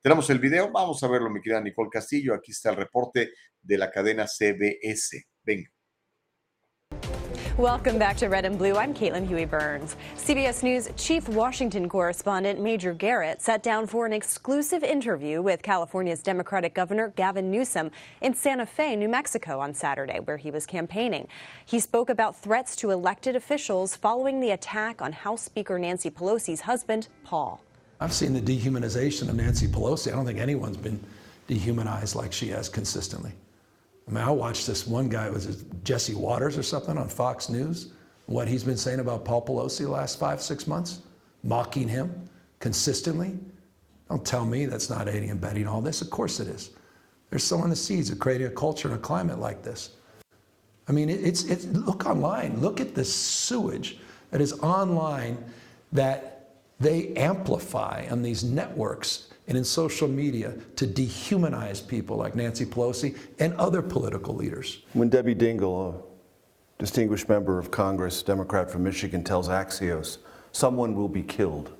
[0.00, 2.34] Tenemos el video, vamos a verlo, mi querida Nicole Castillo.
[2.34, 5.26] Aquí está el reporte de la cadena CBS.
[5.42, 5.75] Venga.
[7.58, 8.76] Welcome back to Red and Blue.
[8.76, 9.96] I'm Caitlin Huey Burns.
[10.14, 16.22] CBS News Chief Washington correspondent Major Garrett sat down for an exclusive interview with California's
[16.22, 21.28] Democratic Governor Gavin Newsom in Santa Fe, New Mexico on Saturday, where he was campaigning.
[21.64, 26.60] He spoke about threats to elected officials following the attack on House Speaker Nancy Pelosi's
[26.60, 27.62] husband, Paul.
[28.00, 30.12] I've seen the dehumanization of Nancy Pelosi.
[30.12, 31.02] I don't think anyone's been
[31.46, 33.32] dehumanized like she has consistently.
[34.08, 37.48] I mean, I watched this one guy, was it Jesse Waters or something on Fox
[37.48, 37.92] News,
[38.26, 41.00] what he's been saying about Paul Pelosi the last five, six months,
[41.42, 42.28] mocking him
[42.60, 43.38] consistently.
[44.08, 46.02] Don't tell me that's not aiding and abetting all this.
[46.02, 46.70] Of course it is.
[47.30, 49.90] They're sowing the seeds of creating a culture and a climate like this.
[50.88, 53.98] I mean, it's, it's, look online, look at the sewage
[54.30, 55.36] that is online
[55.90, 62.64] that they amplify on these networks and in social media to dehumanize people like Nancy
[62.64, 64.82] Pelosi and other political leaders.
[64.92, 66.02] When Debbie Dingell, a
[66.78, 70.18] distinguished member of Congress, Democrat from Michigan, tells Axios,
[70.52, 71.72] someone will be killed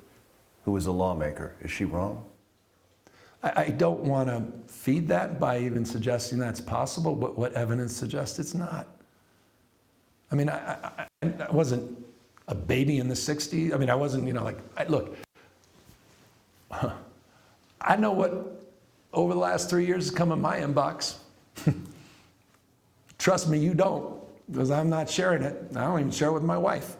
[0.64, 2.24] who is a lawmaker, is she wrong?
[3.42, 7.94] I, I don't want to feed that by even suggesting that's possible, but what evidence
[7.94, 8.88] suggests it's not.
[10.32, 12.04] I mean, I, I, I wasn't
[12.48, 13.72] a baby in the 60s.
[13.72, 15.16] I mean, I wasn't, you know, like, I, look,
[17.86, 18.64] I know what
[19.12, 21.16] over the last three years has come in my inbox.
[23.18, 25.70] Trust me, you don't, because I'm not sharing it.
[25.74, 26.96] I don't even share it with my wife.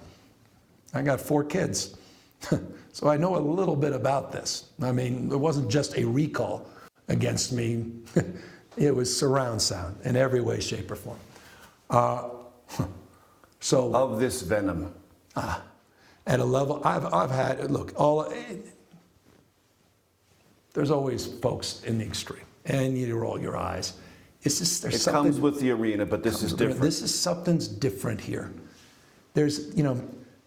[0.95, 1.97] I got four kids.
[2.93, 4.71] so I know a little bit about this.
[4.81, 6.71] I mean, it wasn't just a recall
[7.09, 7.87] against me,
[8.77, 11.19] it was surround sound in every way, shape, or form.
[11.89, 12.29] Uh,
[13.61, 14.93] so, of this venom,
[15.37, 15.61] uh,
[16.27, 18.33] at a level I've, I've had, look, all,
[20.77, 23.94] there's always folks in the extreme, and you roll your eyes.
[24.43, 26.82] It's just, there's it something, comes with the arena, but this is different.
[26.82, 28.53] This is something's different here.
[29.32, 29.98] There's, you know,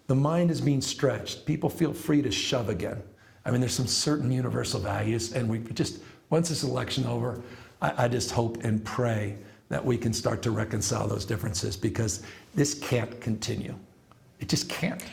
[0.06, 1.48] the mind is being stretched.
[1.48, 3.02] People feel free to shove again.
[3.44, 6.00] I mean, there's some certain universal values, and we just,
[6.30, 7.42] once this election over,
[7.82, 9.36] I, I just hope and pray
[9.70, 12.22] that we can start to reconcile those differences because
[12.54, 13.74] this can't continue.
[14.40, 15.04] It just can't.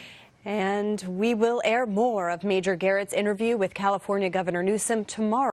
[0.46, 5.50] And we will air more of Major Garrett's interview with California Governor Newsom tomorrow.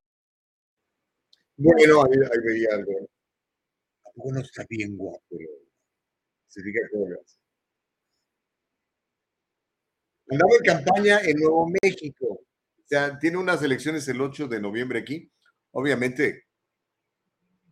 [1.58, 3.10] Bueno, ahí, ahí veía algo.
[4.16, 5.20] Bueno, está bien guapo.
[6.48, 7.40] Se diga cosas.
[10.30, 12.28] Andaba en campaña en Nuevo México.
[12.28, 15.28] O sea, tiene unas elecciones el 8 de noviembre aquí.
[15.72, 16.44] Obviamente,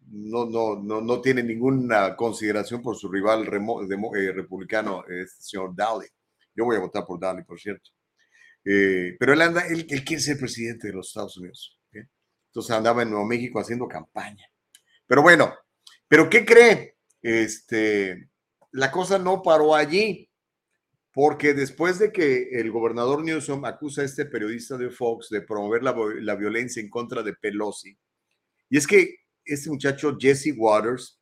[0.08, 5.28] no, no, no, no tiene ninguna consideración por su rival remo, de, eh, republicano, el
[5.28, 6.08] señor Daly.
[6.56, 7.92] Yo voy a votar por Daly, por cierto.
[8.64, 11.80] Eh, pero él anda, él, quiere ser presidente de los Estados Unidos.
[11.90, 12.04] ¿okay?
[12.48, 14.46] Entonces andaba en Nuevo México haciendo campaña.
[15.08, 15.54] Pero bueno,
[16.08, 16.98] ¿pero qué cree?
[17.22, 18.30] Este,
[18.72, 20.30] la cosa no paró allí,
[21.14, 25.84] porque después de que el gobernador Newsom acusa a este periodista de Fox de promover
[25.84, 27.98] la, la violencia en contra de Pelosi,
[28.70, 31.20] y es que este muchacho Jesse Waters,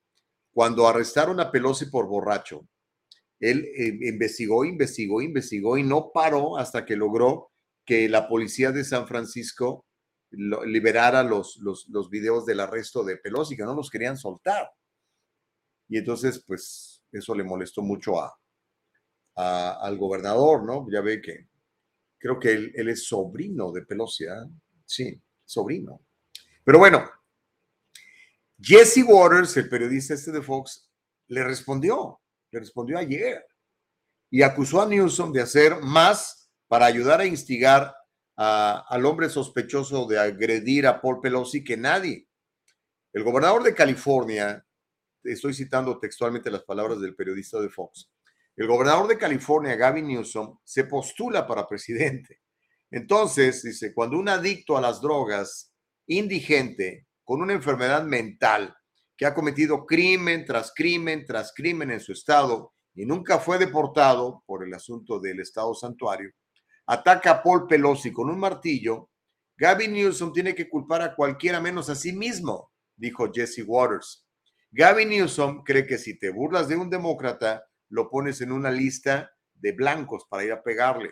[0.52, 2.68] cuando arrestaron a Pelosi por borracho,
[3.40, 7.52] él eh, investigó, investigó, investigó y no paró hasta que logró
[7.86, 9.86] que la policía de San Francisco
[10.32, 14.70] liberara los, los, los, videos del arresto de Pelosi, que no los querían soltar.
[15.88, 18.38] Y entonces, pues, eso le molestó mucho a,
[19.36, 20.86] a al gobernador, ¿no?
[20.91, 21.48] Ya ve que
[22.20, 24.49] creo que él, él es sobrino de Pelosi, ¿eh?
[24.86, 26.02] Sí, sobrino.
[26.64, 27.10] Pero bueno,
[28.61, 30.88] Jesse Waters, el periodista este de Fox,
[31.28, 32.22] le respondió,
[32.52, 33.46] le respondió ayer
[34.30, 37.96] y acusó a Newsom de hacer más para ayudar a instigar
[38.36, 42.28] al hombre sospechoso de agredir a Paul Pelosi que nadie.
[43.12, 44.66] El gobernador de California,
[45.24, 48.10] estoy citando textualmente las palabras del periodista de Fox,
[48.56, 52.42] el gobernador de California, Gavin Newsom, se postula para presidente.
[52.92, 55.74] Entonces, dice, cuando un adicto a las drogas,
[56.08, 58.76] indigente, con una enfermedad mental,
[59.20, 64.46] que ha cometido crimen tras crimen tras crimen en su estado y nunca fue deportado
[64.46, 66.32] por el asunto del estado santuario,
[66.86, 69.10] ataca a Paul Pelosi con un martillo,
[69.58, 74.26] Gavin Newsom tiene que culpar a cualquiera menos a sí mismo, dijo Jesse Waters.
[74.72, 79.30] Gavin Newsom cree que si te burlas de un demócrata, lo pones en una lista
[79.54, 81.12] de blancos para ir a pegarle.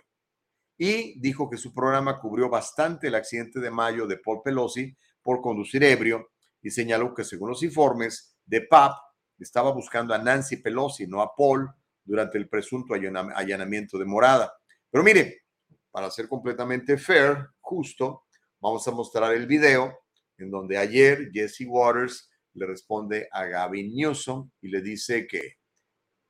[0.78, 5.42] Y dijo que su programa cubrió bastante el accidente de mayo de Paul Pelosi por
[5.42, 6.30] conducir ebrio
[6.68, 8.92] y señaló que según los informes de PAP,
[9.40, 11.70] estaba buscando a Nancy Pelosi, no a Paul,
[12.04, 14.54] durante el presunto allanamiento de morada.
[14.92, 15.44] Pero mire,
[15.90, 18.26] para ser completamente fair, justo,
[18.60, 19.98] vamos a mostrar el video
[20.38, 25.60] en donde ayer Jesse Waters le responde a Gavin Newsom y le dice que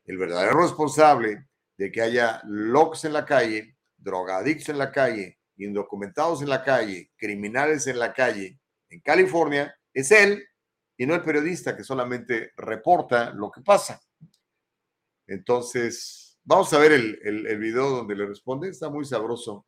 [0.05, 1.47] el verdadero responsable
[1.79, 7.11] de que haya locos en la calle, drogadictos en la calle, indocumentados en la calle,
[7.17, 8.59] criminales en la calle
[8.89, 10.43] en California es él
[10.97, 14.01] y no el periodista que solamente reporta lo que pasa.
[15.27, 19.65] Entonces, vamos a ver el, el, video donde le responde, está muy sabroso.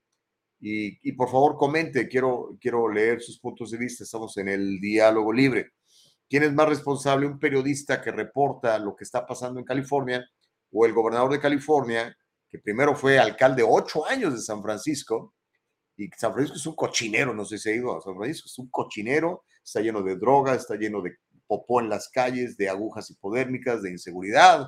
[0.62, 5.32] Y, por favor comente, quiero, quiero leer sus puntos de vista, estamos en el diálogo
[5.32, 5.72] libre.
[6.30, 7.28] ¿Quién es más responsable?
[7.28, 10.26] ¿Un periodista que reporta lo que está pasando en California
[10.72, 12.16] o el gobernador de California,
[12.50, 15.34] que primero fue alcalde ocho años de San Francisco?
[15.96, 18.60] Y San Francisco es un cochinero, no sé si ha ido a San Francisco, es
[18.60, 21.18] un cochinero, está lleno de droga, está lleno de
[21.48, 24.68] popó en las calles, de agujas hipodérmicas, de inseguridad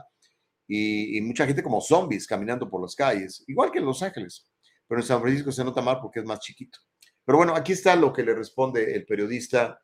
[0.68, 4.48] y, mucha gente como zombies caminando por las calles, igual que en Los Ángeles.
[4.88, 6.80] Pero en San Francisco se nota mal porque es más chiquito.
[7.26, 9.80] Pero bueno, aquí está lo que le responde el periodista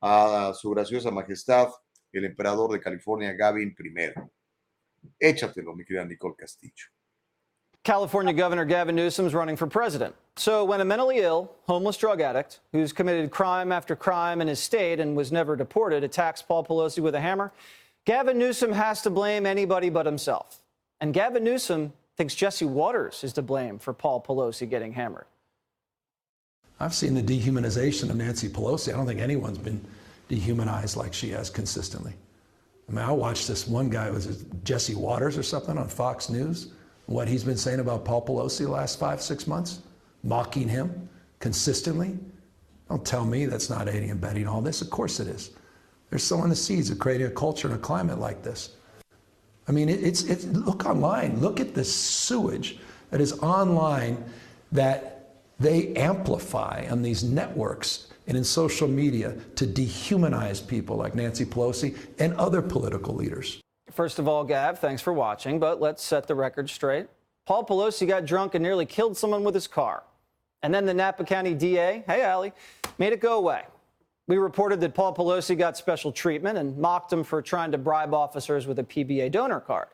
[0.00, 1.68] a su graciosa majestad,
[2.12, 4.12] el emperador de California, Gavin I.
[5.18, 6.86] Échatelo, mi querida Nicole Castillo.
[7.84, 10.14] California Governor Gavin Newsom is running for president.
[10.36, 14.58] So, when a mentally ill, homeless drug addict who's committed crime after crime in his
[14.58, 17.52] state and was never deported attacks Paul Pelosi with a hammer,
[18.06, 20.60] Gavin Newsom has to blame anybody but himself.
[21.00, 25.26] And Gavin Newsom thinks Jesse Waters is to blame for Paul Pelosi getting hammered.
[26.80, 28.92] I've seen the dehumanization of Nancy Pelosi.
[28.92, 29.80] I don't think anyone's been
[30.28, 32.14] dehumanized like she has consistently.
[32.88, 36.68] I mean, I watched this one guy, was Jesse Waters or something on Fox News,
[37.06, 39.80] what he's been saying about Paul Pelosi the last five, six months,
[40.22, 41.08] mocking him
[41.38, 42.18] consistently.
[42.88, 44.82] Don't tell me that's not aiding and abetting all this.
[44.82, 45.50] Of course it is.
[46.10, 48.76] They're sowing the seeds of creating a culture and a climate like this.
[49.66, 51.40] I mean, it, it's, it's, look online.
[51.40, 52.78] Look at the sewage
[53.10, 54.22] that is online
[54.72, 55.14] that
[55.58, 61.96] they amplify on these networks and in social media to dehumanize people like Nancy Pelosi
[62.18, 63.60] and other political leaders.
[63.94, 67.06] First of all, Gav, thanks for watching, but let's set the record straight.
[67.46, 70.02] Paul Pelosi got drunk and nearly killed someone with his car.
[70.64, 72.52] And then the Napa County DA, hey, Allie,
[72.98, 73.62] made it go away.
[74.26, 78.12] We reported that Paul Pelosi got special treatment and mocked him for trying to bribe
[78.12, 79.88] officers with a PBA donor card.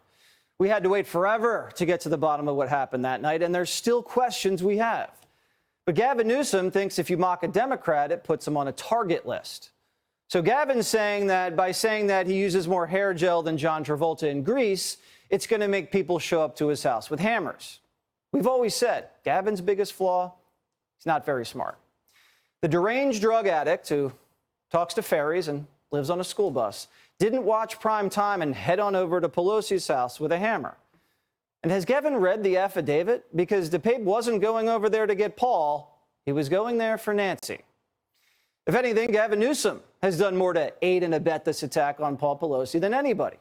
[0.58, 3.42] We had to wait forever to get to the bottom of what happened that night,
[3.42, 5.10] and there's still questions we have.
[5.84, 9.26] But Gavin Newsom thinks if you mock a Democrat, it puts him on a target
[9.26, 9.72] list.
[10.30, 14.30] So Gavin's saying that by saying that he uses more hair gel than John Travolta
[14.30, 14.98] in Greece,
[15.28, 17.80] it's going to make people show up to his house with hammers.
[18.30, 20.32] We've always said Gavin's biggest flaw,
[20.96, 21.78] he's not very smart.
[22.62, 24.12] The deranged drug addict who
[24.70, 26.86] talks to fairies and lives on a school bus
[27.18, 30.76] didn't watch prime time and head on over to Pelosi's house with a hammer.
[31.64, 33.26] And has Gavin read the affidavit?
[33.34, 37.62] Because DePape wasn't going over there to get Paul, he was going there for Nancy.
[38.68, 42.38] If anything, Gavin Newsom has done more to aid and abet this attack on Paul
[42.38, 43.36] Pelosi than anybody.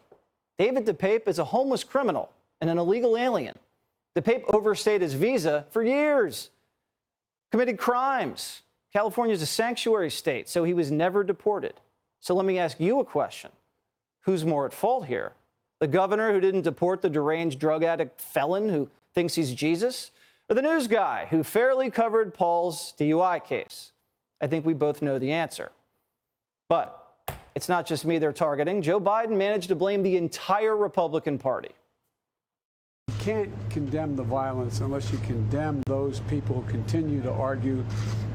[0.57, 3.57] David DePape is a homeless criminal and an illegal alien.
[4.15, 6.49] DePape overstayed his visa for years,
[7.52, 8.61] committed crimes.
[8.91, 11.73] California is a sanctuary state, so he was never deported.
[12.19, 13.52] So let me ask you a question
[14.22, 15.34] Who's more at fault here?
[15.80, 20.11] The governor who didn't deport the deranged drug addict felon who thinks he's Jesus?
[20.49, 23.91] Or the news guy who fairly covered Paul's DUI case?
[24.41, 25.72] I think we both know the answer.
[26.70, 26.96] But
[27.56, 28.82] it's not just me they're targeting.
[28.82, 31.72] Joe Biden managed to blame the entire Republican Party.
[33.08, 37.84] You can't condemn the violence unless you condemn those people who continue to argue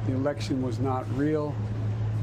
[0.06, 1.54] the election was not real,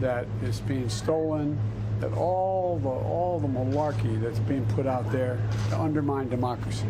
[0.01, 1.57] that it's being stolen,
[2.01, 5.39] that all the all the malarkey that's being put out there
[5.69, 6.87] to undermine democracy.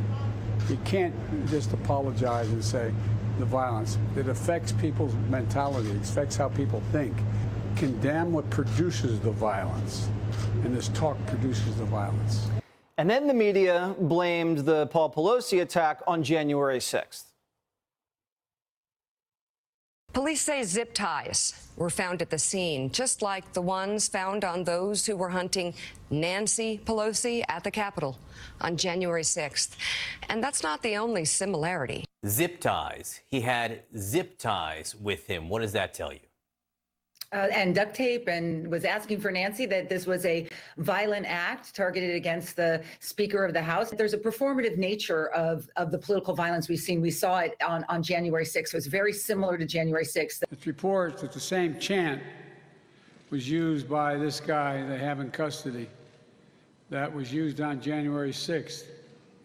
[0.67, 1.13] You can't
[1.47, 2.91] just apologize and say
[3.37, 3.97] the violence.
[4.15, 5.89] It affects people's mentality.
[5.91, 7.15] It affects how people think.
[7.75, 10.09] Condemn what produces the violence,
[10.63, 12.47] and this talk produces the violence.
[12.97, 17.23] And then the media blamed the Paul Pelosi attack on January 6th.
[20.13, 24.65] Police say zip ties were found at the scene, just like the ones found on
[24.65, 25.73] those who were hunting
[26.09, 28.19] Nancy Pelosi at the Capitol
[28.59, 29.77] on January 6th.
[30.29, 32.03] And that's not the only similarity.
[32.27, 33.21] Zip ties.
[33.29, 35.47] He had zip ties with him.
[35.47, 36.19] What does that tell you?
[37.33, 40.47] Uh, and duct tape and was asking for Nancy that this was a
[40.77, 43.89] violent act targeted against the Speaker of the House.
[43.91, 47.01] There's a performative nature of, of the political violence we've seen.
[47.01, 48.67] We saw it on, on January 6th.
[48.67, 50.43] It was very similar to January 6th.
[50.51, 52.21] It's reports that the same chant
[53.29, 55.89] was used by this guy they have in custody
[56.89, 58.83] that was used on January 6th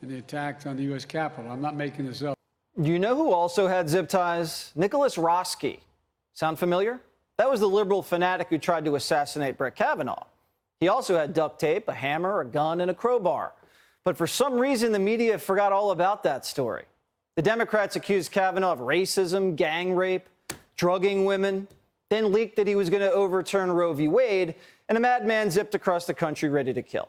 [0.02, 1.04] in the attack on the U.S.
[1.04, 1.50] Capitol.
[1.52, 2.36] I'm not making this up.
[2.82, 4.72] Do you know who also had zip ties?
[4.74, 5.78] Nicholas Roski.
[6.34, 7.00] Sound familiar?
[7.38, 10.24] That was the liberal fanatic who tried to assassinate Brett Kavanaugh.
[10.80, 13.52] He also had duct tape, a hammer, a gun, and a crowbar.
[14.04, 16.84] But for some reason, the media forgot all about that story.
[17.34, 20.28] The Democrats accused Kavanaugh of racism, gang rape,
[20.76, 21.68] drugging women,
[22.08, 24.08] then leaked that he was going to overturn Roe v.
[24.08, 24.54] Wade,
[24.88, 27.08] and a madman zipped across the country ready to kill.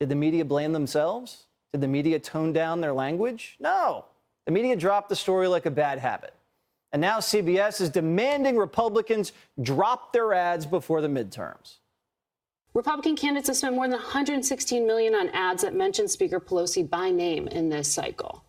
[0.00, 1.44] Did the media blame themselves?
[1.72, 3.56] Did the media tone down their language?
[3.60, 4.06] No.
[4.46, 6.34] The media dropped the story like a bad habit.
[6.92, 9.32] And now CBS is demanding Republicans
[9.62, 11.78] drop their ads before the midterms.
[12.74, 17.10] Republican candidates have spent more than 116 million on ads that mention Speaker Pelosi by
[17.10, 18.44] name in this cycle.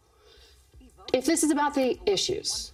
[1.13, 2.71] If this is about the issues,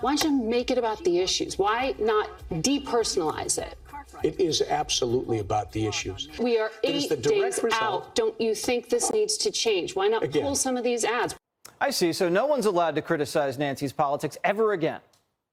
[0.00, 1.58] why should make it about the issues?
[1.58, 3.76] Why not depersonalize it?
[4.22, 6.28] It is absolutely about the issues.
[6.38, 8.14] We are It is eight the direct days result- out.
[8.14, 9.94] Don't you think this needs to change?
[9.94, 10.42] Why not Again.
[10.42, 11.34] pull some of these ads?
[11.80, 12.12] I see.
[12.12, 15.00] So no one's allowed to criticize Nancy's politics ever again,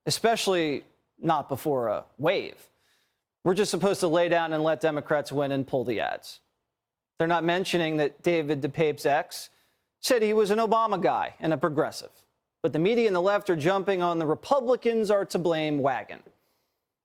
[0.05, 0.83] especially
[1.19, 2.55] not before a wave.
[3.43, 6.41] We're just supposed to lay down and let Democrats win and pull the ads.
[7.17, 9.49] They're not mentioning that David DePape's ex
[10.01, 12.11] said he was an Obama guy and a progressive.
[12.61, 16.19] But the media and the left are jumping on the Republicans are to blame wagon.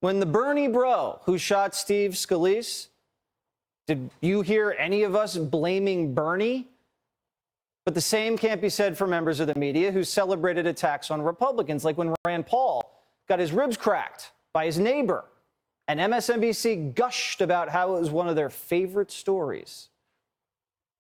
[0.01, 2.89] When the Bernie bro who shot Steve Scalise,
[3.87, 6.69] did you hear any of us blaming Bernie?
[7.85, 11.21] But the same can't be said for members of the media who celebrated attacks on
[11.21, 15.25] Republicans, like when Rand Paul got his ribs cracked by his neighbor.
[15.89, 19.89] And MSNBC gushed about how it was one of their favorite stories.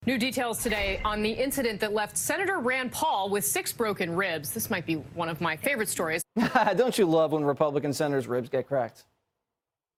[0.05, 4.51] New details today on the incident that left Senator Rand Paul with six broken ribs.
[4.51, 6.25] This might be one of my favorite stories.
[6.77, 9.05] Don't you love when Republican senators' ribs get cracked?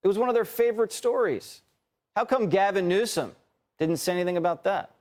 [0.03, 1.63] It was one of their favorite stories.
[2.15, 3.35] How come Gavin Newsom
[3.79, 4.94] didn't say anything about that?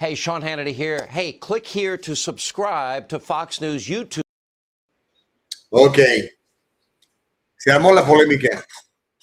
[0.00, 1.06] Hey, Sean Hannity here.
[1.10, 4.22] Hey, click here to subscribe to Fox News YouTube.
[5.70, 5.98] Ok.
[7.58, 8.64] Se armó la polémica.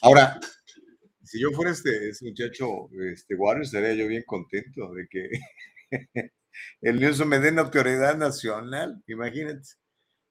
[0.03, 0.39] Ahora,
[1.23, 5.29] si yo fuera este, este muchacho, este Warren, estaría yo bien contento de que
[6.81, 9.67] el Newsom me dé notoriedad nacional, imagínate.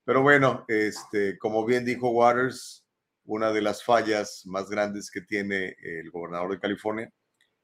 [0.05, 2.85] Pero bueno, este, como bien dijo Waters,
[3.25, 7.13] una de las fallas más grandes que tiene el gobernador de California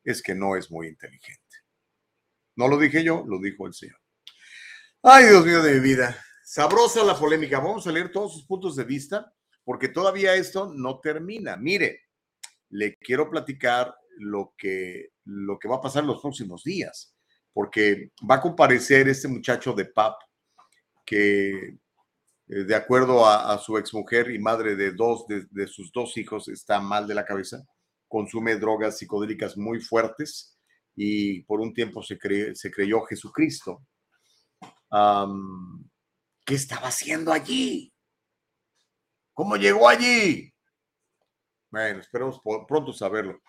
[0.03, 1.42] es que no es muy inteligente.
[2.57, 3.99] No lo dije yo, lo dijo el señor.
[5.03, 6.17] Ay, Dios mío de mi vida.
[6.45, 7.59] Sabrosa la polémica.
[7.59, 9.33] Vamos a leer todos sus puntos de vista
[9.65, 11.57] porque todavía esto no termina.
[11.57, 12.03] Mire,
[12.71, 17.15] le quiero platicar lo que, lo que va a pasar en los próximos días,
[17.53, 20.15] porque va a comparecer este muchacho de PAP
[21.07, 21.79] que, eh,
[22.47, 26.49] de acuerdo a, a su exmujer y madre de dos de, de sus dos hijos,
[26.49, 27.65] está mal de la cabeza,
[28.09, 30.59] consume drogas psicodélicas muy fuertes
[30.95, 33.87] y por un tiempo se, cre- se creyó Jesucristo.
[36.45, 37.93] ¿Qué estaba haciendo allí?
[39.33, 40.53] ¿Cómo llegó allí?
[41.71, 43.41] Bueno, esperemos po- pronto saberlo.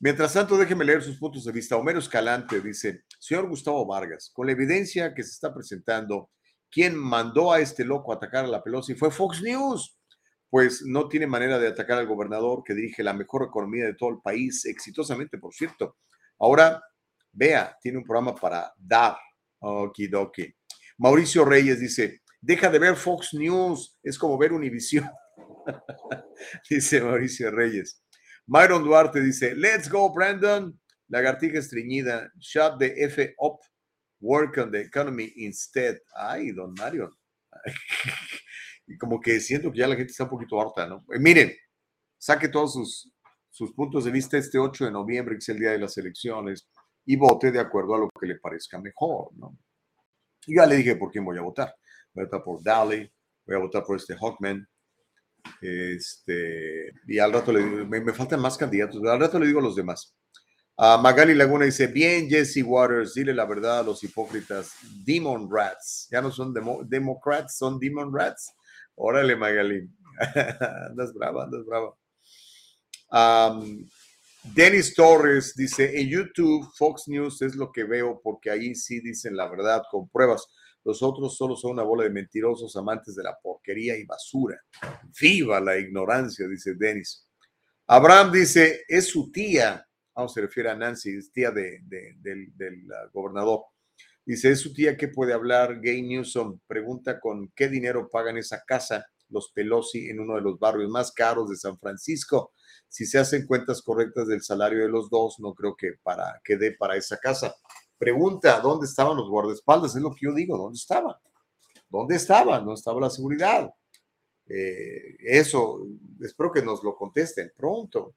[0.00, 1.76] Mientras tanto, déjeme leer sus puntos de vista.
[1.76, 6.30] Homero Escalante dice, señor Gustavo Vargas, con la evidencia que se está presentando,
[6.70, 9.98] quien mandó a este loco a atacar a la Pelosi fue Fox News,
[10.48, 14.10] pues no tiene manera de atacar al gobernador que dirige la mejor economía de todo
[14.10, 15.98] el país, exitosamente, por cierto.
[16.40, 16.82] Ahora,
[17.32, 19.16] vea, tiene un programa para dar.
[19.60, 20.54] Okidoki.
[20.98, 25.08] Mauricio Reyes dice, deja de ver Fox News, es como ver Univision.
[26.70, 28.02] dice Mauricio Reyes.
[28.46, 30.78] Myron Duarte dice, let's go, Brandon.
[31.08, 33.58] Lagartija estreñida, shut the F up,
[34.20, 35.98] work on the economy instead.
[36.14, 37.10] Ay, don Marion.
[38.86, 41.04] y como que siento que ya la gente está un poquito harta, ¿no?
[41.08, 41.52] Miren,
[42.16, 43.12] saque todos sus,
[43.50, 46.68] sus puntos de vista este 8 de noviembre, que es el día de las elecciones,
[47.04, 49.58] y vote de acuerdo a lo que le parezca mejor, ¿no?
[50.46, 51.74] Y ya le dije por quién voy a votar.
[52.14, 53.10] Voy a votar por Daly,
[53.46, 54.66] voy a votar por este Hawkman,
[55.60, 59.60] este, y al rato le digo, me, me faltan más candidatos, al rato le digo
[59.60, 60.14] a los demás.
[60.76, 64.72] A Magali Laguna dice, bien, Jesse Waters, dile la verdad a los hipócritas,
[65.04, 68.54] demon rats, ya no son demo, democrats, son demon rats.
[68.94, 69.88] Órale, Magali,
[70.88, 71.94] andas brava, andas brava.
[74.42, 79.36] Dennis Torres dice, en YouTube, Fox News es lo que veo porque ahí sí dicen
[79.36, 80.46] la verdad con pruebas.
[80.82, 84.58] Los otros solo son una bola de mentirosos amantes de la porquería y basura.
[85.20, 87.26] Viva la ignorancia, dice Dennis.
[87.86, 92.52] Abraham dice, es su tía vamos, se refiere a Nancy, es tía de, del,
[92.84, 93.64] uh, gobernador.
[94.24, 95.80] Dice, es su tía que puede hablar.
[95.80, 100.58] Gay Newsom pregunta con qué dinero pagan esa casa los Pelosi en uno de los
[100.58, 102.52] barrios más caros de San Francisco.
[102.90, 106.56] Si se hacen cuentas correctas del salario de los dos, no creo que para que
[106.56, 107.54] dé para esa casa.
[107.96, 109.94] Pregunta, ¿dónde estaban los guardaespaldas?
[109.94, 111.14] Es lo que yo digo, ¿dónde estaban?
[111.88, 112.64] ¿Dónde estaban?
[112.64, 113.70] ¿Dónde estaba la seguridad?
[114.46, 115.86] Eh, eso,
[116.20, 118.16] espero que nos lo contesten pronto.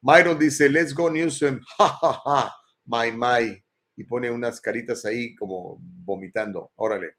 [0.00, 2.54] Myron dice, let's go Newsom, ja, ja, ja,
[2.86, 3.62] my, my,
[3.96, 7.16] y pone unas caritas ahí como vomitando, órale.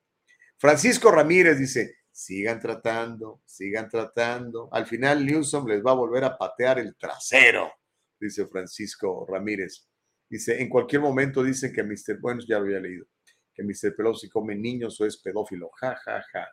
[0.57, 4.69] Francisco Ramírez dice, sigan tratando, sigan tratando.
[4.71, 7.71] Al final Newsom les va a volver a patear el trasero,
[8.19, 9.87] dice Francisco Ramírez.
[10.29, 12.19] Dice, en cualquier momento dicen que Mr.
[12.21, 13.05] Bueno, ya lo había leído,
[13.53, 13.95] que Mr.
[13.95, 16.47] Pelosi come niños o es pedófilo, ja, ja, ja.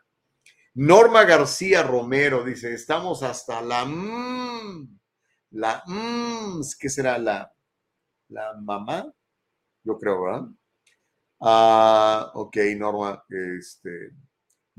[0.73, 3.85] Norma García Romero dice, estamos hasta la...
[3.85, 4.99] Mmm,
[5.51, 7.51] la, mm, ¿qué será la,
[8.29, 9.11] la mamá?
[9.83, 10.47] Yo creo, ¿verdad?
[11.41, 14.11] Ah, ok, Norma, este,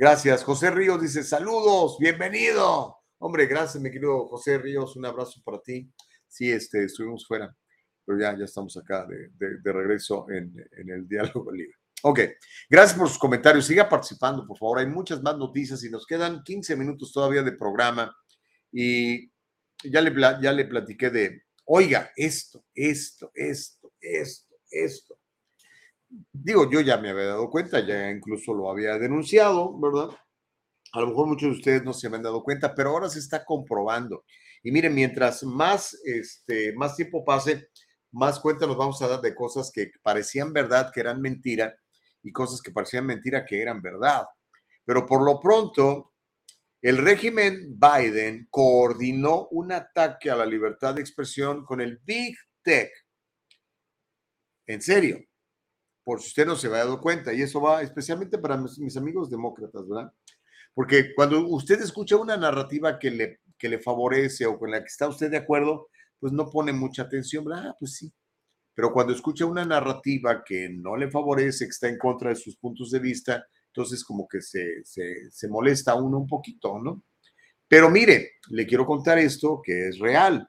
[0.00, 0.42] gracias.
[0.44, 2.96] José Ríos dice, saludos, bienvenido.
[3.18, 5.92] Hombre, gracias, mi querido José Ríos, un abrazo para ti.
[6.26, 7.54] Sí, este, estuvimos fuera,
[8.06, 9.28] pero ya, ya estamos acá de,
[9.62, 11.74] regreso en, en, el diálogo libre.
[12.02, 12.20] Ok,
[12.70, 13.66] gracias por sus comentarios.
[13.66, 14.78] Siga participando, por favor.
[14.78, 18.16] Hay muchas más noticias y nos quedan 15 minutos todavía de programa.
[18.72, 19.30] Y
[19.84, 25.19] ya le, ya le platiqué de, oiga, esto, esto, esto, esto, esto.
[26.32, 30.08] Digo, yo ya me había dado cuenta, ya incluso lo había denunciado, ¿verdad?
[30.92, 33.44] A lo mejor muchos de ustedes no se habían dado cuenta, pero ahora se está
[33.44, 34.24] comprobando.
[34.62, 37.68] Y miren, mientras más, este, más tiempo pase,
[38.12, 41.74] más cuenta nos vamos a dar de cosas que parecían verdad, que eran mentira,
[42.22, 44.26] y cosas que parecían mentira, que eran verdad.
[44.84, 46.14] Pero por lo pronto,
[46.82, 52.90] el régimen Biden coordinó un ataque a la libertad de expresión con el Big Tech.
[54.66, 55.18] En serio,
[56.04, 59.30] por si usted no se ha dado cuenta, y eso va especialmente para mis, amigos
[59.30, 60.12] demócratas, ¿verdad?
[60.74, 64.86] Porque cuando usted escucha una narrativa que le, que le favorece o con la que
[64.86, 67.68] está usted de acuerdo, pues no pone mucha atención, ¿verdad?
[67.68, 68.12] Ah, pues sí.
[68.74, 72.56] Pero cuando escucha una narrativa que no le favorece, que está en contra de sus
[72.56, 77.02] puntos de vista, entonces como que se, se, molesta uno un poquito, ¿no?
[77.68, 80.48] Pero mire, le quiero contar esto que es real.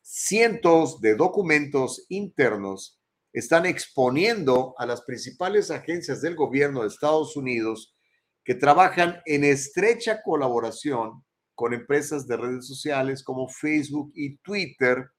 [0.00, 2.98] Cientos de documentos internos
[3.36, 7.94] están exponiendo a las principales agencias del gobierno de Estados Unidos
[8.42, 11.22] que trabajan en estrecha colaboración
[11.54, 15.10] con empresas de redes sociales como Facebook y Twitter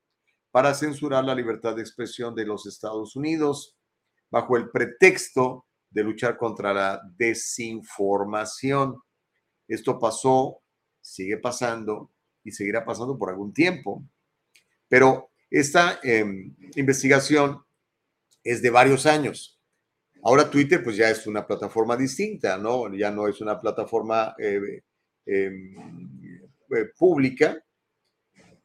[0.49, 3.77] para censurar la libertad de expresión de los Estados Unidos
[4.31, 8.99] bajo el pretexto de luchar contra la desinformación.
[9.67, 10.63] Esto pasó,
[11.01, 12.11] sigue pasando
[12.43, 14.03] y seguirá pasando por algún tiempo,
[14.87, 17.66] pero esta em, investigación
[18.47, 19.59] es de varios años.
[20.23, 22.93] Ahora Twitter pues ya es una plataforma distinta, ¿no?
[22.95, 24.83] Ya no es una plataforma eh,
[25.25, 25.75] em,
[26.75, 27.61] eh, pública,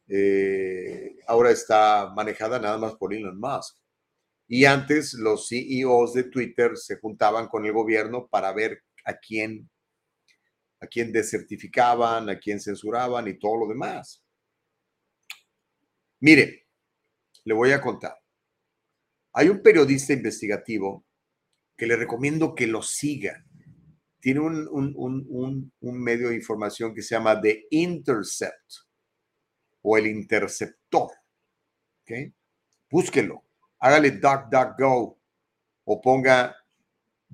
[0.09, 3.77] eh, ahora está manejada nada más por Elon Musk.
[4.47, 9.69] Y antes los CEOs de Twitter se juntaban con el gobierno para ver a quién,
[10.81, 14.23] a quién desertificaban, a quién censuraban y todo lo demás.
[16.21, 16.69] Mire,
[17.45, 18.22] le voy a contar.
[19.33, 21.05] Hay un periodista investigativo
[21.77, 23.45] que le recomiendo que lo siga.
[24.21, 28.73] Tiene un, un, un medio de información que se llama The Intercept
[29.83, 31.11] o el Interceptor.
[32.03, 32.33] ¿Okay?
[32.91, 33.45] Búsquelo
[33.83, 35.19] hágale DuckDuckGo
[35.85, 36.57] o ponga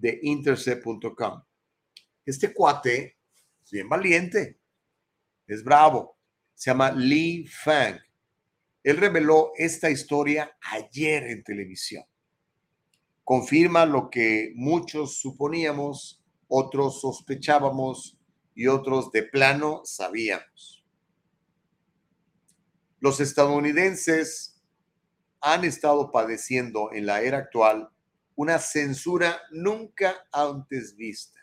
[0.00, 1.42] theintercept.com.
[2.24, 3.18] Este cuate
[3.62, 4.58] es bien valiente,
[5.46, 6.18] es bravo,
[6.54, 7.98] se llama Lee Fang.
[8.82, 12.04] Él reveló esta historia ayer en televisión.
[13.24, 18.18] Confirma lo que muchos suponíamos, otros sospechábamos
[18.54, 20.84] y otros de plano sabíamos.
[23.00, 24.60] Los estadounidenses
[25.40, 27.90] han estado padeciendo en la era actual
[28.34, 31.38] una censura nunca antes vista.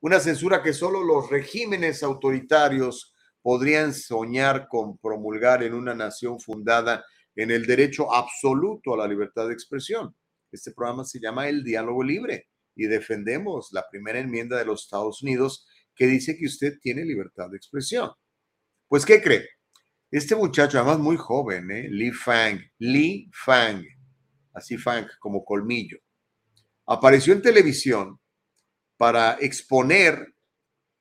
[0.00, 3.15] Una censura que solo los regímenes autoritarios
[3.46, 7.04] podrían soñar con promulgar en una nación fundada
[7.36, 10.16] en el derecho absoluto a la libertad de expresión.
[10.50, 15.22] Este programa se llama El Diálogo Libre y defendemos la primera enmienda de los Estados
[15.22, 15.64] Unidos
[15.94, 18.10] que dice que usted tiene libertad de expresión.
[18.88, 19.48] Pues, ¿qué cree?
[20.10, 21.86] Este muchacho, además muy joven, ¿eh?
[21.88, 23.80] Li Fang, Li Fang,
[24.54, 25.98] así Fang, como colmillo,
[26.84, 28.18] apareció en televisión
[28.96, 30.34] para exponer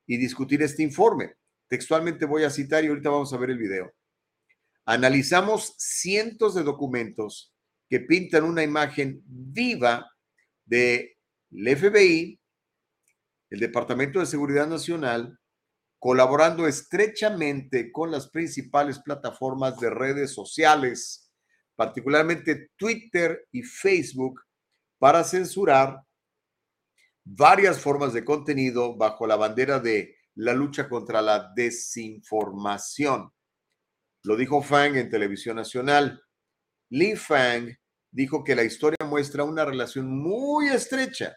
[0.06, 1.34] y discutir este informe.
[1.68, 3.92] Textualmente voy a citar y ahorita vamos a ver el video.
[4.86, 7.54] Analizamos cientos de documentos
[7.90, 10.10] que pintan una imagen viva
[10.64, 11.16] del
[11.52, 12.40] FBI,
[13.50, 15.40] el Departamento de Seguridad Nacional,
[15.98, 21.32] colaborando estrechamente con las principales plataformas de redes sociales,
[21.76, 24.42] particularmente Twitter y Facebook,
[25.00, 26.00] para censurar
[27.24, 33.32] varias formas de contenido bajo la bandera de la lucha contra la desinformación.
[34.24, 36.22] Lo dijo Fang en Televisión Nacional.
[36.90, 37.76] Li Fang
[38.12, 41.36] dijo que la historia muestra una relación muy estrecha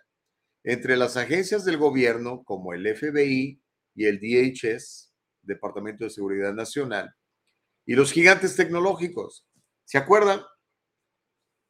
[0.64, 3.60] entre las agencias del gobierno como el FBI
[3.94, 5.12] y el DHS,
[5.42, 7.14] Departamento de Seguridad Nacional,
[7.86, 9.46] y los gigantes tecnológicos.
[9.84, 10.40] ¿Se acuerdan?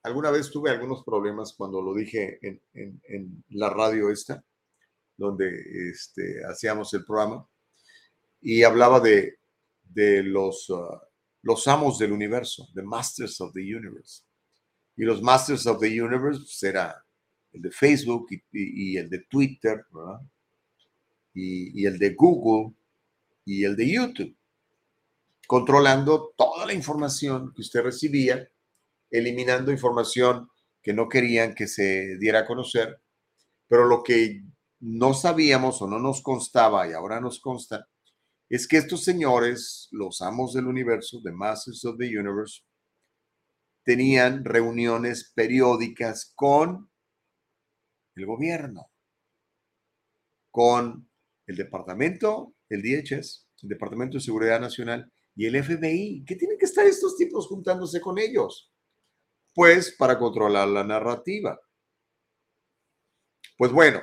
[0.03, 4.45] Alguna vez tuve algunos problemas cuando lo dije en, la radio esta,
[5.19, 7.47] donde este, hacíamos el programa,
[8.41, 9.37] y hablaba de,
[10.23, 10.97] los, uh,
[11.43, 14.23] los amos del universo, the masters of the universe.
[14.97, 17.05] Y los masters of the universe pues, era
[17.53, 20.21] el de Facebook y, el de Twitter, ¿verdad?
[21.35, 22.75] y, el de Google
[23.45, 24.37] y el de YouTube,
[25.47, 28.49] controlando toda la información que usted recibía,
[29.11, 30.49] eliminando información
[30.83, 33.01] que no querían que se diera a conocer,
[33.69, 34.43] pero lo que
[34.81, 37.89] no sabíamos o no nos constaba y ahora nos consta
[38.49, 42.63] es que estos señores, los amos del universo, the Masters of the Universe,
[43.83, 46.91] tenían reuniones periódicas con
[48.17, 48.91] el gobierno,
[50.51, 51.09] con
[51.47, 56.25] el departamento, el DHS, el Departamento de Seguridad Nacional y el FBI.
[56.27, 58.73] ¿Qué tienen que estar estos tipos juntándose con ellos?
[59.55, 61.59] Pues para controlar la narrativa.
[63.57, 64.01] Pues bueno,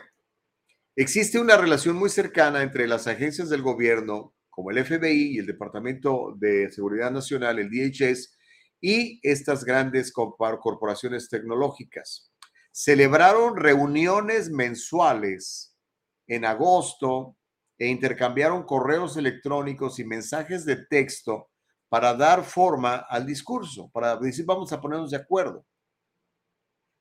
[0.96, 5.46] existe una relación muy cercana entre las agencias del gobierno, como el FBI y el
[5.46, 8.36] Departamento de Seguridad Nacional, el DHS,
[8.82, 12.32] y estas grandes corporaciones tecnológicas.
[12.72, 15.76] Celebraron reuniones mensuales
[16.28, 17.38] en agosto
[17.78, 21.50] e intercambiaron correos electrónicos y mensajes de texto
[21.90, 25.66] para dar forma al discurso, para decir vamos a ponernos de acuerdo.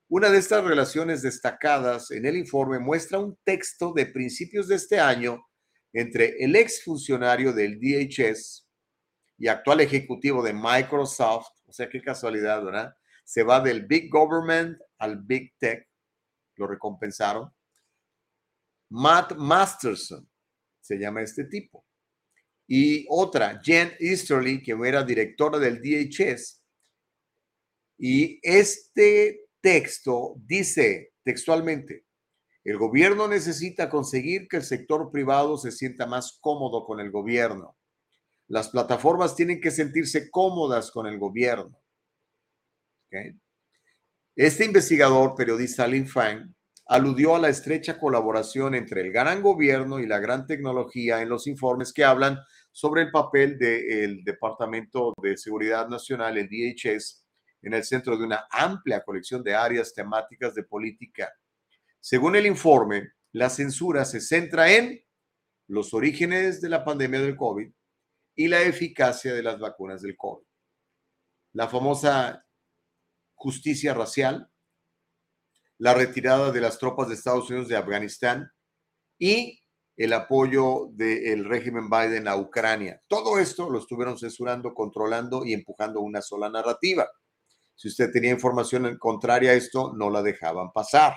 [0.09, 5.01] Una de estas relaciones destacadas en el informe muestra un texto de principios de este
[5.01, 5.45] año
[5.93, 8.69] entre el ex funcionario del DHS
[9.39, 12.95] y actual ejecutivo de Microsoft, o sea, qué casualidad, ¿verdad?
[13.25, 15.89] Se va del Big Government al Big Tech,
[16.57, 17.51] lo recompensaron,
[18.91, 20.29] Matt Masterson,
[20.81, 21.85] se llama este tipo.
[22.67, 26.63] Y otra, Jen Easterly, que era directora del DHS.
[27.99, 32.05] Y este texto dice textualmente,
[32.65, 37.75] el gobierno necesita conseguir que el sector privado se sienta más cómodo con el gobierno.
[38.47, 41.81] Las plataformas tienen que sentirse cómodas con el gobierno.
[44.37, 46.55] Este investigador, periodista Lin Fang,
[46.87, 51.47] aludió a la estrecha colaboración entre el gran gobierno y la gran tecnología en los
[51.47, 52.39] informes que hablan
[52.71, 57.24] sobre el papel del Departamento de Seguridad Nacional, el DHS,
[57.65, 61.33] en el centro de una amplia colección de áreas temáticas de política.
[61.99, 65.03] Según el informe, la censura se centra en
[65.67, 67.73] los orígenes de la pandemia del COVID
[68.37, 70.45] y la eficacia de las vacunas del COVID.
[71.55, 72.45] La famosa
[73.35, 74.51] justicia racial,
[75.79, 78.51] la retirada de las tropas de Estados Unidos de Afganistán
[79.19, 79.61] y
[79.97, 83.01] el apoyo del régimen Biden a Ucrania.
[83.07, 87.09] Todo esto lo estuvieron censurando, controlando y empujando una sola narrativa.
[87.75, 91.15] Si usted tenía información contraria a esto, no la dejaban pasar.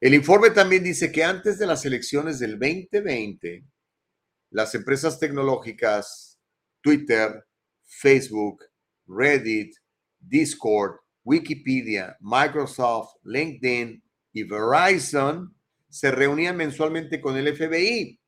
[0.00, 3.64] El informe también dice que antes de las elecciones del 2020,
[4.50, 6.38] las empresas tecnológicas
[6.82, 7.44] Twitter,
[7.82, 8.64] Facebook,
[9.06, 9.74] Reddit,
[10.18, 14.00] Discord Wikipedia, Microsoft, LinkedIn
[14.32, 15.52] y Verizon
[15.88, 18.20] se reunían mensualmente con el FBI.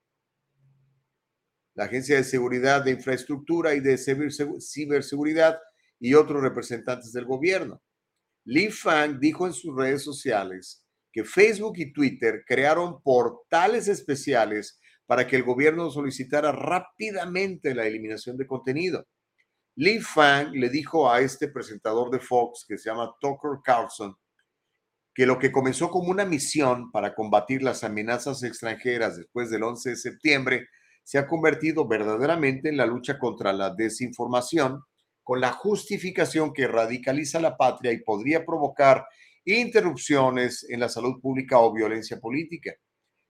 [1.74, 5.60] la Agencia de Seguridad de Infraestructura y de Ciberseguridad
[6.00, 7.82] y otros representantes del gobierno.
[8.44, 15.26] Li Fang dijo en sus redes sociales que Facebook y Twitter crearon portales especiales para
[15.26, 19.06] que el gobierno solicitara rápidamente la eliminación de contenido.
[19.76, 24.16] Li Fang le dijo a este presentador de Fox, que se llama Tucker Carlson,
[25.14, 29.90] que lo que comenzó como una misión para combatir las amenazas extranjeras después del 11
[29.90, 30.68] de septiembre
[31.02, 34.82] se ha convertido verdaderamente en la lucha contra la desinformación,
[35.28, 39.04] con la justificación que radicaliza la patria y podría provocar
[39.44, 42.72] interrupciones en la salud pública o violencia política.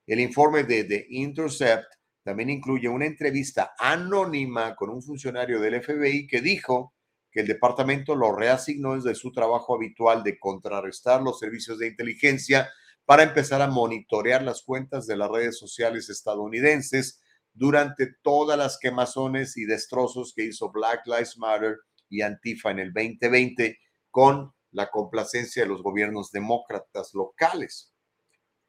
[0.07, 1.93] El informe de The Intercept
[2.23, 6.93] también incluye una entrevista anónima con un funcionario del FBI que dijo
[7.29, 12.69] que el departamento lo reasignó desde su trabajo habitual de contrarrestar los servicios de inteligencia
[13.03, 17.19] para empezar a monitorear las cuentas de las redes sociales estadounidenses
[17.51, 21.75] durante todas las quemazones y destrozos que hizo Black Lives Matter
[22.09, 23.77] y Antifa en el 2020
[24.09, 27.93] con la complacencia de los gobiernos demócratas locales.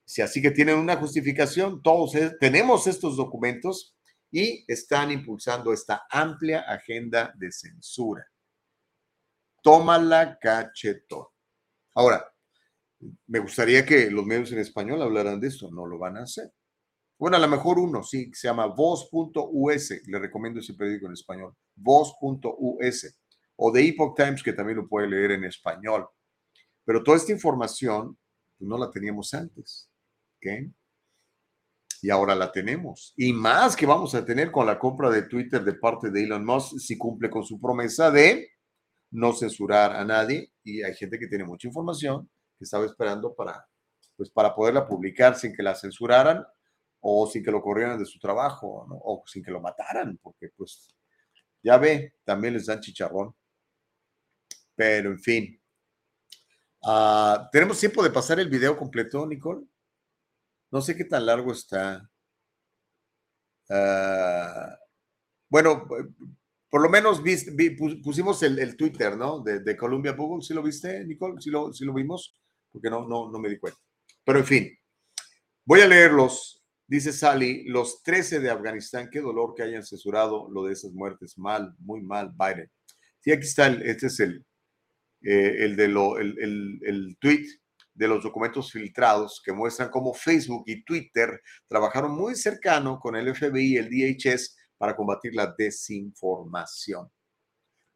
[0.05, 3.95] Si así que tienen una justificación, todos tenemos estos documentos
[4.31, 8.27] y están impulsando esta amplia agenda de censura.
[9.63, 11.27] Tómala cachetón.
[11.95, 12.25] Ahora,
[13.27, 16.53] me gustaría que los medios en español hablaran de esto, no lo van a hacer.
[17.19, 21.55] Bueno, a lo mejor uno, sí, se llama voz.us, le recomiendo ese periódico en español,
[21.75, 23.20] voz.us,
[23.63, 26.09] o The Epoch Times, que también lo puede leer en español.
[26.83, 28.19] Pero toda esta información
[28.59, 29.91] pues, no la teníamos antes,
[30.37, 30.73] ¿ok?
[32.01, 33.13] Y ahora la tenemos.
[33.19, 36.45] Y más que vamos a tener con la compra de Twitter de parte de Elon
[36.45, 38.49] Musk, si cumple con su promesa de
[39.11, 43.69] no censurar a nadie y hay gente que tiene mucha información que estaba esperando para,
[44.17, 46.47] pues, para poderla publicar sin que la censuraran
[47.01, 50.89] o sin que lo corrieran de su trabajo o sin que lo mataran, porque pues
[51.63, 53.35] ya ve, también les dan chicharrón.
[54.81, 55.63] Pero en fin,
[56.85, 59.67] ah, ¿tenemos tiempo de pasar el video completo, Nicole?
[60.71, 62.11] No sé qué tan largo está.
[63.69, 64.79] Ah,
[65.51, 65.87] bueno,
[66.71, 67.21] por lo menos
[68.03, 69.41] pusimos el, Twitter, ¿no?
[69.41, 70.43] De, Columbia Google.
[70.43, 71.43] ¿Sí lo viste, Nicole?
[71.43, 72.41] ¿Sí lo, lo vimos?
[72.73, 73.79] Porque no, no, no me di cuenta.
[74.25, 74.79] Pero en fin,
[75.67, 76.65] voy a leerlos.
[76.87, 81.37] Dice Sally, los 13 de Afganistán, qué dolor que hayan censurado lo de esas muertes.
[81.37, 82.71] Mal, muy mal, Biden.
[83.19, 84.47] Sí, aquí está, este es el,
[85.23, 87.47] eh, el, de lo, el, el, el tweet
[87.95, 93.35] de los documentos filtrados que muestran cómo Facebook y Twitter trabajaron muy cercano con el
[93.35, 97.11] FBI y el DHS para combatir la desinformación.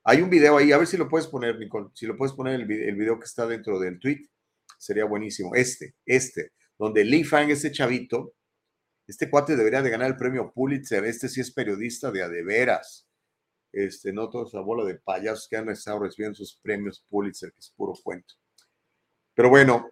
[0.04, 2.60] Hay un video ahí, a ver si lo puedes poner, Nicole, si lo puedes poner
[2.60, 4.28] el, el video que está dentro del tweet,
[4.78, 5.54] sería buenísimo.
[5.54, 8.34] Este, este, donde Lee Fang, ese chavito,
[9.06, 12.42] este cuate debería de ganar el premio Pulitzer, este sí es periodista de a de
[12.42, 13.06] veras.
[13.74, 17.58] Este, no toda esa bola de payasos que han estado recibiendo sus premios Pulitzer, que
[17.58, 18.34] es puro cuento.
[19.34, 19.90] Pero bueno,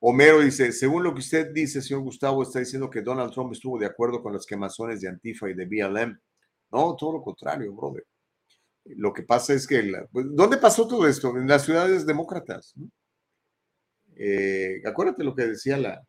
[0.00, 3.78] Homero dice, según lo que usted dice, señor Gustavo, está diciendo que Donald Trump estuvo
[3.78, 6.20] de acuerdo con las quemazones de Antifa y de BLM.
[6.70, 8.06] No, todo lo contrario, brother.
[8.84, 9.82] Lo que pasa es que,
[10.12, 11.36] pues, ¿dónde pasó todo esto?
[11.36, 12.74] En las ciudades demócratas.
[14.16, 16.02] Eh, acuérdate lo que decía la,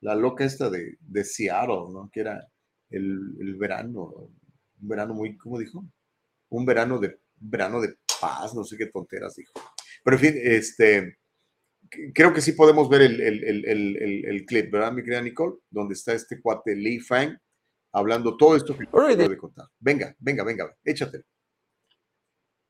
[0.00, 2.10] la loca esta de, de Seattle, ¿no?
[2.12, 2.46] Que era
[2.90, 4.30] el, el, verano,
[4.82, 5.84] un verano muy, ¿cómo dijo?
[6.50, 9.52] Un verano de, verano de paz, no sé qué tonteras dijo.
[10.04, 11.18] Pero en fin, este,
[12.12, 15.56] creo que sí podemos ver el, el, el, el, clip, ¿verdad, mi querida Nicole?
[15.70, 17.36] Donde está este cuate Lee Fang
[17.92, 19.66] hablando todo esto que acabo de contar.
[19.78, 21.22] Venga, venga, venga, échate.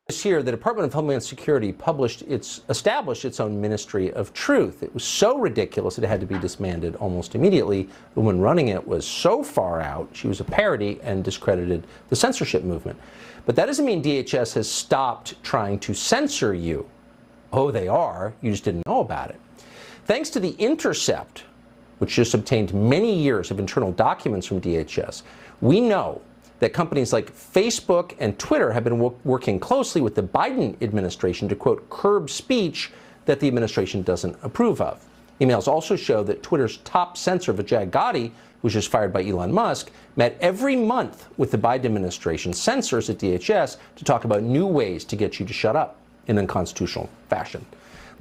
[0.09, 4.83] This year, the Department of Homeland Security published its established its own Ministry of Truth.
[4.83, 7.89] It was so ridiculous it had to be disbanded almost immediately.
[8.15, 12.17] The woman running it was so far out, she was a parody and discredited the
[12.17, 12.99] censorship movement.
[13.47, 16.87] But that doesn't mean DHS has stopped trying to censor you.
[17.53, 18.35] Oh, they are.
[18.43, 19.41] You just didn't know about it.
[20.05, 21.45] Thanks to The Intercept,
[22.01, 25.23] which just obtained many years of internal documents from DHS,
[25.61, 26.21] we know
[26.63, 31.57] that companies like Facebook and Twitter have been working closely with the Biden administration to,
[31.57, 32.93] quote, curb speech
[33.25, 35.05] that the administration doesn't approve of.
[35.41, 38.31] Emails also show that Twitter's top censor, Vijay Gotti,
[38.61, 43.19] which was fired by Elon Musk, met every month with the Biden administration censors at
[43.19, 45.99] DHS to talk about new ways to get you to shut up
[46.29, 47.67] in unconstitutional fashion.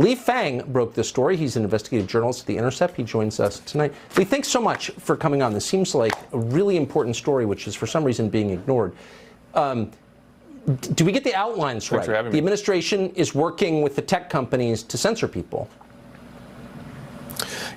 [0.01, 1.37] Lee Fang broke this story.
[1.37, 2.97] He's an investigative journalist at The Intercept.
[2.97, 3.93] He joins us tonight.
[4.17, 5.53] Lee, thanks so much for coming on.
[5.53, 8.93] This seems like a really important story, which is for some reason being ignored.
[9.53, 9.91] Um,
[10.95, 12.31] do we get the outlines Thanks right?
[12.31, 15.69] The administration is working with the tech companies to censor people.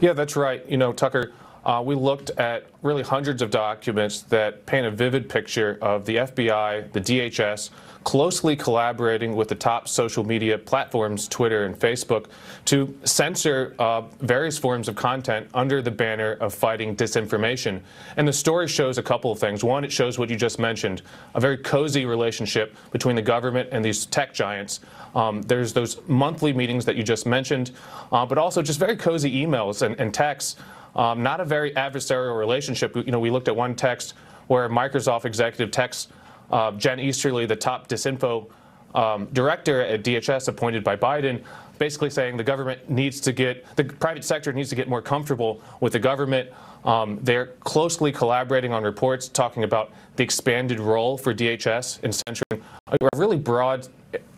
[0.01, 0.65] Yeah, that's right.
[0.69, 1.33] You know, Tucker,
[1.65, 6.17] uh, we looked at really hundreds of documents that paint a vivid picture of the
[6.17, 7.71] FBI, the DHS,
[8.05, 12.27] closely collaborating with the top social media platforms, Twitter and Facebook,
[12.67, 17.81] to censor uh, various forms of content under the banner of fighting disinformation.
[18.17, 19.65] And the story shows a couple of things.
[19.65, 21.03] One, it shows what you just mentioned
[21.35, 24.81] a very cozy relationship between the government and these tech giants.
[25.15, 27.73] Um, there's those monthly meetings that you just mentioned,
[28.13, 30.57] uh, but also just very cozy emails and, and texts.
[30.95, 32.95] Um, not a very adversarial relationship.
[32.95, 34.15] You know, we looked at one text
[34.47, 36.09] where Microsoft executive texts
[36.51, 38.51] uh, Jen Easterly, the top disinfo
[38.95, 41.43] um, director at DHS appointed by Biden,
[41.79, 45.61] basically saying the government needs to get, the private sector needs to get more comfortable
[45.81, 46.49] with the government.
[46.85, 52.63] Um, they're closely collaborating on reports talking about the expanded role for DHS in censoring
[52.89, 53.89] a really broad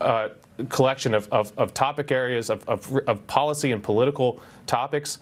[0.00, 0.28] uh,
[0.68, 5.18] collection of, of, of, topic areas of, of, of policy and political topics.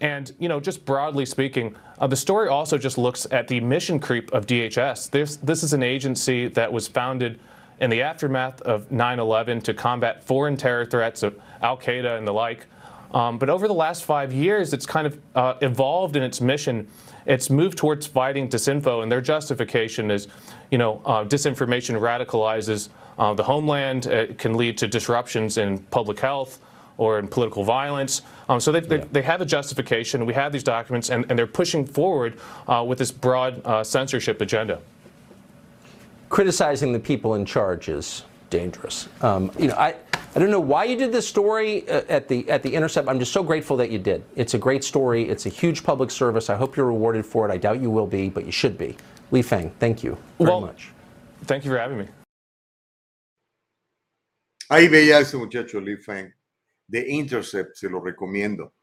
[0.00, 3.98] And, you know, just broadly speaking, uh, the story also just looks at the mission
[3.98, 5.10] creep of DHS.
[5.10, 7.40] This, this is an agency that was founded
[7.80, 12.26] in the aftermath of 9 11 to combat foreign terror threats of Al Qaeda and
[12.26, 12.66] the like.
[13.12, 16.88] Um, but over the last five years, it's kind of uh, evolved in its mission.
[17.24, 20.28] It's moved towards fighting disinfo, and their justification is,
[20.70, 24.06] you know, uh, disinformation radicalizes uh, the homeland.
[24.06, 26.60] It can lead to disruptions in public health
[26.98, 28.22] or in political violence.
[28.48, 30.24] Um, so they, they, they, have a justification.
[30.24, 34.40] We have these documents, and, and they're pushing forward uh, with this broad uh, censorship
[34.40, 34.80] agenda.
[36.28, 39.08] Criticizing the people in charge is dangerous.
[39.20, 39.94] Um, you know, I,
[40.34, 43.08] I don't know why you did this story uh, at the at the Intercept.
[43.08, 44.24] I'm just so grateful that you did.
[44.34, 45.28] It's a great story.
[45.28, 46.50] It's a huge public service.
[46.50, 47.52] I hope you're rewarded for it.
[47.52, 48.96] I doubt you will be, but you should be.
[49.30, 50.90] Li Fang, thank you very well, much.
[51.44, 52.08] Thank you for having me.
[54.70, 56.32] Ahí veía ese muchacho Lee Fang.
[56.86, 58.74] De Intercept, se lo recomiendo.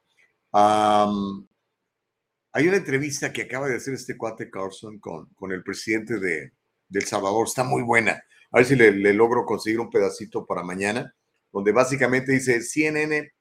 [0.52, 6.54] hay una entrevista que acaba de hacer este cuate Carlson con, con el presidente de,
[6.92, 8.24] El Salvador, está muy buena.
[8.52, 11.14] A ver si le, logro conseguir un pedacito para mañana,
[11.52, 13.32] donde básicamente dice, CNN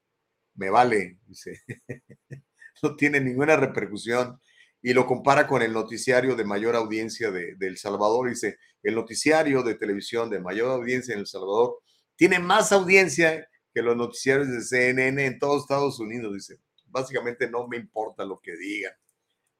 [0.55, 1.63] me vale, dice,
[2.83, 4.41] no tiene ninguna repercusión.
[4.85, 8.29] Y lo compara con el noticiario de mayor audiencia de, de El Salvador.
[8.29, 11.79] Dice, el noticiario de televisión de mayor audiencia en El Salvador
[12.17, 17.67] tiene más audiencia que los noticiarios de CNN en todos Estados Unidos, dice, básicamente no
[17.67, 18.93] me importa lo que digan.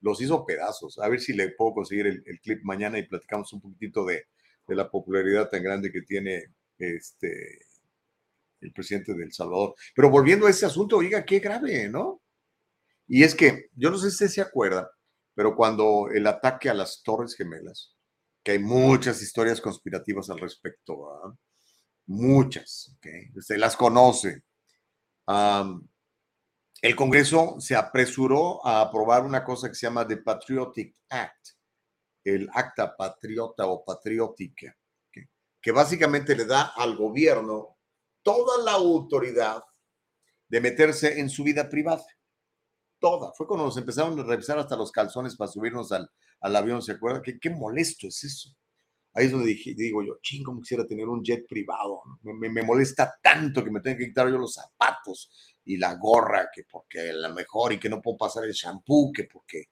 [0.01, 0.99] Los hizo pedazos.
[0.99, 4.27] A ver si le puedo conseguir el, clip mañana y platicamos un poquitito de,
[4.67, 7.67] de, la popularidad tan grande que tiene este
[8.61, 9.75] el presidente de El Salvador.
[9.95, 12.23] Pero volviendo a ese asunto, oiga, qué grave, ¿no?
[13.09, 14.91] Y es que, yo no sé si se acuerda,
[15.35, 17.95] pero cuando el ataque a las Torres Gemelas,
[18.43, 21.37] que hay muchas historias conspirativas al respecto, ¿verdad?
[22.07, 22.97] Muchas,
[23.41, 24.43] se las conoce.
[25.27, 31.49] el Congreso se apresuró a aprobar una cosa que se llama The Patriotic Act,
[32.25, 34.77] el acta patriota o patriótica,
[35.61, 37.79] que básicamente le da al gobierno
[38.23, 39.63] toda la autoridad
[40.49, 42.05] de meterse en su vida privada.
[42.99, 43.33] Toda.
[43.33, 46.09] Fue cuando nos empezaron a revisar hasta los calzones para subirnos al,
[46.41, 47.23] avión, ¿se acuerda?
[47.23, 48.55] ¿Qué, qué molesto es eso.
[49.15, 52.03] Ahí es donde digo yo, chingo, quisiera tener un jet privado.
[52.23, 55.31] Me, molesta tanto que me tengan que quitar yo los zapatos
[55.65, 59.25] y la gorra, que porque la mejor y que no puedo pasar el shampoo, que
[59.25, 59.67] porque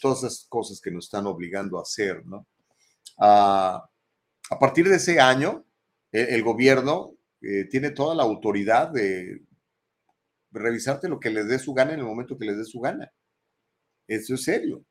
[0.00, 2.48] todas esas cosas que nos están obligando a hacer, ¿no?
[3.18, 3.88] Ah,
[4.50, 5.64] a partir de ese año,
[6.10, 9.40] el, gobierno eh, tiene toda la autoridad de
[10.50, 13.12] revisarte lo que les dé su gana en el momento que les dé su gana.
[14.08, 14.84] Eso es serio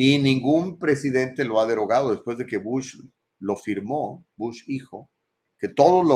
[0.00, 3.00] y ningún presidente lo ha derogado después de que Bush
[3.40, 5.10] lo firmó, Bush hijo,
[5.58, 6.06] que todos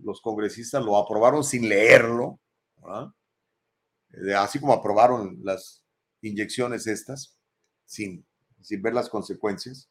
[0.00, 2.38] los congresistas lo aprobaron sin leerlo,
[4.36, 5.84] así como aprobaron las
[6.22, 7.36] inyecciones estas,
[7.84, 8.24] sin,
[8.60, 9.90] sin ver las consecuencias.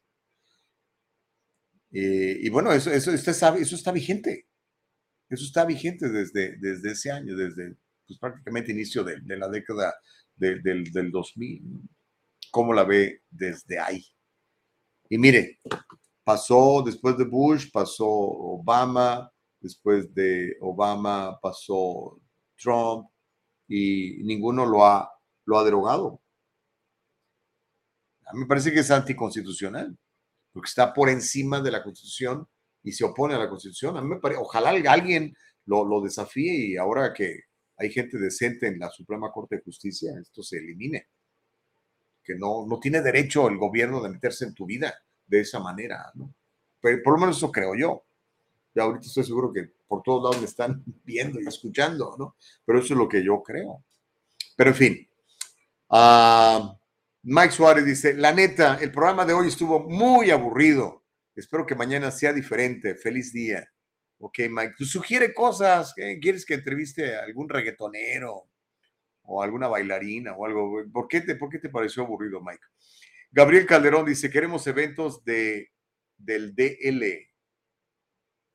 [1.91, 3.31] Eh, y bueno, eso, eso, eso
[3.75, 4.47] está vigente.
[5.27, 7.75] Eso está vigente desde, desde ese año, desde
[8.07, 9.93] pues, prácticamente inicio de, la década
[10.37, 11.89] del, del 2000
[12.49, 14.03] cómo la ve desde ahí.
[15.09, 15.59] Y mire,
[16.23, 22.21] pasó después de Bush, pasó Obama, después de Obama pasó
[22.55, 23.09] Trump
[23.67, 25.11] y ninguno lo ha,
[25.45, 26.21] lo ha derogado.
[28.25, 29.97] A mí me parece que es anticonstitucional,
[30.53, 32.47] porque está por encima de la Constitución
[32.83, 33.97] y se opone a la Constitución.
[33.97, 35.35] A mí me parece, ojalá alguien
[35.65, 37.41] lo, lo desafíe y ahora que
[37.77, 41.07] hay gente decente en la Suprema Corte de Justicia, esto se elimine
[42.29, 44.93] que no, no tiene derecho el gobierno de meterse en tu vida
[45.25, 46.31] de esa manera, ¿no?
[46.79, 48.03] Pero por lo menos eso creo yo.
[48.75, 52.35] Y ahorita estoy seguro que por todos lados me están viendo y escuchando, ¿no?
[52.63, 53.83] Pero eso es lo que yo creo.
[54.55, 55.09] Pero en fin,
[55.89, 56.77] ah,
[57.23, 61.01] Mike Suárez dice, la neta, el programa de hoy estuvo muy aburrido.
[61.35, 62.93] Espero que mañana sea diferente.
[62.93, 63.67] Feliz día.
[64.19, 65.95] Ok, Mike, tú sugiere cosas.
[65.95, 68.43] ¿Quieres que entreviste a algún reggaetonero
[69.29, 70.83] o alguna bailarina o algo?
[70.91, 72.63] ¿Por qué te, por qué te pareció aburrido, Mike?
[73.31, 75.69] Gabriel Calderón dice, queremos eventos de,
[76.17, 77.27] del DL.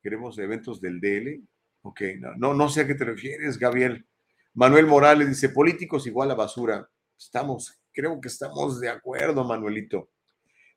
[0.01, 1.41] ¿Queremos eventos del DL?
[1.81, 2.01] Ok,
[2.37, 4.05] no, no, sé a qué te refieres, Gabriel.
[4.53, 6.89] Manuel Morales dice, políticos igual a basura.
[7.17, 10.09] Estamos, creo que estamos de acuerdo, Manuelito.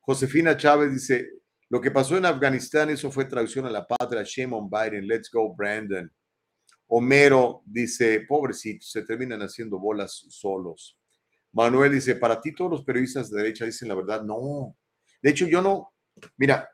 [0.00, 1.28] Josefina Chávez dice,
[1.68, 4.22] lo que pasó en Afganistán, eso fue traducción a la patria.
[4.24, 5.06] Shame on Biden.
[5.06, 6.10] Let's go, Brandon.
[6.88, 10.98] Homero dice, pobrecito, se terminan haciendo bolas solos.
[11.52, 14.22] Manuel dice, para ti todos los periodistas de derecha dicen la verdad.
[14.22, 14.74] No.
[15.22, 15.92] De hecho, yo no,
[16.36, 16.68] mira,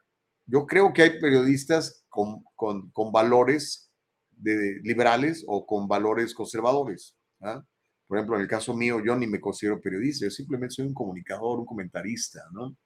[0.47, 3.91] yo creo que hay periodistas con, con, valores
[4.31, 7.17] de, liberales o con valores conservadores.
[7.41, 7.65] ¿ah?
[8.07, 10.95] Por ejemplo, en el caso mío, yo ni me considero periodista, yo simplemente soy un
[10.95, 12.77] comunicador, un comentarista, ¿no?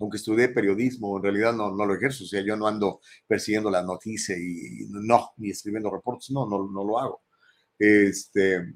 [0.00, 3.70] Aunque estudié periodismo, en realidad no, no lo ejerzo, o sea, yo no ando persiguiendo
[3.70, 7.22] la noticia y no, ni escribiendo reportes, no, no, no lo hago.
[7.78, 8.74] Este,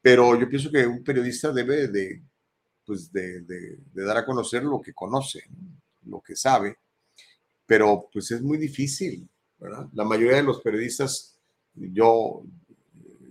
[0.00, 2.22] pero yo pienso que un periodista debe de,
[2.84, 5.44] pues de, de, dar a conocer lo que conoce,
[6.06, 6.78] lo que sabe,
[7.66, 9.28] pero pues es muy difícil,
[9.58, 9.86] ¿verdad?
[9.92, 11.36] La mayoría de los periodistas,
[11.74, 12.42] yo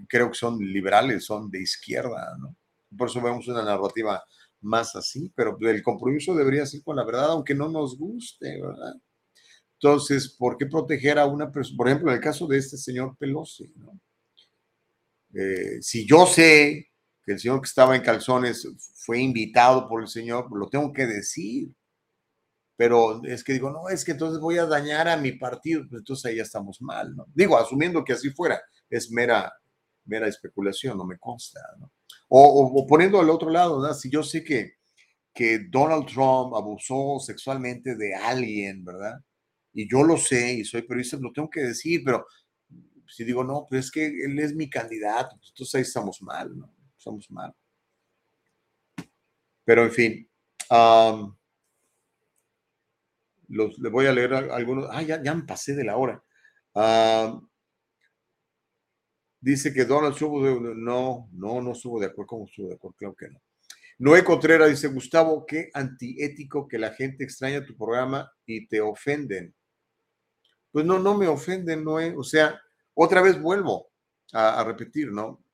[0.07, 2.55] creo que son liberales, son de izquierda, ¿no?
[2.95, 4.23] Por eso vemos una narrativa
[4.65, 8.95] más así, pero el compromiso debería ser con la verdad, aunque no nos guste, ¿verdad?
[9.79, 11.77] Entonces, ¿por qué proteger a una persona?
[11.77, 13.99] Por ejemplo, en el caso de este señor Pelosi, ¿no?
[15.33, 16.89] Eh, si yo sé
[17.23, 21.05] que el señor que estaba en calzones fue invitado por el señor, lo tengo que
[21.05, 21.73] decir.
[22.77, 25.99] Pero es que digo, no, es que entonces voy a dañar a mi partido, pues
[25.99, 27.25] entonces ahí ya estamos mal, ¿no?
[27.33, 29.53] Digo, asumiendo que así fuera, es mera,
[30.05, 31.91] mera especulación, no me consta, ¿no?
[32.27, 33.95] O, poniendo al otro lado, ¿verdad?
[33.95, 34.77] Si yo sé que,
[35.33, 39.19] que Donald Trump abusó sexualmente de alguien, ¿verdad?
[39.73, 42.25] Y yo lo sé y soy periodista, lo tengo que decir, pero
[43.07, 46.57] si digo, no, pues es que él es mi candidato, pues entonces ahí estamos mal,
[46.57, 46.73] ¿no?
[46.97, 47.53] Estamos mal.
[49.63, 50.29] Pero en fin,
[53.47, 54.87] los, le voy a leer algunos.
[54.91, 56.23] Ah, ya, ya me pasé de la hora.
[59.45, 60.43] Dice que Donald Trump,
[60.75, 62.29] no, no, no estuvo de acuerdo.
[62.29, 62.95] ¿Cómo estuvo de acuerdo?
[62.97, 63.39] Claro que no.
[63.99, 69.53] Noé Contreras dice, Gustavo, qué antiético que la gente extraña tu programa y te ofenden.
[70.71, 72.15] Pues no, no me ofenden, Noé.
[72.17, 72.59] O sea,
[72.95, 73.91] otra vez vuelvo
[74.33, 75.45] a, repetir, ¿no?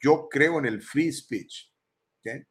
[0.00, 1.70] Yo creo en el free speech.
[2.18, 2.42] ¿okay?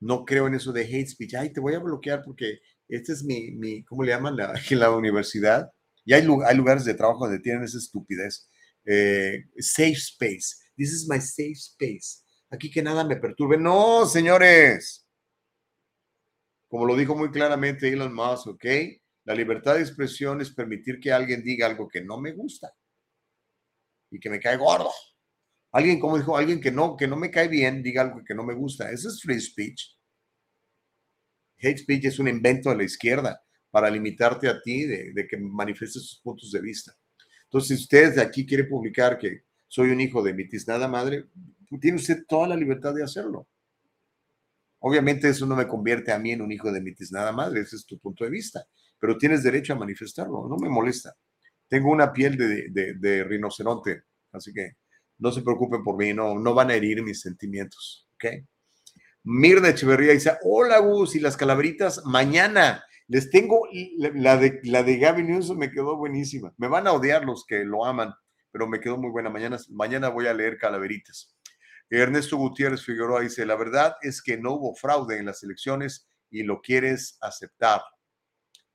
[0.00, 1.34] No creo en eso de hate speech.
[1.34, 4.38] Ay, te voy a bloquear porque este es mi, mi ¿cómo le llaman?
[4.38, 5.70] La, en la universidad.
[6.06, 8.48] Y hay, hay lugares de trabajo donde tienen esa estupidez
[8.86, 10.56] eh, safe space.
[10.76, 12.22] This is my safe space.
[12.50, 13.58] Aquí que nada me perturbe.
[13.58, 15.06] No, señores.
[16.68, 18.64] Como lo dijo muy claramente Elon Musk, ¿ok?
[19.24, 22.72] La libertad de expresión es permitir que alguien diga algo que no me gusta
[24.10, 24.90] y que me cae gordo.
[25.72, 28.44] Alguien, como dijo, alguien que no, que no me cae bien, diga algo que no
[28.44, 28.90] me gusta.
[28.90, 29.98] Eso es free speech.
[31.58, 33.40] Hate speech es un invento de la izquierda
[33.70, 36.96] para limitarte a ti de, de que manifiestes tus puntos de vista.
[37.46, 41.26] Entonces, si usted de aquí quiere publicar que soy un hijo de mi tiznada madre,
[41.80, 43.48] tiene usted toda la libertad de hacerlo.
[44.80, 47.76] Obviamente eso no me convierte a mí en un hijo de mi tiznada madre, ese
[47.76, 48.66] es tu punto de vista,
[48.98, 51.14] pero tienes derecho a manifestarlo, no me molesta.
[51.68, 54.76] Tengo una piel de, rinoceronte, así que
[55.18, 58.44] no se preocupen por mí, no, no van a herir mis sentimientos, ¿ok?
[59.24, 62.84] Mirna Echeverría dice, hola Gus, y las calaveritas mañana.
[63.08, 63.68] Les tengo
[64.14, 66.52] la de, la de Gaby Newsom, me quedó buenísima.
[66.56, 68.12] Me van a odiar los que lo aman,
[68.50, 69.30] pero me quedó muy buena.
[69.30, 71.36] Mañana, mañana voy a leer Calaveritas.
[71.88, 76.42] Ernesto Gutiérrez Figueroa dice, la verdad es que no hubo fraude en las elecciones y
[76.42, 77.80] lo quieres aceptar.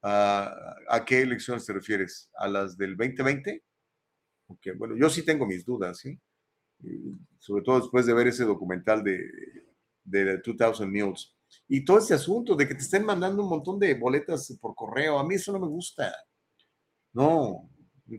[0.02, 2.30] Ah, ¿A qué elecciones te refieres?
[2.36, 3.62] ¿A las del 2020?
[4.48, 6.20] Okay, bueno, yo sí tengo mis dudas, ¿sí?
[7.38, 9.20] sobre todo después de ver ese documental de,
[10.04, 11.38] de 2000 News
[11.68, 15.20] y todo ese asunto de que te estén mandando un montón de boletas por correo,
[15.20, 16.14] a mí eso no me gusta.
[17.14, 17.70] No,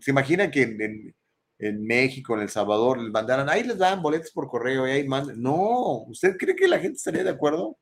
[0.01, 1.15] se imaginan que en,
[1.59, 5.09] en, México, en El Salvador, les mandaran, ahí les dan boletas por correo y ahí
[5.09, 5.41] mandan.
[5.41, 7.79] No, ¿usted cree que la gente estaría de acuerdo?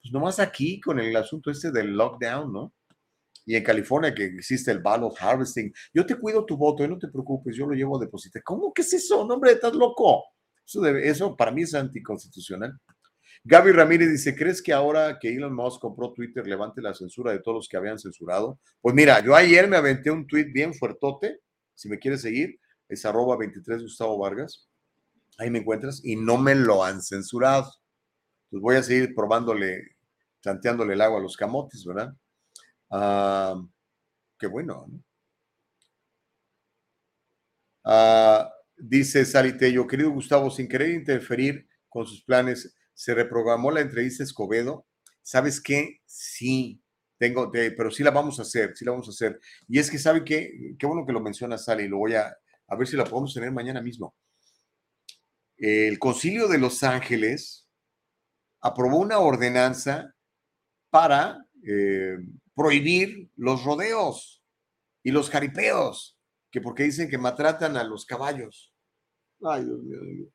[0.00, 2.74] Pues nomás aquí con el asunto este del lockdown, ¿no?
[3.46, 5.72] Y en California que existe el ballot harvesting.
[5.92, 8.42] Yo te cuido tu voto, no te preocupes, yo lo llevo a depositar.
[8.42, 9.26] ¿Cómo que es eso?
[9.26, 10.24] No, hombre, estás loco.
[10.66, 12.78] Eso, debe, eso para mí es anticonstitucional.
[13.42, 17.40] Gaby Ramírez dice, ¿crees que ahora que Elon Musk compró Twitter levante la censura de
[17.40, 18.58] todos los que habían censurado?
[18.80, 21.40] Pues mira, yo ayer me aventé un tweet bien fuertote,
[21.74, 22.58] si me quieres seguir,
[22.88, 24.68] es arroba 23 Gustavo Vargas,
[25.38, 27.70] ahí me encuentras, y no me lo han censurado.
[28.50, 29.96] pues voy a seguir probándole,
[30.40, 32.14] tanteándole el agua a los camotes, ¿verdad?
[32.90, 33.60] Ah,
[34.38, 34.86] qué bueno.
[34.88, 35.02] ¿no?
[37.84, 39.24] Ah, dice
[39.86, 44.86] querido Gustavo, sin querer interferir con sus planes, se reprogramó la entrevista Escobedo.
[45.22, 46.00] ¿Sabes qué?
[46.06, 46.80] Sí,
[47.18, 49.40] tengo, pero sí la vamos a hacer, sí la vamos a hacer.
[49.68, 50.74] Y es que, ¿sabe qué?
[50.78, 52.36] Qué bueno que lo menciona Sally, lo voy a,
[52.68, 54.14] a ver si la podemos tener mañana mismo.
[55.56, 57.68] El Concilio de Los Ángeles
[58.60, 60.14] aprobó una ordenanza
[60.90, 62.16] para eh,
[62.54, 64.42] prohibir los rodeos
[65.02, 66.18] y los jaripeos,
[66.50, 68.72] que porque dicen que maltratan a los caballos.
[69.42, 70.00] Ay, Dios mío.
[70.00, 70.28] Dios mío.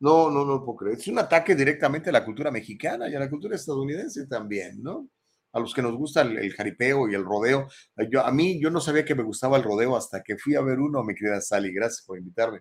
[0.00, 0.98] No, no, no puedo creer.
[0.98, 5.08] Es un ataque directamente a la cultura mexicana y a la cultura estadounidense también, ¿no?
[5.52, 7.68] A los que nos gusta el, jaripeo y el rodeo.
[8.10, 10.60] Yo, a mí, yo no sabía que me gustaba el rodeo hasta que fui a
[10.60, 11.72] ver uno, mi querida Sally.
[11.72, 12.60] Gracias por invitarme.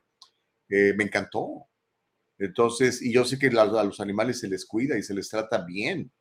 [0.70, 1.68] Eh, me encantó.
[2.38, 5.64] Entonces, y yo sé que a los animales se les cuida y se les trata
[5.66, 6.12] bien,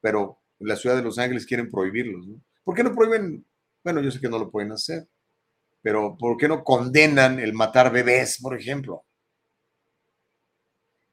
[0.00, 2.26] pero la ciudad de Los Ángeles quieren prohibirlos.
[2.26, 2.40] ¿no?
[2.64, 3.44] ¿Por qué no prohíben?
[3.82, 5.08] Bueno, yo sé que no lo pueden hacer,
[5.82, 9.04] pero ¿por qué no condenan el matar bebés, por ejemplo?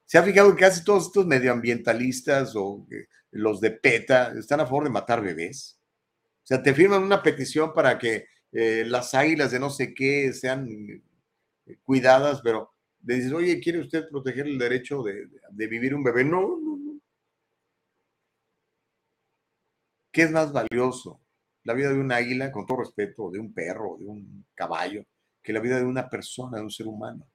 [0.07, 4.65] ¿Se ha fijado que casi todos estos medioambientalistas o eh, los de PETA están a
[4.67, 5.79] favor de matar bebés?
[6.43, 10.33] O sea, te firman una petición para que eh, las águilas de no sé qué
[10.33, 12.73] sean eh, cuidadas, pero
[13.05, 16.23] le dices, oye, ¿quiere usted proteger el derecho de, de- de vivir un bebé?
[16.25, 16.99] No, no, no.
[20.11, 21.21] ¿Qué es más valioso?
[21.63, 25.03] La vida de un águila, con todo respeto, de un perro, de un caballo,
[25.41, 27.27] que la vida de una persona, de un ser humano.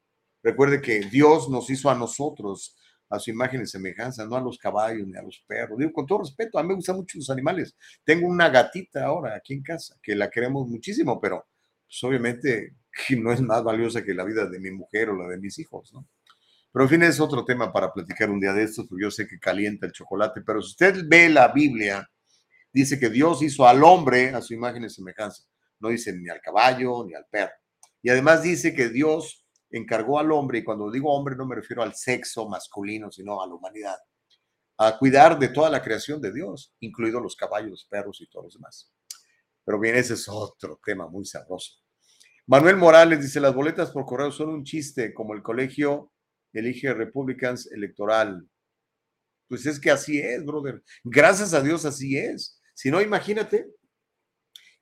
[0.43, 2.77] Recuerde que Dios nos hizo a nosotros
[3.13, 5.79] a su imagen y semejanza, no a los caballos ni a los perros.
[5.79, 7.77] Digo, con todo respeto, a mí me gustan mucho los animales.
[8.05, 11.47] Tengo una gatita ahora aquí en casa, que la queremos muchísimo, pero
[11.87, 12.75] pues, obviamente
[13.19, 15.93] no es más valiosa que la vida de mi mujer o la de mis hijos,
[15.93, 16.09] ¿no?
[16.73, 19.27] Pero en fin, es otro tema para platicar un día de estos, porque yo sé
[19.27, 22.11] que calienta el chocolate, pero si usted ve la Biblia,
[22.73, 25.45] dice que Dios hizo al hombre a su imagen y semejanza.
[25.81, 27.53] No dice ni al caballo ni al perro.
[28.01, 29.42] Y además dice que Dios
[29.73, 33.47] encargó al hombre, y cuando digo hombre no me refiero al sexo masculino, sino a
[33.47, 33.97] la humanidad,
[34.79, 38.47] a cuidar de toda la creación de Dios, incluidos los caballos, los perros y todos
[38.47, 38.93] los demás.
[39.65, 41.79] Pero bien, ese es otro tema muy sabroso.
[42.47, 46.13] Manuel Morales dice, las boletas por correo son un chiste, como el colegio
[46.53, 48.47] elige Republicans electoral.
[49.49, 50.83] Pues es que así es, brother.
[51.05, 52.61] Gracias a Dios así es.
[52.75, 53.67] Si no, imagínate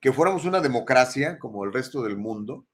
[0.00, 2.66] que fuéramos una democracia como el resto del mundo,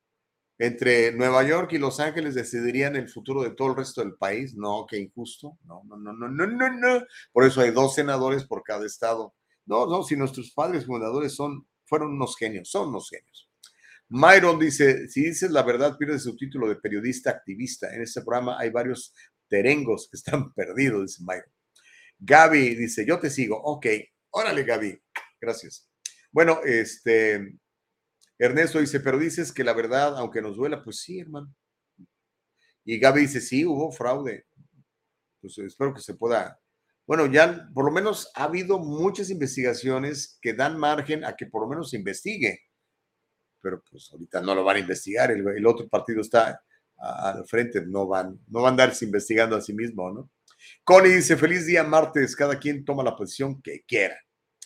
[0.59, 4.55] entre Nueva York y Los Ángeles decidirían el futuro de todo el resto del país.
[4.55, 5.59] No, qué injusto.
[5.65, 7.07] No, no, no, no, no, no, no.
[7.33, 9.35] Por eso hay dos senadores por cada estado.
[9.67, 13.51] No, no, si nuestros padres fundadores son, fueron unos genios, son unos genios.
[14.09, 17.93] Myron dice, si dices la verdad, pierdes su título de periodista activista.
[17.93, 19.13] En este programa hay varios
[19.49, 21.51] terengos que están perdidos, dice Myron.
[22.19, 23.61] Gaby dice, yo te sigo.
[23.63, 23.87] Ok,
[24.31, 24.99] órale, Gaby.
[25.41, 25.89] Gracias.
[26.31, 27.59] Bueno, este,
[28.39, 31.55] Ernesto dice, pero dices que la verdad, aunque nos duela, pues sí, hermano.
[32.85, 34.47] Y Gaby dice, sí, hubo fraude.
[35.41, 36.61] Pues espero que se pueda.
[37.07, 41.63] Bueno, ya por lo menos ha habido muchas investigaciones que dan margen a que por
[41.63, 42.61] lo menos se investigue.
[43.61, 45.31] Pero pues ahorita no lo van a investigar.
[45.31, 46.61] El, el otro partido está
[46.97, 50.31] al frente, no van, no van a andarse investigando a sí mismo, ¿no?
[50.85, 54.17] Connie dice, feliz día martes, cada quien toma la posición que quiera.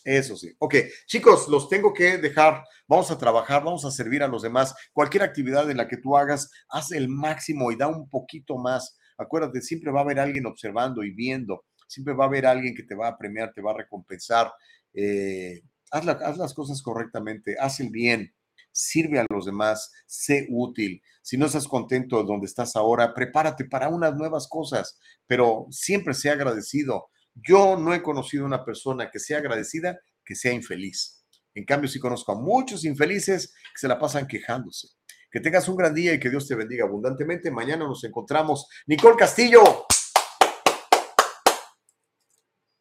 [0.05, 0.51] Eso sí.
[0.59, 0.75] Ok,
[1.07, 2.65] chicos, los tengo que dejar.
[2.89, 4.75] Vamos a trabajar, vamos a servir a los demás.
[4.93, 8.97] Cualquier actividad en la que tú hagas, haz el máximo y da un poquito más.
[9.19, 11.65] Acuérdate, siempre va a haber alguien observando y viendo.
[11.87, 14.51] Siempre va a haber alguien que te va a premiar, te va a recompensar.
[14.95, 15.61] Eh,
[15.91, 18.33] haz, la- haz las cosas correctamente, haz el bien,
[18.73, 21.03] sirve a los demás, sé útil.
[21.23, 26.15] Si no estás contento de donde estás ahora, prepárate para unas nuevas cosas, pero siempre
[26.15, 27.11] sea agradecido.
[27.35, 31.25] Yo no he conocido una persona que sea agradecida que sea infeliz.
[31.55, 34.89] En cambio, sí conozco a muchos infelices que se la pasan quejándose.
[35.31, 37.51] Que tengas un gran día y que Dios te bendiga abundantemente.
[37.51, 38.69] Mañana nos encontramos.
[38.87, 39.87] Nicole Castillo.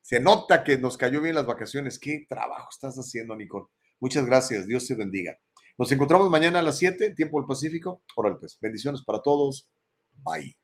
[0.02, 2.00] Se nota que nos cayó bien las vacaciones.
[2.00, 3.66] ¿Qué trabajo estás haciendo, Nicole?
[4.00, 4.66] Muchas gracias.
[4.66, 5.38] Dios te bendiga.
[5.78, 8.04] Nos encontramos mañana a las 7, tiempo del Pacífico.
[8.16, 8.58] Órale, pues.
[8.62, 9.70] Bendiciones para todos.
[10.24, 10.56] Bye.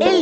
[0.00, 0.15] El